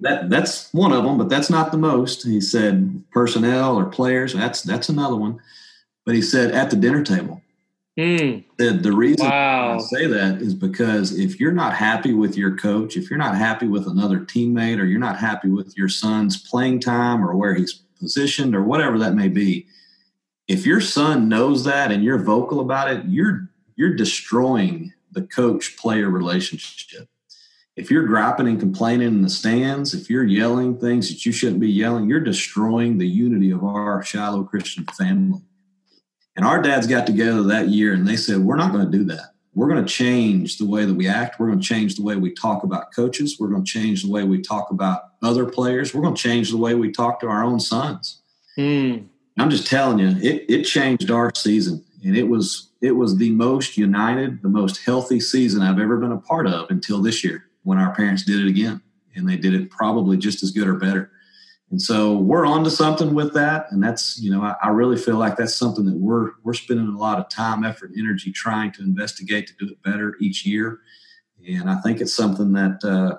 that 0.00 0.28
that's 0.28 0.72
one 0.74 0.92
of 0.92 1.02
them, 1.02 1.16
but 1.16 1.30
that's 1.30 1.50
not 1.50 1.72
the 1.72 1.78
most. 1.78 2.24
He 2.24 2.42
said 2.42 3.02
personnel 3.10 3.78
or 3.78 3.86
players. 3.86 4.34
That's 4.34 4.62
that's 4.62 4.90
another 4.90 5.16
one. 5.16 5.40
But 6.08 6.14
he 6.14 6.22
said 6.22 6.52
at 6.52 6.70
the 6.70 6.76
dinner 6.76 7.04
table. 7.04 7.42
Mm. 7.98 8.42
Said 8.58 8.82
the 8.82 8.92
reason 8.92 9.26
wow. 9.26 9.76
I 9.76 9.78
say 9.82 10.06
that 10.06 10.40
is 10.40 10.54
because 10.54 11.12
if 11.18 11.38
you're 11.38 11.52
not 11.52 11.74
happy 11.74 12.14
with 12.14 12.34
your 12.34 12.56
coach, 12.56 12.96
if 12.96 13.10
you're 13.10 13.18
not 13.18 13.36
happy 13.36 13.68
with 13.68 13.86
another 13.86 14.20
teammate, 14.20 14.80
or 14.80 14.86
you're 14.86 14.98
not 14.98 15.18
happy 15.18 15.50
with 15.50 15.76
your 15.76 15.90
son's 15.90 16.40
playing 16.40 16.80
time 16.80 17.22
or 17.22 17.36
where 17.36 17.54
he's 17.54 17.82
positioned 18.00 18.56
or 18.56 18.62
whatever 18.62 18.98
that 18.98 19.16
may 19.16 19.28
be, 19.28 19.66
if 20.46 20.64
your 20.64 20.80
son 20.80 21.28
knows 21.28 21.64
that 21.64 21.92
and 21.92 22.02
you're 22.02 22.16
vocal 22.16 22.60
about 22.60 22.90
it, 22.90 23.04
you're 23.04 23.50
you're 23.76 23.94
destroying 23.94 24.94
the 25.12 25.20
coach 25.20 25.76
player 25.76 26.08
relationship. 26.08 27.06
If 27.76 27.90
you're 27.90 28.06
griping 28.06 28.48
and 28.48 28.58
complaining 28.58 29.08
in 29.08 29.20
the 29.20 29.28
stands, 29.28 29.92
if 29.92 30.08
you're 30.08 30.24
yelling 30.24 30.78
things 30.78 31.10
that 31.10 31.26
you 31.26 31.32
shouldn't 31.32 31.60
be 31.60 31.70
yelling, 31.70 32.08
you're 32.08 32.18
destroying 32.18 32.96
the 32.96 33.06
unity 33.06 33.50
of 33.50 33.62
our 33.62 34.02
Shiloh 34.02 34.44
Christian 34.44 34.86
family. 34.96 35.42
And 36.38 36.46
our 36.46 36.62
dads 36.62 36.86
got 36.86 37.04
together 37.04 37.42
that 37.42 37.66
year 37.66 37.92
and 37.92 38.06
they 38.06 38.16
said, 38.16 38.38
We're 38.38 38.54
not 38.54 38.70
going 38.70 38.88
to 38.88 38.96
do 38.96 39.02
that. 39.06 39.32
We're 39.56 39.66
going 39.66 39.84
to 39.84 39.92
change 39.92 40.56
the 40.58 40.66
way 40.66 40.84
that 40.84 40.94
we 40.94 41.08
act. 41.08 41.40
We're 41.40 41.48
going 41.48 41.58
to 41.58 41.66
change 41.66 41.96
the 41.96 42.04
way 42.04 42.14
we 42.14 42.32
talk 42.32 42.62
about 42.62 42.94
coaches. 42.94 43.38
We're 43.40 43.48
going 43.48 43.64
to 43.64 43.68
change 43.68 44.04
the 44.04 44.10
way 44.10 44.22
we 44.22 44.40
talk 44.40 44.70
about 44.70 45.14
other 45.20 45.46
players. 45.46 45.92
We're 45.92 46.02
going 46.02 46.14
to 46.14 46.22
change 46.22 46.52
the 46.52 46.56
way 46.56 46.76
we 46.76 46.92
talk 46.92 47.18
to 47.20 47.26
our 47.26 47.42
own 47.42 47.58
sons. 47.58 48.22
Mm. 48.56 49.08
I'm 49.36 49.50
just 49.50 49.66
telling 49.66 49.98
you, 49.98 50.10
it, 50.10 50.44
it 50.48 50.62
changed 50.62 51.10
our 51.10 51.32
season. 51.34 51.84
And 52.04 52.16
it 52.16 52.28
was 52.28 52.70
it 52.80 52.92
was 52.92 53.16
the 53.16 53.32
most 53.32 53.76
united, 53.76 54.40
the 54.40 54.48
most 54.48 54.84
healthy 54.84 55.18
season 55.18 55.60
I've 55.60 55.80
ever 55.80 55.96
been 55.96 56.12
a 56.12 56.18
part 56.18 56.46
of 56.46 56.70
until 56.70 57.02
this 57.02 57.24
year 57.24 57.46
when 57.64 57.78
our 57.78 57.92
parents 57.96 58.22
did 58.22 58.38
it 58.38 58.46
again. 58.46 58.80
And 59.16 59.28
they 59.28 59.36
did 59.36 59.54
it 59.54 59.70
probably 59.70 60.16
just 60.16 60.44
as 60.44 60.52
good 60.52 60.68
or 60.68 60.74
better. 60.74 61.10
And 61.70 61.80
so 61.80 62.16
we're 62.16 62.46
on 62.46 62.64
to 62.64 62.70
something 62.70 63.14
with 63.14 63.34
that. 63.34 63.66
And 63.70 63.82
that's, 63.82 64.18
you 64.18 64.30
know, 64.30 64.42
I, 64.42 64.54
I, 64.62 64.68
really 64.68 64.96
feel 64.96 65.18
like 65.18 65.36
that's 65.36 65.54
something 65.54 65.84
that 65.84 65.96
we're 65.96 66.30
we're 66.42 66.54
spending 66.54 66.88
a 66.88 66.98
lot 66.98 67.18
of 67.18 67.28
time, 67.28 67.62
effort, 67.62 67.90
energy 67.98 68.32
trying 68.32 68.72
to 68.72 68.82
investigate 68.82 69.46
to 69.48 69.54
do 69.58 69.72
it 69.72 69.82
better 69.82 70.16
each 70.18 70.46
year. 70.46 70.80
And 71.46 71.68
I 71.68 71.76
think 71.82 72.00
it's 72.00 72.14
something 72.14 72.52
that 72.54 72.82
uh, 72.82 73.18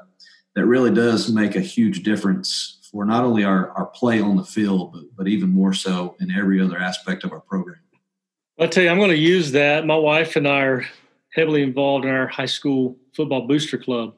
that 0.56 0.66
really 0.66 0.92
does 0.92 1.32
make 1.32 1.56
a 1.56 1.62
huge 1.62 2.02
difference 2.04 2.80
for 2.92 3.06
not 3.06 3.24
only 3.24 3.44
our, 3.44 3.70
our 3.72 3.86
play 3.86 4.20
on 4.20 4.36
the 4.36 4.44
field, 4.44 4.94
but, 4.94 5.04
but 5.16 5.28
even 5.28 5.50
more 5.50 5.74
so 5.74 6.16
in 6.20 6.32
every 6.32 6.60
other 6.60 6.80
aspect 6.80 7.24
of 7.24 7.32
our 7.32 7.42
program. 7.42 7.80
I'll 8.60 8.68
tell 8.68 8.84
you, 8.84 8.90
I'm 8.90 8.98
going 8.98 9.12
to 9.12 9.16
use 9.16 9.52
that. 9.52 9.86
My 9.86 9.96
wife 9.96 10.36
and 10.36 10.48
I 10.48 10.62
are 10.62 10.86
heavily 11.34 11.62
involved 11.62 12.06
in 12.06 12.12
our 12.12 12.28
high 12.28 12.48
school 12.48 12.98
football 13.16 13.48
booster 13.48 13.78
club, 13.78 14.16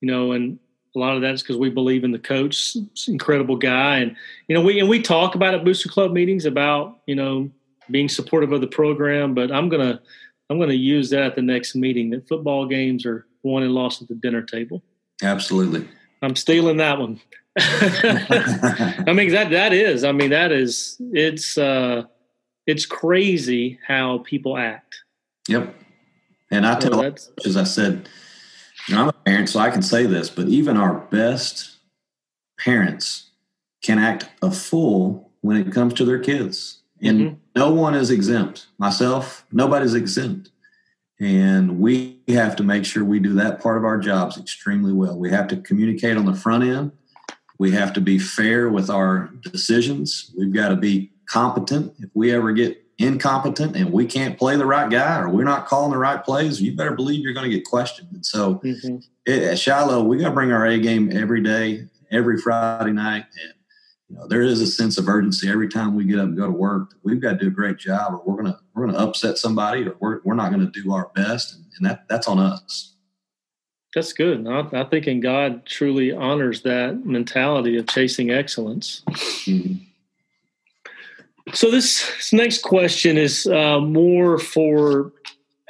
you 0.00 0.10
know, 0.10 0.32
and 0.32 0.58
a 0.96 0.98
lot 0.98 1.14
of 1.14 1.22
that 1.22 1.34
is 1.34 1.42
because 1.42 1.58
we 1.58 1.68
believe 1.68 2.02
in 2.02 2.10
the 2.10 2.18
coach, 2.18 2.76
incredible 3.06 3.56
guy, 3.56 3.98
and 3.98 4.16
you 4.48 4.54
know 4.54 4.62
we 4.62 4.80
and 4.80 4.88
we 4.88 5.00
talk 5.00 5.34
about 5.34 5.54
at 5.54 5.64
Booster 5.64 5.88
Club 5.88 6.12
meetings 6.12 6.46
about 6.46 7.00
you 7.06 7.14
know 7.14 7.50
being 7.90 8.08
supportive 8.08 8.50
of 8.52 8.62
the 8.62 8.66
program. 8.66 9.34
But 9.34 9.52
I'm 9.52 9.68
gonna 9.68 10.00
I'm 10.48 10.58
gonna 10.58 10.72
use 10.72 11.10
that 11.10 11.22
at 11.22 11.36
the 11.36 11.42
next 11.42 11.76
meeting. 11.76 12.10
That 12.10 12.26
football 12.26 12.66
games 12.66 13.04
are 13.04 13.26
won 13.42 13.62
and 13.62 13.72
lost 13.72 14.02
at 14.02 14.08
the 14.08 14.14
dinner 14.14 14.42
table. 14.42 14.82
Absolutely, 15.22 15.86
I'm 16.22 16.34
stealing 16.34 16.78
that 16.78 16.98
one. 16.98 17.20
I 17.58 19.12
mean 19.14 19.30
that 19.32 19.48
that 19.50 19.72
is. 19.74 20.02
I 20.02 20.12
mean 20.12 20.30
that 20.30 20.50
is. 20.50 20.96
It's 21.12 21.58
uh, 21.58 22.04
it's 22.66 22.86
crazy 22.86 23.78
how 23.86 24.18
people 24.18 24.56
act. 24.56 25.02
Yep, 25.48 25.74
and 26.50 26.66
I 26.66 26.80
tell, 26.80 27.04
as 27.04 27.56
I 27.56 27.64
said 27.64 28.08
I'm 28.90 29.08
a 29.08 29.12
parent, 29.12 29.48
so 29.48 29.60
I 29.60 29.70
can 29.70 29.82
say 29.82 30.06
this, 30.06 30.30
but 30.30 30.48
even 30.48 30.76
our 30.76 30.94
best 30.94 31.78
parents 32.58 33.30
can 33.82 33.98
act 33.98 34.28
a 34.42 34.50
fool 34.50 35.30
when 35.40 35.56
it 35.56 35.72
comes 35.72 35.94
to 35.94 36.04
their 36.04 36.18
kids. 36.18 36.82
And 37.02 37.20
mm-hmm. 37.20 37.34
no 37.54 37.72
one 37.72 37.94
is 37.94 38.10
exempt. 38.10 38.66
Myself, 38.78 39.44
nobody's 39.52 39.94
exempt. 39.94 40.50
And 41.20 41.80
we 41.80 42.20
have 42.28 42.56
to 42.56 42.62
make 42.62 42.84
sure 42.84 43.04
we 43.04 43.20
do 43.20 43.34
that 43.34 43.60
part 43.60 43.78
of 43.78 43.84
our 43.84 43.98
jobs 43.98 44.38
extremely 44.38 44.92
well. 44.92 45.18
We 45.18 45.30
have 45.30 45.48
to 45.48 45.56
communicate 45.56 46.16
on 46.16 46.26
the 46.26 46.34
front 46.34 46.64
end. 46.64 46.92
We 47.58 47.70
have 47.72 47.92
to 47.94 48.00
be 48.00 48.18
fair 48.18 48.68
with 48.68 48.90
our 48.90 49.30
decisions. 49.40 50.32
We've 50.36 50.52
got 50.52 50.68
to 50.68 50.76
be 50.76 51.12
competent. 51.28 51.94
If 51.98 52.10
we 52.14 52.32
ever 52.32 52.52
get 52.52 52.82
incompetent 52.98 53.76
and 53.76 53.92
we 53.92 54.06
can't 54.06 54.38
play 54.38 54.56
the 54.56 54.66
right 54.66 54.90
guy 54.90 55.20
or 55.20 55.28
we're 55.28 55.44
not 55.44 55.66
calling 55.66 55.90
the 55.90 55.98
right 55.98 56.24
plays, 56.24 56.62
you 56.62 56.74
better 56.74 56.94
believe 56.94 57.22
you're 57.22 57.34
going 57.34 57.48
to 57.48 57.54
get 57.54 57.64
questioned. 57.64 58.08
And 58.12 58.24
so 58.24 58.56
mm-hmm. 58.56 58.98
it, 59.26 59.42
at 59.42 59.58
Shiloh, 59.58 60.02
we 60.02 60.18
got 60.18 60.28
to 60.28 60.34
bring 60.34 60.52
our 60.52 60.66
A 60.66 60.78
game 60.78 61.14
every 61.14 61.42
day, 61.42 61.86
every 62.10 62.38
Friday 62.38 62.92
night. 62.92 63.26
And 63.42 63.52
you 64.08 64.16
know, 64.16 64.28
there 64.28 64.42
is 64.42 64.60
a 64.60 64.66
sense 64.66 64.98
of 64.98 65.08
urgency 65.08 65.50
every 65.50 65.68
time 65.68 65.94
we 65.94 66.04
get 66.04 66.18
up 66.18 66.26
and 66.26 66.36
go 66.36 66.46
to 66.46 66.52
work. 66.52 66.94
We've 67.02 67.20
got 67.20 67.32
to 67.32 67.38
do 67.38 67.48
a 67.48 67.50
great 67.50 67.76
job, 67.76 68.14
or 68.14 68.22
we're 68.24 68.40
gonna 68.40 68.60
we're 68.72 68.86
gonna 68.86 68.98
upset 68.98 69.36
somebody, 69.36 69.84
or 69.86 69.96
we're 69.98 70.20
we're 70.24 70.34
not 70.34 70.52
going 70.52 70.64
to 70.64 70.82
do 70.82 70.92
our 70.92 71.10
best, 71.14 71.54
and, 71.54 71.64
and 71.76 71.86
that 71.86 72.08
that's 72.08 72.28
on 72.28 72.38
us. 72.38 72.94
That's 73.96 74.12
good. 74.12 74.46
I, 74.46 74.60
I 74.72 74.84
think 74.84 75.08
in 75.08 75.20
God 75.20 75.66
truly 75.66 76.12
honors 76.12 76.62
that 76.62 77.04
mentality 77.04 77.78
of 77.78 77.88
chasing 77.88 78.30
excellence. 78.30 79.02
Mm-hmm. 79.08 79.82
So 81.54 81.70
this, 81.70 82.32
next 82.32 82.62
question 82.62 83.16
is 83.16 83.46
uh, 83.46 83.80
more 83.80 84.38
for 84.38 85.12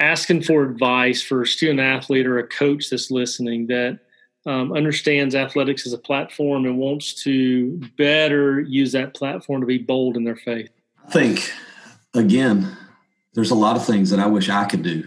asking 0.01 0.43
for 0.43 0.63
advice 0.63 1.23
for 1.23 1.43
a 1.43 1.47
student 1.47 1.81
athlete 1.81 2.27
or 2.27 2.39
a 2.39 2.47
coach 2.47 2.91
that's 2.91 3.11
listening 3.11 3.67
that 3.67 4.01
um, 4.47 4.73
understands 4.73 5.35
athletics 5.35 5.87
as 5.87 5.93
a 5.93 5.99
platform 5.99 6.65
and 6.65 6.79
wants 6.79 7.23
to 7.25 7.81
better 7.99 8.61
use 8.61 8.93
that 8.93 9.15
platform 9.15 9.61
to 9.61 9.67
be 9.67 9.79
bold 9.79 10.17
in 10.17 10.25
their 10.25 10.37
faith? 10.37 10.71
I 11.07 11.11
think, 11.11 11.53
again, 12.15 12.77
there's 13.35 13.51
a 13.51 13.57
lot 13.57 13.77
of 13.77 13.85
things 13.85 14.11
that 14.11 14.21
I 14.21 14.27
wish 14.27 14.49
I 14.49 14.65
could 14.65 14.83
do. 14.83 15.05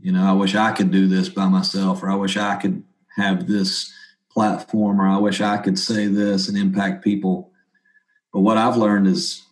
You 0.00 0.12
know, 0.12 0.24
I 0.24 0.32
wish 0.32 0.56
I 0.56 0.72
could 0.72 0.90
do 0.90 1.06
this 1.06 1.28
by 1.28 1.46
myself, 1.46 2.02
or 2.02 2.10
I 2.10 2.16
wish 2.16 2.36
I 2.36 2.56
could 2.56 2.82
have 3.16 3.46
this 3.46 3.92
platform, 4.30 5.00
or 5.00 5.06
I 5.06 5.18
wish 5.18 5.40
I 5.40 5.58
could 5.58 5.78
say 5.78 6.06
this 6.06 6.48
and 6.48 6.58
impact 6.58 7.04
people. 7.04 7.52
But 8.32 8.40
what 8.40 8.56
I've 8.56 8.76
learned 8.76 9.06
is 9.06 9.42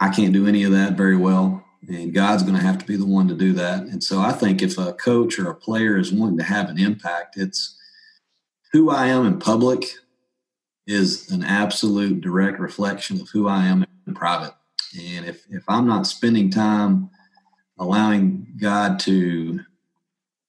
I 0.00 0.08
can't 0.08 0.32
do 0.32 0.46
any 0.46 0.64
of 0.64 0.72
that 0.72 0.94
very 0.94 1.16
well 1.16 1.64
and 1.88 2.12
God's 2.12 2.42
going 2.42 2.56
to 2.56 2.62
have 2.62 2.78
to 2.78 2.86
be 2.86 2.96
the 2.96 3.06
one 3.06 3.28
to 3.28 3.34
do 3.34 3.52
that. 3.54 3.82
And 3.84 4.02
so 4.02 4.20
I 4.20 4.32
think 4.32 4.62
if 4.62 4.78
a 4.78 4.92
coach 4.92 5.38
or 5.38 5.50
a 5.50 5.54
player 5.54 5.96
is 5.96 6.12
wanting 6.12 6.38
to 6.38 6.44
have 6.44 6.68
an 6.68 6.78
impact, 6.78 7.36
it's 7.36 7.76
who 8.72 8.90
I 8.90 9.06
am 9.06 9.26
in 9.26 9.38
public 9.38 9.84
is 10.86 11.30
an 11.30 11.42
absolute 11.42 12.20
direct 12.20 12.58
reflection 12.60 13.20
of 13.20 13.28
who 13.30 13.48
I 13.48 13.64
am 13.64 13.84
in 14.06 14.14
private. 14.14 14.54
And 14.98 15.24
if, 15.24 15.44
if 15.50 15.62
I'm 15.68 15.86
not 15.86 16.06
spending 16.06 16.50
time 16.50 17.10
allowing 17.78 18.46
God 18.60 18.98
to 19.00 19.60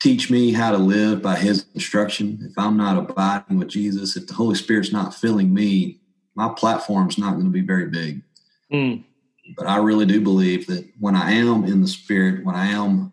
teach 0.01 0.29
me 0.29 0.51
how 0.51 0.71
to 0.71 0.77
live 0.77 1.21
by 1.21 1.37
his 1.37 1.65
instruction, 1.73 2.39
if 2.41 2.53
I'm 2.57 2.75
not 2.75 2.97
abiding 2.97 3.57
with 3.57 3.69
Jesus, 3.69 4.17
if 4.17 4.27
the 4.27 4.33
Holy 4.33 4.55
Spirit's 4.55 4.91
not 4.91 5.15
filling 5.15 5.53
me, 5.53 6.01
my 6.35 6.49
platform's 6.49 7.17
not 7.17 7.33
going 7.33 7.45
to 7.45 7.51
be 7.51 7.61
very 7.61 7.87
big. 7.87 8.21
Mm. 8.71 9.03
But 9.57 9.67
I 9.67 9.77
really 9.77 10.05
do 10.05 10.21
believe 10.21 10.67
that 10.67 10.87
when 10.99 11.15
I 11.15 11.31
am 11.31 11.65
in 11.65 11.81
the 11.81 11.87
Spirit, 11.87 12.45
when 12.45 12.55
I 12.55 12.67
am 12.67 13.11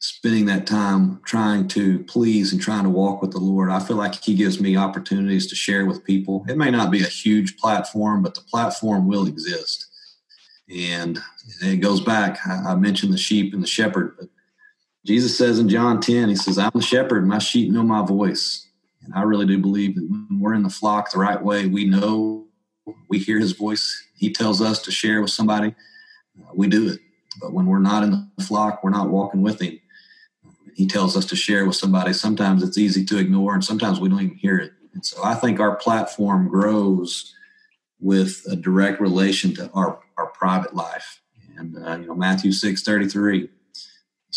spending 0.00 0.46
that 0.46 0.66
time 0.66 1.20
trying 1.24 1.68
to 1.68 2.02
please 2.04 2.52
and 2.52 2.60
trying 2.60 2.84
to 2.84 2.90
walk 2.90 3.20
with 3.20 3.32
the 3.32 3.38
Lord, 3.38 3.70
I 3.70 3.80
feel 3.80 3.96
like 3.96 4.22
He 4.22 4.34
gives 4.34 4.60
me 4.60 4.76
opportunities 4.76 5.46
to 5.48 5.54
share 5.54 5.86
with 5.86 6.04
people. 6.04 6.44
It 6.48 6.56
may 6.56 6.70
not 6.70 6.90
be 6.90 7.02
a 7.02 7.08
huge 7.08 7.56
platform, 7.56 8.22
but 8.22 8.34
the 8.34 8.42
platform 8.42 9.06
will 9.06 9.26
exist. 9.26 9.86
And 10.74 11.18
it 11.62 11.76
goes 11.76 12.00
back, 12.00 12.38
I 12.46 12.74
mentioned 12.76 13.12
the 13.12 13.18
sheep 13.18 13.52
and 13.52 13.62
the 13.62 13.66
shepherd, 13.66 14.16
but 14.18 14.28
Jesus 15.04 15.36
says 15.36 15.58
in 15.58 15.68
John 15.68 16.00
10, 16.00 16.28
He 16.28 16.36
says, 16.36 16.58
I'm 16.58 16.70
the 16.74 16.82
shepherd, 16.82 17.26
my 17.26 17.38
sheep 17.38 17.70
know 17.70 17.82
my 17.82 18.04
voice. 18.04 18.66
And 19.02 19.14
I 19.14 19.22
really 19.22 19.46
do 19.46 19.58
believe 19.58 19.94
that 19.94 20.06
when 20.08 20.40
we're 20.40 20.54
in 20.54 20.62
the 20.62 20.70
flock 20.70 21.10
the 21.10 21.18
right 21.18 21.42
way, 21.42 21.66
we 21.66 21.86
know, 21.86 22.46
we 23.08 23.18
hear 23.18 23.38
His 23.38 23.52
voice. 23.52 24.06
He 24.20 24.32
tells 24.32 24.62
us 24.62 24.80
to 24.82 24.92
share 24.92 25.20
with 25.20 25.30
somebody, 25.30 25.74
we 26.54 26.68
do 26.68 26.90
it. 26.90 27.00
But 27.40 27.52
when 27.52 27.66
we're 27.66 27.80
not 27.80 28.04
in 28.04 28.30
the 28.36 28.44
flock, 28.44 28.84
we're 28.84 28.90
not 28.90 29.10
walking 29.10 29.42
with 29.42 29.60
Him 29.60 29.80
he 30.80 30.86
tells 30.86 31.14
us 31.14 31.26
to 31.26 31.36
share 31.36 31.66
with 31.66 31.76
somebody, 31.76 32.14
sometimes 32.14 32.62
it's 32.62 32.78
easy 32.78 33.04
to 33.04 33.18
ignore 33.18 33.52
and 33.52 33.62
sometimes 33.62 34.00
we 34.00 34.08
don't 34.08 34.22
even 34.22 34.36
hear 34.36 34.56
it. 34.56 34.72
And 34.94 35.04
so 35.04 35.22
I 35.22 35.34
think 35.34 35.60
our 35.60 35.76
platform 35.76 36.48
grows 36.48 37.34
with 38.00 38.42
a 38.50 38.56
direct 38.56 38.98
relation 38.98 39.54
to 39.56 39.70
our, 39.72 40.00
our 40.16 40.28
private 40.28 40.74
life. 40.74 41.20
And, 41.58 41.76
uh, 41.76 41.98
you 41.98 42.06
know, 42.06 42.14
Matthew 42.14 42.50
6 42.50 42.82
33, 42.82 43.50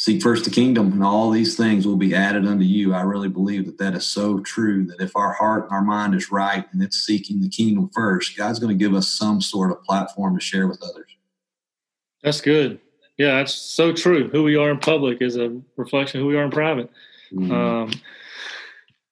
seek 0.03 0.21
first 0.21 0.43
the 0.43 0.51
kingdom 0.51 0.91
and 0.91 1.01
all 1.01 1.29
these 1.29 1.55
things 1.55 1.87
will 1.87 1.95
be 1.95 2.13
added 2.13 2.45
unto 2.45 2.65
you. 2.65 2.93
I 2.93 3.03
really 3.03 3.29
believe 3.29 3.65
that 3.67 3.77
that 3.77 3.93
is 3.93 4.05
so 4.05 4.39
true 4.39 4.85
that 4.87 4.99
if 4.99 5.15
our 5.15 5.31
heart 5.31 5.63
and 5.63 5.71
our 5.71 5.81
mind 5.81 6.13
is 6.13 6.29
right 6.29 6.65
and 6.73 6.83
it's 6.83 6.97
seeking 6.97 7.39
the 7.39 7.47
kingdom 7.47 7.89
first, 7.93 8.35
God's 8.35 8.59
going 8.59 8.77
to 8.77 8.83
give 8.83 8.93
us 8.93 9.07
some 9.07 9.39
sort 9.39 9.71
of 9.71 9.81
platform 9.81 10.37
to 10.37 10.43
share 10.43 10.67
with 10.67 10.83
others. 10.83 11.09
That's 12.21 12.41
good. 12.41 12.81
Yeah, 13.17 13.35
that's 13.35 13.53
so 13.53 13.93
true. 13.93 14.27
Who 14.27 14.43
we 14.43 14.57
are 14.57 14.71
in 14.71 14.79
public 14.79 15.21
is 15.21 15.37
a 15.37 15.57
reflection 15.77 16.19
of 16.19 16.23
who 16.23 16.27
we 16.27 16.35
are 16.35 16.43
in 16.43 16.51
private. 16.51 16.91
Mm-hmm. 17.31 17.53
Um, 17.53 17.91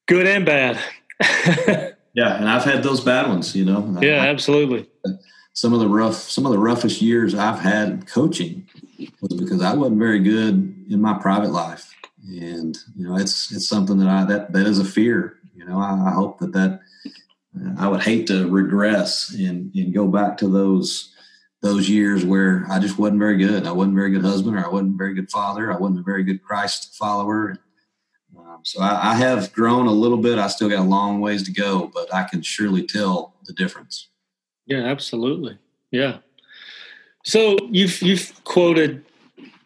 good 0.09 0.27
and 0.27 0.45
bad. 0.45 0.77
yeah, 2.13 2.35
and 2.35 2.49
I've 2.49 2.65
had 2.65 2.83
those 2.83 2.99
bad 2.99 3.29
ones. 3.29 3.55
You 3.55 3.63
know. 3.63 3.97
Yeah, 4.01 4.23
I, 4.23 4.27
absolutely. 4.27 4.89
Some 5.53 5.71
of 5.71 5.79
the 5.79 5.87
rough, 5.87 6.15
some 6.15 6.45
of 6.45 6.51
the 6.51 6.59
roughest 6.59 7.01
years 7.01 7.33
I've 7.33 7.59
had 7.59 8.07
coaching 8.07 8.67
was 9.21 9.33
because 9.33 9.61
I 9.61 9.73
wasn't 9.73 9.99
very 9.99 10.19
good 10.19 10.80
in 10.91 11.01
my 11.01 11.13
private 11.13 11.51
life, 11.51 11.95
and 12.27 12.77
you 12.95 13.07
know, 13.07 13.15
it's 13.15 13.51
it's 13.51 13.67
something 13.67 13.97
that 13.97 14.07
I 14.07 14.25
that 14.25 14.51
that 14.53 14.67
is 14.67 14.79
a 14.79 14.85
fear. 14.85 15.37
You 15.55 15.65
know, 15.65 15.79
I, 15.79 16.09
I 16.09 16.11
hope 16.11 16.39
that 16.39 16.53
that 16.53 16.81
I 17.79 17.87
would 17.87 18.01
hate 18.01 18.27
to 18.27 18.49
regress 18.49 19.33
and 19.33 19.73
and 19.73 19.93
go 19.93 20.07
back 20.07 20.37
to 20.37 20.47
those 20.47 21.13
those 21.61 21.89
years 21.89 22.25
where 22.25 22.65
I 22.69 22.79
just 22.79 22.97
wasn't 22.97 23.19
very 23.19 23.37
good. 23.37 23.65
I 23.65 23.71
wasn't 23.71 23.95
a 23.95 23.99
very 23.99 24.11
good 24.11 24.23
husband, 24.23 24.57
or 24.57 24.65
I 24.65 24.69
wasn't 24.69 24.95
a 24.95 24.97
very 24.97 25.13
good 25.13 25.29
father. 25.29 25.71
I 25.71 25.77
wasn't 25.77 25.99
a 25.99 26.03
very 26.03 26.23
good 26.23 26.43
Christ 26.43 26.95
follower. 26.95 27.57
Um, 28.37 28.61
so 28.63 28.81
I, 28.81 29.11
I, 29.11 29.15
have 29.15 29.53
grown 29.53 29.87
a 29.87 29.91
little 29.91 30.17
bit. 30.17 30.39
I 30.39 30.47
still 30.47 30.69
got 30.69 30.79
a 30.79 30.83
long 30.89 31.21
ways 31.21 31.43
to 31.43 31.51
go, 31.51 31.91
but 31.93 32.13
I 32.13 32.23
can 32.23 32.41
surely 32.41 32.85
tell 32.85 33.35
the 33.45 33.53
difference. 33.53 34.07
Yeah, 34.65 34.83
absolutely. 34.85 35.57
Yeah. 35.91 36.19
So 37.23 37.57
you've 37.69 38.01
you've 38.01 38.43
quoted 38.43 39.05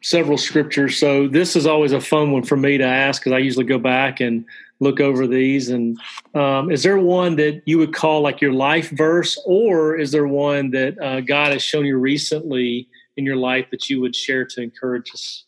several 0.06 0.38
scriptures. 0.38 1.00
So 1.00 1.28
this 1.28 1.56
is 1.56 1.66
always 1.66 1.92
a 1.92 2.00
fun 2.00 2.32
one 2.32 2.44
for 2.44 2.56
me 2.56 2.78
to 2.78 2.84
ask 2.84 3.24
because 3.24 3.34
I 3.34 3.40
usually 3.40 3.66
go 3.66 3.80
back 3.80 4.20
and 4.20 4.46
look 4.80 5.00
over 5.00 5.26
these. 5.26 5.70
And 5.70 5.98
um, 6.36 6.70
is 6.70 6.84
there 6.84 7.00
one 7.00 7.38
that 7.38 7.64
you 7.66 7.80
would 7.80 7.92
call 7.92 8.22
like 8.22 8.40
your 8.40 8.54
life 8.54 8.92
verse, 8.92 9.42
or 9.48 9.96
is 9.96 10.12
there 10.12 10.28
one 10.28 10.70
that 10.72 11.02
uh, 11.02 11.22
God 11.22 11.54
has 11.54 11.64
shown 11.64 11.88
you 11.88 11.98
recently 11.98 12.88
in 13.18 13.26
your 13.26 13.36
life 13.36 13.66
that 13.72 13.90
you 13.90 14.00
would 14.00 14.16
share 14.16 14.46
to 14.46 14.62
encourage 14.62 15.10
us? 15.12 15.46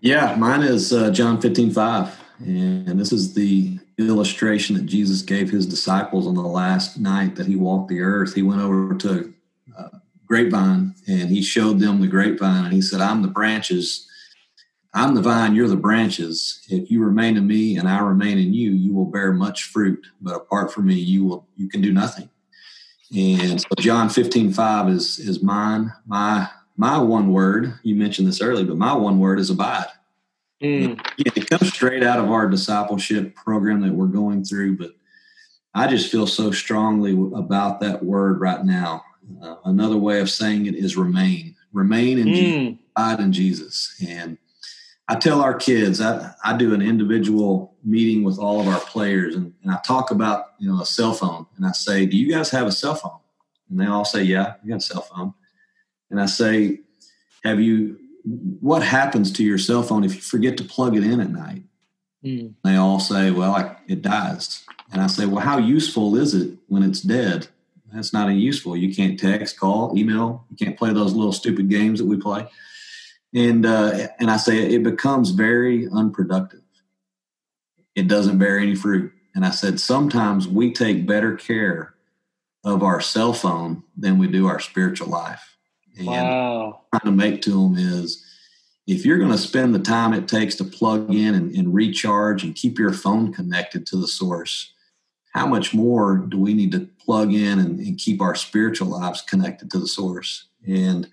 Yeah, 0.00 0.34
mine 0.34 0.62
is 0.62 0.92
uh, 0.92 1.10
John 1.10 1.40
15, 1.40 1.70
5. 1.70 2.20
And 2.40 2.98
this 2.98 3.12
is 3.12 3.34
the 3.34 3.78
illustration 3.96 4.74
that 4.74 4.86
Jesus 4.86 5.22
gave 5.22 5.50
his 5.50 5.66
disciples 5.66 6.26
on 6.26 6.34
the 6.34 6.42
last 6.42 6.98
night 6.98 7.36
that 7.36 7.46
he 7.46 7.54
walked 7.54 7.90
the 7.90 8.00
earth. 8.00 8.34
He 8.34 8.42
went 8.42 8.60
over 8.60 8.92
to 8.96 9.32
grapevine 10.26 10.94
and 11.06 11.30
he 11.30 11.42
showed 11.42 11.78
them 11.78 12.00
the 12.00 12.06
grapevine 12.06 12.64
and 12.64 12.74
he 12.74 12.82
said, 12.82 13.00
I'm 13.00 13.22
the 13.22 13.28
branches 13.28 14.06
I'm 14.96 15.14
the 15.14 15.20
vine, 15.20 15.54
you're 15.54 15.68
the 15.68 15.76
branches. 15.76 16.62
If 16.70 16.90
you 16.90 17.04
remain 17.04 17.36
in 17.36 17.46
me 17.46 17.76
and 17.76 17.86
I 17.86 17.98
remain 17.98 18.38
in 18.38 18.54
you, 18.54 18.70
you 18.70 18.94
will 18.94 19.04
bear 19.04 19.30
much 19.30 19.64
fruit. 19.64 20.06
But 20.22 20.34
apart 20.34 20.72
from 20.72 20.86
me, 20.86 20.94
you 20.94 21.26
will 21.26 21.46
you 21.54 21.68
can 21.68 21.82
do 21.82 21.92
nothing. 21.92 22.30
And 23.14 23.60
so 23.60 23.68
John 23.78 24.08
15, 24.08 24.54
5 24.54 24.88
is 24.88 25.18
is 25.18 25.42
mine. 25.42 25.92
My 26.06 26.48
my 26.78 26.96
one 26.96 27.30
word, 27.30 27.78
you 27.82 27.94
mentioned 27.94 28.26
this 28.26 28.40
earlier, 28.40 28.64
but 28.64 28.78
my 28.78 28.94
one 28.94 29.18
word 29.18 29.38
is 29.38 29.50
abide. 29.50 29.88
Mm. 30.62 30.98
It 31.18 31.50
comes 31.50 31.74
straight 31.74 32.02
out 32.02 32.18
of 32.18 32.30
our 32.30 32.48
discipleship 32.48 33.34
program 33.34 33.82
that 33.82 33.92
we're 33.92 34.06
going 34.06 34.44
through, 34.44 34.78
but 34.78 34.92
I 35.74 35.88
just 35.88 36.10
feel 36.10 36.26
so 36.26 36.52
strongly 36.52 37.12
about 37.38 37.80
that 37.80 38.02
word 38.02 38.40
right 38.40 38.64
now. 38.64 39.04
Uh, 39.42 39.56
another 39.64 39.96
way 39.96 40.20
of 40.20 40.30
saying 40.30 40.66
it 40.66 40.74
is 40.74 40.96
remain. 40.96 41.56
Remain 41.72 42.18
in 42.18 42.26
mm. 42.28 42.34
Jesus, 42.34 42.78
abide 42.96 43.20
in 43.20 43.32
Jesus. 43.32 44.04
And 44.06 44.38
I 45.08 45.16
tell 45.16 45.40
our 45.40 45.54
kids, 45.54 46.00
I, 46.00 46.32
I 46.44 46.56
do 46.56 46.74
an 46.74 46.82
individual 46.82 47.76
meeting 47.84 48.24
with 48.24 48.38
all 48.38 48.60
of 48.60 48.68
our 48.68 48.80
players 48.80 49.36
and, 49.36 49.52
and 49.62 49.72
I 49.72 49.78
talk 49.86 50.10
about, 50.10 50.52
you 50.58 50.68
know, 50.68 50.80
a 50.80 50.86
cell 50.86 51.12
phone 51.12 51.46
and 51.56 51.66
I 51.66 51.72
say, 51.72 52.06
do 52.06 52.16
you 52.16 52.30
guys 52.30 52.50
have 52.50 52.66
a 52.66 52.72
cell 52.72 52.94
phone? 52.94 53.18
And 53.70 53.80
they 53.80 53.86
all 53.86 54.04
say, 54.04 54.22
yeah, 54.22 54.54
we 54.62 54.70
got 54.70 54.78
a 54.78 54.80
cell 54.80 55.02
phone. 55.02 55.34
And 56.10 56.20
I 56.20 56.26
say, 56.26 56.80
have 57.44 57.60
you, 57.60 57.98
what 58.24 58.82
happens 58.82 59.32
to 59.32 59.44
your 59.44 59.58
cell 59.58 59.82
phone 59.82 60.02
if 60.02 60.14
you 60.14 60.20
forget 60.20 60.56
to 60.58 60.64
plug 60.64 60.96
it 60.96 61.04
in 61.04 61.20
at 61.20 61.30
night? 61.30 61.62
Mm. 62.24 62.54
They 62.64 62.76
all 62.76 62.98
say, 62.98 63.30
well, 63.30 63.54
I, 63.54 63.76
it 63.86 64.02
dies. 64.02 64.64
And 64.92 65.00
I 65.00 65.06
say, 65.06 65.26
well, 65.26 65.44
how 65.44 65.58
useful 65.58 66.16
is 66.16 66.34
it 66.34 66.58
when 66.68 66.82
it's 66.82 67.00
dead? 67.00 67.48
That's 67.92 68.12
not 68.12 68.28
useful. 68.28 68.76
You 68.76 68.94
can't 68.94 69.18
text, 69.18 69.58
call, 69.58 69.96
email. 69.96 70.44
You 70.50 70.56
can't 70.56 70.76
play 70.76 70.92
those 70.92 71.14
little 71.14 71.32
stupid 71.32 71.68
games 71.68 71.98
that 71.98 72.06
we 72.06 72.16
play 72.16 72.48
and 73.36 73.66
uh, 73.66 74.08
and 74.18 74.30
I 74.30 74.38
say 74.38 74.58
it 74.58 74.82
becomes 74.82 75.30
very 75.30 75.88
unproductive. 75.88 76.62
It 77.94 78.08
doesn't 78.08 78.38
bear 78.38 78.58
any 78.58 78.74
fruit. 78.74 79.12
And 79.34 79.44
I 79.44 79.50
said 79.50 79.78
sometimes 79.78 80.48
we 80.48 80.72
take 80.72 81.06
better 81.06 81.36
care 81.36 81.94
of 82.64 82.82
our 82.82 83.00
cell 83.00 83.34
phone 83.34 83.82
than 83.96 84.18
we 84.18 84.26
do 84.26 84.46
our 84.46 84.58
spiritual 84.58 85.08
life. 85.08 85.56
And 85.98 86.06
wow. 86.06 86.80
trying 86.90 87.12
to 87.12 87.16
make 87.16 87.42
to 87.42 87.50
them 87.50 87.76
is 87.76 88.24
if 88.86 89.04
you're 89.04 89.18
going 89.18 89.30
to 89.30 89.38
spend 89.38 89.74
the 89.74 89.78
time 89.78 90.14
it 90.14 90.28
takes 90.28 90.54
to 90.56 90.64
plug 90.64 91.14
in 91.14 91.34
and, 91.34 91.54
and 91.54 91.74
recharge 91.74 92.42
and 92.42 92.54
keep 92.54 92.78
your 92.78 92.92
phone 92.92 93.32
connected 93.32 93.86
to 93.88 93.96
the 93.96 94.08
source, 94.08 94.72
how 95.36 95.46
much 95.46 95.74
more 95.74 96.16
do 96.16 96.38
we 96.38 96.54
need 96.54 96.72
to 96.72 96.88
plug 97.04 97.34
in 97.34 97.58
and, 97.58 97.78
and 97.78 97.98
keep 97.98 98.22
our 98.22 98.34
spiritual 98.34 98.88
lives 98.88 99.20
connected 99.20 99.70
to 99.70 99.78
the 99.78 99.86
source? 99.86 100.46
And 100.66 101.06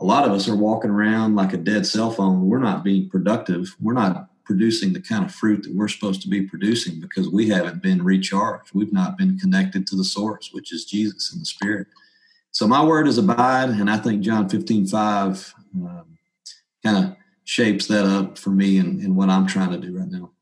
a 0.00 0.04
lot 0.04 0.26
of 0.26 0.32
us 0.32 0.48
are 0.48 0.56
walking 0.56 0.90
around 0.90 1.36
like 1.36 1.52
a 1.52 1.56
dead 1.56 1.86
cell 1.86 2.10
phone. 2.10 2.48
We're 2.48 2.58
not 2.58 2.82
being 2.82 3.08
productive. 3.08 3.76
We're 3.80 3.92
not 3.92 4.28
producing 4.44 4.92
the 4.92 5.00
kind 5.00 5.24
of 5.24 5.32
fruit 5.32 5.62
that 5.62 5.74
we're 5.74 5.86
supposed 5.86 6.20
to 6.22 6.28
be 6.28 6.42
producing 6.42 6.98
because 6.98 7.28
we 7.28 7.48
haven't 7.48 7.80
been 7.80 8.02
recharged. 8.02 8.74
We've 8.74 8.92
not 8.92 9.16
been 9.16 9.38
connected 9.38 9.86
to 9.86 9.96
the 9.96 10.04
source, 10.04 10.50
which 10.52 10.72
is 10.72 10.84
Jesus 10.84 11.32
and 11.32 11.40
the 11.40 11.46
Spirit. 11.46 11.86
So 12.50 12.66
my 12.66 12.84
word 12.84 13.06
is 13.06 13.18
abide, 13.18 13.68
and 13.68 13.88
I 13.88 13.98
think 13.98 14.22
John 14.22 14.48
15, 14.48 14.88
5 14.88 15.54
um, 15.76 16.18
kind 16.82 17.04
of 17.04 17.16
shapes 17.44 17.86
that 17.86 18.04
up 18.04 18.36
for 18.36 18.50
me 18.50 18.78
and, 18.78 19.00
and 19.00 19.14
what 19.14 19.28
I'm 19.28 19.46
trying 19.46 19.70
to 19.70 19.78
do 19.78 19.96
right 19.96 20.10
now. 20.10 20.32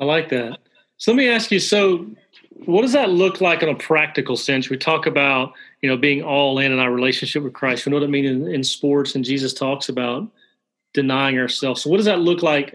I 0.00 0.04
like 0.04 0.30
that. 0.30 0.58
So 0.96 1.12
let 1.12 1.16
me 1.16 1.28
ask 1.28 1.50
you, 1.50 1.60
so 1.60 2.10
what 2.66 2.82
does 2.82 2.92
that 2.92 3.10
look 3.10 3.40
like 3.40 3.62
in 3.62 3.68
a 3.68 3.74
practical 3.74 4.36
sense? 4.36 4.68
We 4.68 4.76
talk 4.76 5.06
about, 5.06 5.52
you 5.80 5.88
know, 5.88 5.96
being 5.96 6.22
all 6.22 6.58
in 6.58 6.72
in 6.72 6.78
our 6.78 6.92
relationship 6.92 7.42
with 7.42 7.52
Christ. 7.52 7.86
We 7.86 7.90
know 7.90 7.98
what 7.98 8.04
I 8.04 8.10
mean 8.10 8.24
in, 8.24 8.46
in 8.48 8.64
sports, 8.64 9.14
and 9.14 9.24
Jesus 9.24 9.54
talks 9.54 9.88
about 9.88 10.28
denying 10.92 11.38
ourselves. 11.38 11.82
So 11.82 11.90
what 11.90 11.96
does 11.96 12.06
that 12.06 12.20
look 12.20 12.42
like 12.42 12.74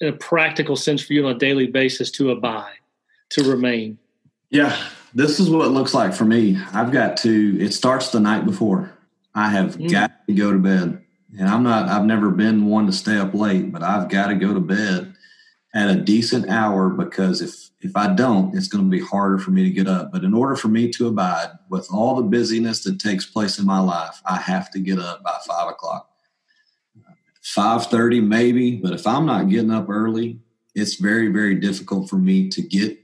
in 0.00 0.08
a 0.08 0.12
practical 0.12 0.76
sense 0.76 1.02
for 1.02 1.12
you 1.12 1.26
on 1.26 1.36
a 1.36 1.38
daily 1.38 1.66
basis 1.66 2.10
to 2.12 2.30
abide, 2.30 2.76
to 3.30 3.44
remain? 3.44 3.98
Yeah, 4.50 4.76
this 5.14 5.40
is 5.40 5.50
what 5.50 5.66
it 5.66 5.70
looks 5.70 5.94
like 5.94 6.12
for 6.12 6.24
me. 6.24 6.58
I've 6.72 6.92
got 6.92 7.16
to, 7.18 7.58
it 7.60 7.72
starts 7.72 8.10
the 8.10 8.20
night 8.20 8.44
before. 8.44 8.92
I 9.34 9.48
have 9.50 9.76
mm. 9.76 9.90
got 9.90 10.26
to 10.26 10.34
go 10.34 10.52
to 10.52 10.58
bed. 10.58 11.02
And 11.36 11.48
I'm 11.48 11.64
not, 11.64 11.88
I've 11.88 12.04
never 12.04 12.30
been 12.30 12.66
one 12.66 12.86
to 12.86 12.92
stay 12.92 13.16
up 13.16 13.34
late, 13.34 13.72
but 13.72 13.82
I've 13.82 14.08
got 14.08 14.28
to 14.28 14.36
go 14.36 14.54
to 14.54 14.60
bed 14.60 15.13
at 15.74 15.90
a 15.90 15.96
decent 15.96 16.48
hour 16.48 16.88
because 16.88 17.42
if 17.42 17.70
if 17.80 17.94
I 17.96 18.14
don't, 18.14 18.56
it's 18.56 18.68
going 18.68 18.84
to 18.84 18.90
be 18.90 19.04
harder 19.04 19.38
for 19.38 19.50
me 19.50 19.62
to 19.64 19.70
get 19.70 19.86
up. 19.86 20.10
But 20.10 20.24
in 20.24 20.32
order 20.32 20.56
for 20.56 20.68
me 20.68 20.90
to 20.92 21.08
abide 21.08 21.50
with 21.68 21.86
all 21.92 22.14
the 22.14 22.22
busyness 22.22 22.82
that 22.84 22.98
takes 22.98 23.26
place 23.26 23.58
in 23.58 23.66
my 23.66 23.80
life, 23.80 24.22
I 24.24 24.36
have 24.36 24.70
to 24.70 24.78
get 24.78 24.98
up 24.98 25.22
by 25.22 25.36
five 25.46 25.68
o'clock. 25.68 26.08
5.30 27.44 28.26
maybe 28.26 28.76
but 28.76 28.94
if 28.94 29.06
i'm 29.06 29.26
not 29.26 29.50
getting 29.50 29.70
up 29.70 29.90
early 29.90 30.40
it's 30.74 30.94
very 30.94 31.28
very 31.28 31.54
difficult 31.54 32.08
for 32.08 32.16
me 32.16 32.48
to 32.48 32.62
get 32.62 32.98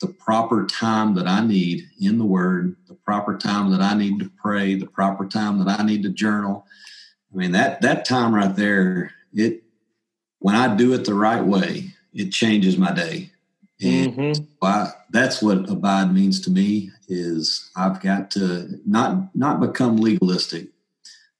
the 0.00 0.08
proper 0.08 0.66
time 0.66 1.14
that 1.14 1.28
i 1.28 1.40
need 1.40 1.84
in 2.00 2.18
the 2.18 2.24
word 2.24 2.74
the 2.88 2.94
proper 2.94 3.38
time 3.38 3.70
that 3.70 3.80
i 3.80 3.94
need 3.94 4.18
to 4.18 4.28
pray 4.42 4.74
the 4.74 4.86
proper 4.86 5.24
time 5.24 5.60
that 5.60 5.78
i 5.78 5.84
need 5.84 6.02
to 6.02 6.08
journal 6.08 6.66
i 7.32 7.36
mean 7.36 7.52
that 7.52 7.80
that 7.80 8.04
time 8.04 8.34
right 8.34 8.56
there 8.56 9.12
it 9.32 9.62
when 10.40 10.56
i 10.56 10.74
do 10.74 10.92
it 10.92 11.04
the 11.04 11.14
right 11.14 11.44
way 11.44 11.94
it 12.16 12.30
changes 12.30 12.76
my 12.76 12.92
day 12.92 13.30
and 13.80 14.14
mm-hmm. 14.14 14.44
I, 14.62 14.90
that's 15.10 15.42
what 15.42 15.68
abide 15.70 16.12
means 16.12 16.40
to 16.42 16.50
me 16.50 16.90
is 17.08 17.70
i've 17.76 18.00
got 18.00 18.30
to 18.32 18.80
not 18.84 19.34
not 19.34 19.60
become 19.60 19.98
legalistic 19.98 20.68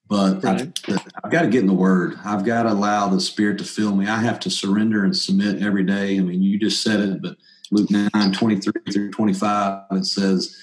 but 0.08 0.42
right. 0.44 0.80
I've, 0.88 1.06
I've, 1.24 1.30
got 1.30 1.42
to 1.42 1.48
get 1.48 1.62
in 1.62 1.66
the 1.66 1.74
word. 1.74 2.16
I've 2.24 2.44
got 2.44 2.62
to 2.62 2.72
allow 2.72 3.08
the 3.08 3.20
Spirit 3.20 3.58
to 3.58 3.64
fill 3.64 3.94
me. 3.94 4.06
I 4.06 4.18
have 4.18 4.38
to 4.40 4.50
surrender 4.50 5.04
and 5.04 5.16
submit 5.16 5.62
every 5.62 5.84
day. 5.84 6.16
I 6.16 6.20
mean, 6.20 6.42
you 6.42 6.58
just 6.58 6.82
said 6.82 7.00
it, 7.00 7.22
but 7.22 7.36
Luke 7.70 7.90
9 7.90 8.32
23 8.32 8.72
through 8.92 9.10
25, 9.10 9.82
it 9.92 10.06
says, 10.06 10.56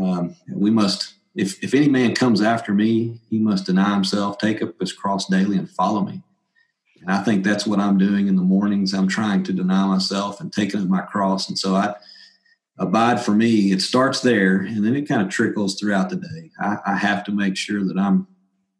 um, 0.00 0.34
we 0.52 0.70
must, 0.70 1.14
if, 1.34 1.62
if 1.62 1.74
any 1.74 1.88
man 1.88 2.14
comes 2.14 2.42
after 2.42 2.72
me, 2.72 3.20
he 3.30 3.38
must 3.38 3.66
deny 3.66 3.94
himself, 3.94 4.38
take 4.38 4.60
up 4.62 4.74
his 4.80 4.92
cross 4.92 5.26
daily, 5.26 5.56
and 5.56 5.70
follow 5.70 6.02
me. 6.02 6.22
And 7.00 7.10
I 7.10 7.22
think 7.22 7.44
that's 7.44 7.66
what 7.66 7.80
I'm 7.80 7.98
doing 7.98 8.28
in 8.28 8.36
the 8.36 8.42
mornings. 8.42 8.92
I'm 8.92 9.08
trying 9.08 9.42
to 9.44 9.52
deny 9.52 9.86
myself 9.86 10.40
and 10.40 10.52
taking 10.52 10.80
up 10.80 10.88
my 10.88 11.00
cross. 11.00 11.48
And 11.48 11.58
so 11.58 11.74
I, 11.74 11.94
abide 12.78 13.22
for 13.22 13.32
me, 13.32 13.72
it 13.72 13.82
starts 13.82 14.20
there 14.20 14.60
and 14.60 14.84
then 14.84 14.96
it 14.96 15.08
kind 15.08 15.22
of 15.22 15.28
trickles 15.28 15.78
throughout 15.78 16.10
the 16.10 16.16
day. 16.16 16.50
I, 16.58 16.78
I 16.86 16.96
have 16.96 17.24
to 17.24 17.32
make 17.32 17.56
sure 17.56 17.84
that 17.84 17.98
I'm 17.98 18.26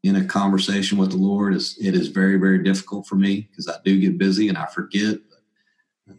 in 0.02 0.16
a 0.16 0.24
conversation 0.24 0.96
with 0.96 1.10
the 1.10 1.18
Lord 1.18 1.54
is 1.54 1.76
it 1.78 1.94
is 1.94 2.08
very 2.08 2.38
very 2.38 2.62
difficult 2.62 3.06
for 3.06 3.16
me 3.16 3.48
because 3.50 3.68
I 3.68 3.74
do 3.84 4.00
get 4.00 4.16
busy 4.16 4.48
and 4.48 4.56
I 4.56 4.66
forget. 4.66 5.18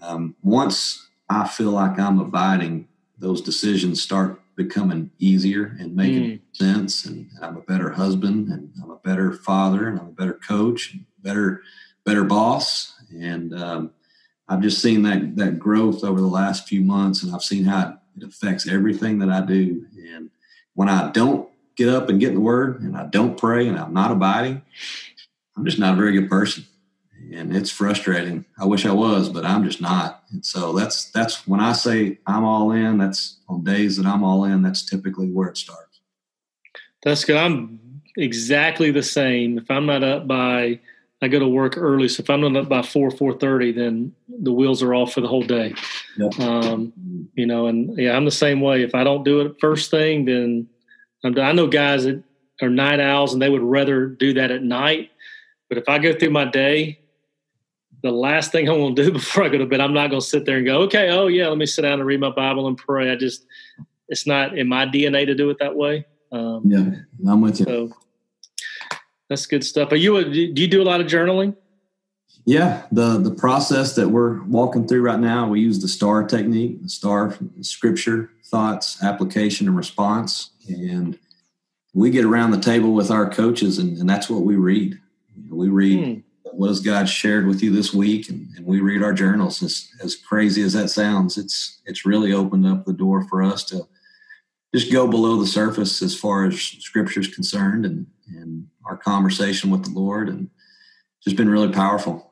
Um, 0.01 0.35
once 0.43 1.09
I 1.29 1.47
feel 1.47 1.71
like 1.71 1.99
I'm 1.99 2.19
abiding, 2.19 2.87
those 3.17 3.41
decisions 3.41 4.01
start 4.01 4.39
becoming 4.55 5.11
easier 5.17 5.75
and 5.79 5.95
making 5.95 6.23
mm. 6.23 6.41
sense. 6.53 7.05
And 7.05 7.29
I'm 7.41 7.57
a 7.57 7.61
better 7.61 7.91
husband, 7.91 8.49
and 8.49 8.71
I'm 8.81 8.91
a 8.91 8.97
better 8.97 9.33
father, 9.33 9.87
and 9.87 9.99
I'm 9.99 10.07
a 10.07 10.11
better 10.11 10.39
coach, 10.47 10.93
and 10.93 11.05
better 11.21 11.61
better 12.05 12.23
boss. 12.23 12.93
And 13.13 13.53
um, 13.53 13.91
I've 14.47 14.61
just 14.61 14.81
seen 14.81 15.03
that 15.03 15.35
that 15.37 15.59
growth 15.59 16.03
over 16.03 16.19
the 16.19 16.27
last 16.27 16.67
few 16.67 16.81
months, 16.81 17.23
and 17.23 17.33
I've 17.33 17.43
seen 17.43 17.65
how 17.65 17.97
it 18.17 18.23
affects 18.23 18.67
everything 18.67 19.19
that 19.19 19.29
I 19.29 19.41
do. 19.41 19.85
And 20.13 20.29
when 20.73 20.89
I 20.89 21.11
don't 21.11 21.49
get 21.75 21.89
up 21.89 22.09
and 22.09 22.19
get 22.19 22.29
in 22.29 22.35
the 22.35 22.41
word 22.41 22.81
and 22.81 22.97
I 22.97 23.05
don't 23.05 23.37
pray 23.37 23.67
and 23.67 23.77
I'm 23.77 23.93
not 23.93 24.11
abiding, 24.11 24.61
I'm 25.55 25.65
just 25.65 25.79
not 25.79 25.93
a 25.93 25.97
very 25.97 26.13
good 26.13 26.29
person. 26.29 26.65
And 27.33 27.55
it's 27.55 27.69
frustrating. 27.69 28.45
I 28.59 28.65
wish 28.65 28.85
I 28.85 28.91
was, 28.91 29.29
but 29.29 29.45
I'm 29.45 29.63
just 29.63 29.79
not. 29.79 30.23
And 30.31 30.45
so 30.45 30.73
that's 30.73 31.05
that's 31.11 31.47
when 31.47 31.59
I 31.59 31.71
say 31.71 32.17
I'm 32.25 32.43
all 32.43 32.71
in, 32.71 32.97
that's 32.97 33.37
on 33.47 33.63
days 33.63 33.97
that 33.97 34.05
I'm 34.05 34.23
all 34.23 34.43
in, 34.43 34.63
that's 34.63 34.83
typically 34.83 35.27
where 35.27 35.47
it 35.47 35.57
starts. 35.57 36.01
That's 37.03 37.23
good. 37.23 37.37
I'm 37.37 37.79
exactly 38.17 38.91
the 38.91 39.03
same. 39.03 39.57
If 39.57 39.69
I'm 39.71 39.85
not 39.85 40.03
up 40.03 40.27
by 40.27 40.79
I 41.21 41.27
go 41.27 41.39
to 41.39 41.47
work 41.47 41.77
early, 41.77 42.07
so 42.07 42.21
if 42.21 42.29
I'm 42.29 42.41
not 42.41 42.55
up 42.55 42.69
by 42.69 42.81
four 42.81 43.11
four 43.11 43.37
thirty, 43.37 43.71
then 43.71 44.13
the 44.27 44.51
wheels 44.51 44.81
are 44.81 44.95
off 44.95 45.13
for 45.13 45.21
the 45.21 45.27
whole 45.27 45.43
day. 45.43 45.75
Yep. 46.17 46.39
Um, 46.39 46.93
you 47.35 47.45
know, 47.45 47.67
and 47.67 47.95
yeah, 47.97 48.15
I'm 48.15 48.25
the 48.25 48.31
same 48.31 48.59
way. 48.59 48.81
If 48.81 48.95
I 48.95 49.03
don't 49.03 49.23
do 49.23 49.41
it 49.41 49.59
first 49.59 49.91
thing, 49.91 50.25
then 50.25 50.67
I 51.23 51.51
know 51.51 51.67
guys 51.67 52.05
that 52.05 52.23
are 52.61 52.69
night 52.69 52.99
owls 52.99 53.33
and 53.33 53.41
they 53.41 53.49
would 53.49 53.61
rather 53.61 54.07
do 54.07 54.33
that 54.33 54.51
at 54.51 54.63
night. 54.63 55.11
But 55.69 55.77
if 55.77 55.87
I 55.87 55.99
go 55.99 56.13
through 56.13 56.31
my 56.31 56.45
day, 56.45 56.99
the 58.03 58.11
last 58.11 58.51
thing 58.51 58.67
I 58.69 58.73
want 58.73 58.95
to 58.95 59.03
do 59.03 59.11
before 59.13 59.43
I 59.43 59.49
go 59.49 59.57
to 59.57 59.65
bed, 59.65 59.81
I'm 59.81 59.93
not 59.93 60.09
going 60.09 60.21
to 60.21 60.25
sit 60.25 60.45
there 60.45 60.57
and 60.57 60.65
go, 60.65 60.81
okay, 60.81 61.09
oh 61.09 61.27
yeah, 61.27 61.47
let 61.47 61.57
me 61.57 61.65
sit 61.65 61.83
down 61.83 61.93
and 61.93 62.05
read 62.05 62.19
my 62.19 62.31
Bible 62.31 62.67
and 62.67 62.77
pray. 62.77 63.11
I 63.11 63.15
just, 63.15 63.45
it's 64.07 64.27
not 64.27 64.57
in 64.57 64.67
my 64.67 64.85
DNA 64.85 65.25
to 65.25 65.35
do 65.35 65.49
it 65.49 65.57
that 65.59 65.75
way. 65.75 66.05
Um, 66.31 66.63
yeah, 66.65 67.31
I'm 67.31 67.41
with 67.41 67.59
you. 67.59 67.65
So 67.65 67.91
that's 69.31 69.45
good 69.45 69.63
stuff. 69.63 69.93
Are 69.93 69.97
you? 69.97 70.17
A, 70.17 70.25
do 70.25 70.61
you 70.61 70.67
do 70.67 70.81
a 70.81 70.83
lot 70.83 70.99
of 70.99 71.07
journaling? 71.07 71.55
Yeah, 72.43 72.83
the 72.91 73.17
the 73.17 73.31
process 73.31 73.95
that 73.95 74.09
we're 74.09 74.43
walking 74.43 74.85
through 74.85 75.03
right 75.03 75.19
now, 75.19 75.47
we 75.47 75.61
use 75.61 75.79
the 75.79 75.87
STAR 75.87 76.25
technique, 76.25 76.83
the 76.83 76.89
STAR 76.89 77.37
scripture, 77.61 78.29
thoughts, 78.43 79.01
application, 79.01 79.67
and 79.69 79.77
response. 79.77 80.49
And 80.67 81.17
we 81.93 82.09
get 82.09 82.25
around 82.25 82.51
the 82.51 82.59
table 82.59 82.91
with 82.93 83.09
our 83.09 83.29
coaches, 83.29 83.77
and, 83.77 83.97
and 83.97 84.09
that's 84.09 84.29
what 84.29 84.41
we 84.41 84.57
read. 84.57 84.99
We 85.49 85.69
read 85.69 86.03
hmm. 86.03 86.19
what 86.51 86.67
has 86.67 86.81
God 86.81 87.07
shared 87.07 87.47
with 87.47 87.63
you 87.63 87.71
this 87.71 87.93
week, 87.93 88.29
and, 88.29 88.49
and 88.57 88.65
we 88.65 88.81
read 88.81 89.01
our 89.01 89.13
journals. 89.13 89.63
As, 89.63 89.89
as 90.03 90.17
crazy 90.17 90.61
as 90.61 90.73
that 90.73 90.89
sounds, 90.89 91.37
it's 91.37 91.79
it's 91.85 92.05
really 92.05 92.33
opened 92.33 92.67
up 92.67 92.83
the 92.83 92.91
door 92.91 93.23
for 93.29 93.41
us 93.41 93.63
to 93.65 93.87
just 94.73 94.91
go 94.91 95.07
below 95.07 95.37
the 95.37 95.47
surface 95.47 96.01
as 96.01 96.15
far 96.17 96.45
as 96.45 96.59
Scripture 96.61 97.19
is 97.19 97.27
concerned, 97.27 97.85
and 97.85 98.07
and 98.27 98.67
our 98.85 98.97
conversation 98.97 99.69
with 99.69 99.83
the 99.83 99.91
Lord, 99.91 100.29
and 100.29 100.49
just 101.23 101.35
been 101.35 101.49
really 101.49 101.71
powerful. 101.71 102.31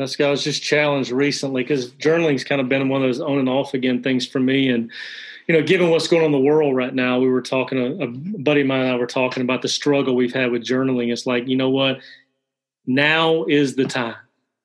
That's 0.00 0.18
I 0.18 0.30
was 0.30 0.42
just 0.42 0.62
challenged 0.62 1.10
recently 1.10 1.62
because 1.62 1.90
journaling's 1.92 2.42
kind 2.42 2.60
of 2.60 2.70
been 2.70 2.88
one 2.88 3.02
of 3.02 3.08
those 3.08 3.20
on 3.20 3.38
and 3.38 3.50
off 3.50 3.74
again 3.74 4.02
things 4.02 4.26
for 4.26 4.40
me. 4.40 4.70
And, 4.70 4.90
you 5.46 5.54
know, 5.54 5.62
given 5.62 5.90
what's 5.90 6.08
going 6.08 6.22
on 6.22 6.26
in 6.26 6.32
the 6.32 6.38
world 6.38 6.74
right 6.74 6.94
now, 6.94 7.18
we 7.18 7.28
were 7.28 7.42
talking, 7.42 7.78
a, 7.78 8.04
a 8.04 8.06
buddy 8.06 8.62
of 8.62 8.66
mine 8.66 8.80
and 8.80 8.90
I 8.92 8.96
were 8.96 9.06
talking 9.06 9.42
about 9.42 9.60
the 9.60 9.68
struggle 9.68 10.16
we've 10.16 10.32
had 10.32 10.52
with 10.52 10.64
journaling. 10.64 11.12
It's 11.12 11.26
like, 11.26 11.46
you 11.48 11.56
know 11.56 11.68
what? 11.68 12.00
Now 12.86 13.44
is 13.44 13.76
the 13.76 13.84
time. 13.84 14.16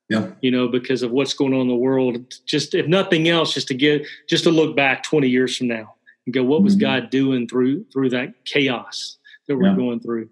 Yeah. 0.08 0.30
You 0.40 0.52
know, 0.52 0.70
because 0.70 1.04
of 1.04 1.12
what's 1.12 1.34
going 1.34 1.54
on 1.54 1.62
in 1.62 1.68
the 1.68 1.76
world. 1.76 2.34
Just 2.46 2.74
if 2.74 2.88
nothing 2.88 3.28
else, 3.28 3.54
just 3.54 3.68
to 3.68 3.74
get 3.74 4.08
just 4.30 4.46
to 4.46 4.52
look 4.52 4.74
back 4.74 5.04
20 5.04 5.28
years 5.28 5.58
from 5.58 5.68
now 5.68 5.96
and 6.26 6.34
go, 6.34 6.44
what 6.44 6.64
was 6.64 6.76
mm-hmm. 6.76 6.82
God 6.82 7.10
doing 7.10 7.48
through 7.48 7.86
through 7.92 8.10
that 8.10 8.46
chaos 8.46 9.18
that 9.48 9.56
we're 9.56 9.70
yeah. 9.70 9.76
going 9.76 10.00
through? 10.00 10.30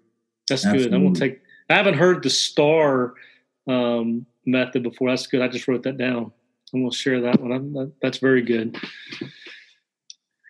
That's 0.48 0.64
Absolutely. 0.64 0.90
good. 0.90 0.94
I'm 0.96 1.04
gonna 1.04 1.18
take 1.18 1.40
I 1.70 1.74
haven't 1.74 1.94
heard 1.94 2.22
the 2.22 2.30
star 2.30 3.14
um, 3.66 4.26
method 4.46 4.82
before. 4.82 5.10
That's 5.10 5.26
good. 5.26 5.42
I 5.42 5.48
just 5.48 5.66
wrote 5.66 5.82
that 5.84 5.96
down. 5.96 6.32
I'm 6.72 6.80
going 6.80 6.90
to 6.90 6.96
share 6.96 7.20
that 7.22 7.40
one. 7.40 7.72
That, 7.72 7.92
that's 8.02 8.18
very 8.18 8.42
good. 8.42 8.76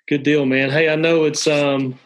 Good 0.08 0.22
deal, 0.22 0.46
man. 0.46 0.70
Hey, 0.70 0.88
I 0.88 0.96
know 0.96 1.24
it's 1.24 1.46
um, 1.46 1.98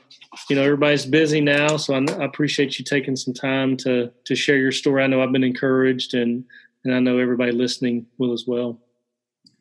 you 0.48 0.56
know 0.56 0.62
everybody's 0.62 1.06
busy 1.06 1.40
now, 1.40 1.76
so 1.76 1.94
I, 1.94 2.04
I 2.20 2.24
appreciate 2.24 2.78
you 2.78 2.84
taking 2.84 3.16
some 3.16 3.34
time 3.34 3.76
to 3.78 4.12
to 4.24 4.34
share 4.36 4.56
your 4.56 4.72
story. 4.72 5.02
I 5.02 5.08
know 5.08 5.22
I've 5.22 5.32
been 5.32 5.44
encouraged, 5.44 6.14
and 6.14 6.44
and 6.84 6.94
I 6.94 7.00
know 7.00 7.18
everybody 7.18 7.50
listening 7.52 8.06
will 8.18 8.32
as 8.32 8.44
well. 8.46 8.80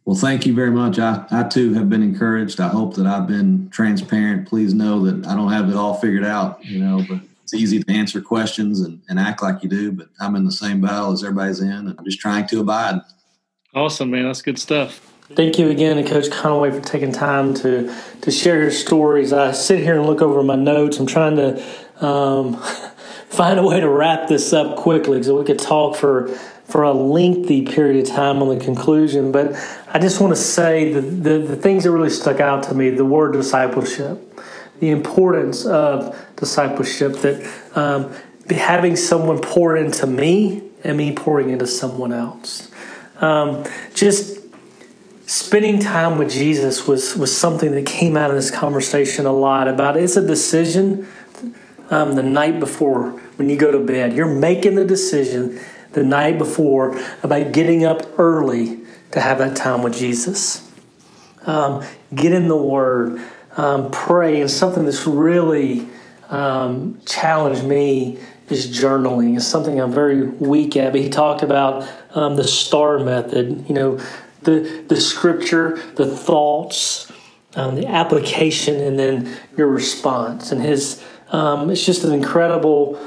Well, 0.07 0.15
thank 0.15 0.45
you 0.45 0.53
very 0.53 0.71
much. 0.71 0.99
I, 0.99 1.25
I 1.31 1.43
too 1.43 1.73
have 1.73 1.89
been 1.89 2.01
encouraged. 2.01 2.61
I 2.61 2.69
hope 2.69 2.95
that 2.95 3.05
I've 3.05 3.27
been 3.27 3.69
transparent. 3.71 4.47
Please 4.47 4.73
know 4.73 5.03
that 5.03 5.27
I 5.27 5.35
don't 5.35 5.51
have 5.51 5.69
it 5.69 5.75
all 5.75 5.95
figured 5.95 6.23
out, 6.23 6.63
you 6.63 6.79
know, 6.79 7.03
but 7.09 7.19
it's 7.43 7.53
easy 7.53 7.83
to 7.83 7.91
answer 7.91 8.21
questions 8.21 8.79
and, 8.79 9.01
and 9.09 9.19
act 9.19 9.43
like 9.43 9.63
you 9.63 9.67
do, 9.67 9.91
but 9.91 10.07
I'm 10.21 10.37
in 10.37 10.45
the 10.45 10.51
same 10.51 10.79
battle 10.79 11.11
as 11.11 11.25
everybody's 11.25 11.59
in, 11.59 11.69
and 11.69 11.95
I'm 11.99 12.05
just 12.05 12.21
trying 12.21 12.47
to 12.47 12.61
abide. 12.61 13.01
Awesome, 13.75 14.09
man. 14.11 14.23
That's 14.23 14.41
good 14.41 14.57
stuff. 14.57 14.99
Thank 15.35 15.59
you 15.59 15.69
again, 15.69 16.07
Coach 16.07 16.31
Conway 16.31 16.71
for 16.71 16.79
taking 16.79 17.11
time 17.11 17.53
to 17.55 17.93
to 18.21 18.31
share 18.31 18.61
your 18.61 18.71
stories. 18.71 19.33
I 19.33 19.51
sit 19.51 19.79
here 19.79 19.97
and 19.97 20.05
look 20.05 20.21
over 20.21 20.41
my 20.41 20.55
notes. 20.55 20.99
I'm 20.99 21.05
trying 21.05 21.35
to 21.35 21.61
um, 21.99 22.53
find 23.27 23.59
a 23.59 23.63
way 23.63 23.81
to 23.81 23.89
wrap 23.89 24.29
this 24.29 24.53
up 24.53 24.77
quickly 24.77 25.21
so 25.21 25.37
we 25.37 25.43
could 25.43 25.59
talk 25.59 25.97
for 25.97 26.29
for 26.67 26.83
a 26.83 26.91
lengthy 26.91 27.65
period 27.65 28.05
of 28.05 28.13
time 28.13 28.41
on 28.41 28.57
the 28.57 28.63
conclusion. 28.63 29.31
But 29.31 29.55
I 29.87 29.99
just 29.99 30.19
want 30.19 30.35
to 30.35 30.41
say 30.41 30.91
the, 30.91 31.01
the, 31.01 31.37
the 31.39 31.55
things 31.55 31.85
that 31.85 31.91
really 31.91 32.09
stuck 32.09 32.39
out 32.39 32.63
to 32.63 32.75
me: 32.75 32.89
the 32.89 33.05
word 33.05 33.33
discipleship, 33.33 34.39
the 34.79 34.89
importance 34.89 35.65
of 35.65 36.15
discipleship, 36.35 37.13
that 37.17 37.53
um, 37.75 38.13
having 38.49 38.95
someone 38.95 39.39
pour 39.41 39.77
into 39.77 40.05
me 40.05 40.63
and 40.83 40.97
me 40.97 41.13
pouring 41.13 41.49
into 41.49 41.67
someone 41.67 42.13
else. 42.13 42.69
Um, 43.19 43.65
just 43.93 44.37
spending 45.25 45.79
time 45.79 46.17
with 46.17 46.29
Jesus 46.29 46.87
was 46.87 47.15
was 47.15 47.35
something 47.35 47.71
that 47.71 47.85
came 47.85 48.15
out 48.17 48.29
of 48.29 48.35
this 48.35 48.51
conversation 48.51 49.25
a 49.25 49.31
lot 49.31 49.67
about. 49.67 49.97
It's 49.97 50.17
a 50.17 50.25
decision 50.25 51.07
um, 51.89 52.15
the 52.15 52.23
night 52.23 52.59
before 52.59 53.11
when 53.37 53.49
you 53.49 53.57
go 53.57 53.71
to 53.71 53.79
bed. 53.79 54.13
You're 54.13 54.27
making 54.33 54.75
the 54.75 54.85
decision 54.85 55.59
the 55.97 56.03
night 56.03 56.37
before 56.37 56.95
about 57.23 57.51
getting 57.51 57.83
up 57.83 58.19
early 58.19 58.79
to 59.11 59.19
have 59.19 59.39
that 59.39 59.57
time 59.57 59.81
with 59.81 59.97
Jesus. 59.97 60.71
Um, 61.47 61.83
get 62.13 62.33
in 62.33 62.47
the 62.47 62.55
Word, 62.55 63.19
um, 63.57 63.89
pray, 63.89 64.39
and 64.39 64.51
something 64.51 64.85
that's 64.85 65.07
really 65.07 65.87
um, 66.29 67.01
challenged 67.07 67.63
me 67.63 68.19
is 68.47 68.67
journaling. 68.67 69.35
It's 69.37 69.47
something 69.47 69.81
I'm 69.81 69.91
very 69.91 70.27
weak 70.27 70.77
at. 70.77 70.91
But 70.91 71.01
he 71.01 71.09
talked 71.09 71.41
about 71.41 71.89
um, 72.11 72.35
the 72.35 72.43
STAR 72.43 72.99
method. 72.99 73.65
You 73.67 73.73
know, 73.73 73.99
the 74.43 74.83
the 74.87 75.01
scripture, 75.01 75.81
the 75.95 76.05
thoughts, 76.05 77.11
um, 77.55 77.73
the 77.73 77.87
application, 77.87 78.75
and 78.75 78.99
then 78.99 79.35
your 79.57 79.67
response. 79.67 80.51
And 80.51 80.61
his 80.61 81.03
um, 81.31 81.71
it's 81.71 81.83
just 81.83 82.03
an 82.03 82.13
incredible 82.13 83.01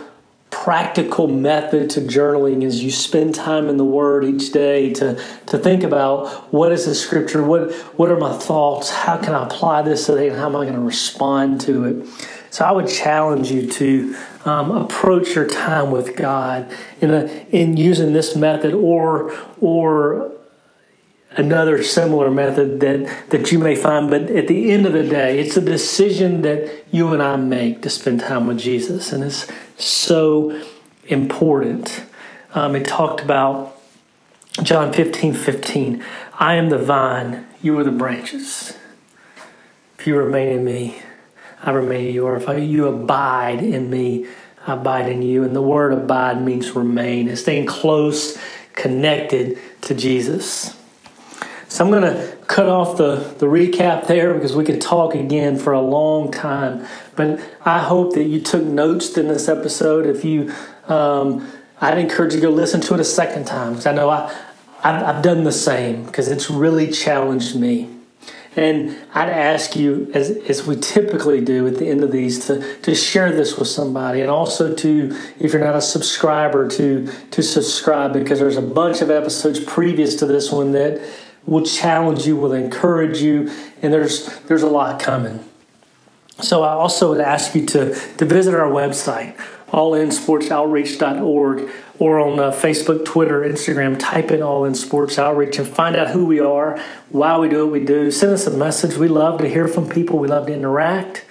practical 0.51 1.29
method 1.29 1.89
to 1.91 2.01
journaling 2.01 2.65
is 2.65 2.83
you 2.83 2.91
spend 2.91 3.35
time 3.35 3.69
in 3.69 3.77
the 3.77 3.85
word 3.85 4.25
each 4.25 4.51
day 4.51 4.93
to 4.93 5.15
to 5.47 5.57
think 5.57 5.85
about 5.85 6.53
what 6.53 6.73
is 6.73 6.87
the 6.87 6.95
scripture 6.95 7.43
what 7.43 7.73
what 7.97 8.11
are 8.11 8.19
my 8.19 8.37
thoughts 8.37 8.91
how 8.91 9.17
can 9.17 9.33
i 9.33 9.45
apply 9.45 9.81
this 9.83 10.07
today 10.07 10.29
and 10.29 10.37
how 10.37 10.47
am 10.47 10.57
i 10.57 10.65
going 10.65 10.75
to 10.75 10.81
respond 10.81 11.61
to 11.61 11.85
it? 11.85 12.07
So 12.51 12.65
i 12.65 12.73
would 12.73 12.89
challenge 12.89 13.51
you 13.53 13.71
to 13.71 14.17
um, 14.45 14.73
approach 14.73 15.37
your 15.37 15.47
time 15.47 15.93
with 15.93 16.17
god 16.17 16.71
in 17.01 17.13
a, 17.13 17.27
in 17.51 17.77
using 17.77 18.13
this 18.13 18.35
method 18.35 18.75
or 18.75 19.33
or 19.61 20.33
another 21.33 21.83
similar 21.83 22.31
method 22.31 22.81
that, 22.81 23.31
that 23.31 23.53
you 23.53 23.59
may 23.59 23.77
find. 23.77 24.11
But 24.11 24.23
at 24.31 24.49
the 24.49 24.73
end 24.73 24.87
of 24.87 24.93
the 24.93 25.05
day, 25.05 25.39
it's 25.39 25.57
a 25.57 25.61
decision 25.61 26.43
that 26.43 26.85
you 26.91 27.13
and 27.13 27.23
I 27.23 27.37
make 27.37 27.83
to 27.83 27.91
spend 27.91 28.21
time 28.21 28.47
with 28.47 28.59
Jesus. 28.59 29.13
And 29.13 29.23
it's 29.23 29.47
so 29.77 30.61
important. 31.07 32.05
Um, 32.55 32.75
it 32.75 32.87
talked 32.87 33.21
about 33.21 33.77
John 34.63 34.93
15 34.93 35.35
15. 35.35 36.05
I 36.35 36.55
am 36.55 36.71
the 36.71 36.79
vine, 36.79 37.47
you 37.63 37.79
are 37.79 37.85
the 37.85 37.93
branches. 37.93 38.77
If 39.99 40.07
you 40.07 40.17
remain 40.17 40.49
in 40.49 40.65
me, 40.65 41.03
I 41.63 41.71
remain 41.71 42.09
in 42.09 42.15
you. 42.15 42.27
Or 42.27 42.37
if 42.37 42.49
you 42.49 42.87
abide 42.87 43.63
in 43.63 43.91
me, 43.91 44.27
I 44.67 44.73
abide 44.73 45.09
in 45.09 45.23
you. 45.23 45.45
And 45.45 45.55
the 45.55 45.63
word 45.63 45.93
abide 45.93 46.43
means 46.43 46.75
remain, 46.75 47.29
and 47.29 47.39
staying 47.39 47.67
close, 47.67 48.39
connected 48.73 49.59
to 49.83 49.95
Jesus. 49.95 50.80
So 51.71 51.85
I'm 51.85 51.91
going 51.93 52.03
to 52.03 52.37
cut 52.49 52.69
off 52.69 52.97
the, 52.97 53.15
the 53.39 53.47
recap 53.47 54.09
there 54.09 54.35
because 54.35 54.57
we 54.57 54.65
could 54.65 54.81
talk 54.81 55.15
again 55.15 55.57
for 55.57 55.73
a 55.73 55.81
long 55.81 56.33
time. 56.33 56.85
But 57.15 57.41
I 57.65 57.79
hope 57.79 58.15
that 58.15 58.25
you 58.25 58.41
took 58.41 58.65
notes 58.65 59.17
in 59.17 59.29
this 59.29 59.49
episode. 59.49 60.05
If 60.05 60.25
you, 60.25 60.53
um, 60.89 61.49
I'd 61.81 61.97
encourage 61.97 62.35
you 62.35 62.41
to 62.41 62.47
go 62.49 62.53
listen 62.53 62.81
to 62.83 62.95
it 62.95 63.01
a 63.01 63.05
second 63.05 63.47
time 63.47 63.75
because 63.75 63.87
I 63.87 63.93
know 63.93 64.11
I, 64.11 64.37
I've, 64.83 65.03
I've 65.05 65.23
done 65.23 65.45
the 65.45 65.53
same 65.53 66.07
because 66.07 66.27
it's 66.27 66.51
really 66.51 66.91
challenged 66.91 67.55
me. 67.55 67.89
And 68.57 68.99
I'd 69.15 69.31
ask 69.31 69.77
you, 69.77 70.11
as, 70.13 70.31
as 70.49 70.67
we 70.67 70.75
typically 70.75 71.41
do 71.41 71.69
at 71.69 71.77
the 71.77 71.87
end 71.87 72.03
of 72.03 72.11
these, 72.11 72.47
to, 72.47 72.81
to 72.81 72.97
share 72.97 73.31
this 73.31 73.57
with 73.57 73.69
somebody. 73.69 74.23
And 74.23 74.29
also 74.29 74.75
to, 74.75 75.17
if 75.39 75.53
you're 75.53 75.65
not 75.65 75.77
a 75.77 75.81
subscriber, 75.81 76.67
to, 76.67 77.07
to 77.31 77.43
subscribe 77.45 78.13
because 78.13 78.41
there's 78.41 78.57
a 78.57 78.63
bunch 78.63 79.03
of 79.03 79.11
episodes 79.11 79.61
previous 79.61 80.17
to 80.17 80.27
this 80.27 80.51
one 80.51 80.73
that 80.73 81.01
will 81.47 81.65
challenge 81.65 82.27
you, 82.27 82.37
will 82.37 82.53
encourage 82.53 83.21
you, 83.21 83.51
and 83.83 83.93
there's 83.93 84.39
there's 84.41 84.63
a 84.63 84.69
lot 84.69 85.01
coming. 85.01 85.45
So 86.43 86.63
I 86.63 86.71
also 86.71 87.11
would 87.11 87.21
ask 87.21 87.55
you 87.55 87.67
to, 87.67 87.95
to 88.17 88.25
visit 88.25 88.55
our 88.55 88.71
website, 88.71 89.37
allinsportsoutreach.org, 89.73 91.71
or 91.99 92.19
on 92.19 92.39
uh, 92.39 92.51
Facebook, 92.51 93.05
Twitter, 93.05 93.43
Instagram. 93.43 93.99
Type 93.99 94.31
in 94.31 94.43
All 94.43 94.65
In 94.65 94.75
Sports 94.75 95.19
Outreach 95.19 95.59
and 95.59 95.69
find 95.69 95.97
out 95.97 96.11
who 96.11 96.25
we 96.25 96.41
are, 96.41 96.83
why 97.11 97.37
we 97.37 97.49
do 97.49 97.67
what 97.67 97.73
we 97.73 97.85
do. 97.85 98.11
Send 98.11 98.33
us 98.33 98.47
a 98.47 98.57
message. 98.57 98.97
We 98.97 99.09
love 99.09 99.41
to 99.41 99.49
hear 99.49 99.69
from 99.69 99.89
people. 99.89 100.19
We 100.19 100.29
love 100.29 100.47
to 100.47 100.55
interact. 100.55 101.27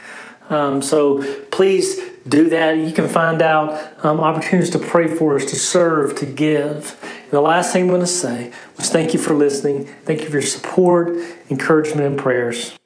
Um, 0.49 0.82
so 0.82 1.24
please 1.45 1.99
do 2.28 2.49
that. 2.49 2.78
You 2.78 2.91
can 2.91 3.07
find 3.07 3.41
out 3.41 4.05
um, 4.05 4.20
opportunities 4.20 4.70
to 4.72 4.80
pray 4.80 5.07
for 5.07 5.36
us, 5.36 5.45
to 5.45 5.55
serve, 5.55 6.16
to 6.18 6.26
give. 6.26 6.97
And 7.30 7.38
the 7.38 7.41
last 7.41 7.73
thing 7.73 7.84
I'm 7.84 7.89
going 7.89 8.01
to 8.01 8.07
say 8.07 8.51
was 8.75 8.89
thank 8.89 9.13
you 9.13 9.19
for 9.19 9.36
listening. 9.36 9.86
Thank 9.86 10.21
you 10.21 10.25
for 10.25 10.34
your 10.34 10.41
support, 10.41 11.09
encouragement, 11.51 12.07
and 12.07 12.17
prayers. 12.17 12.78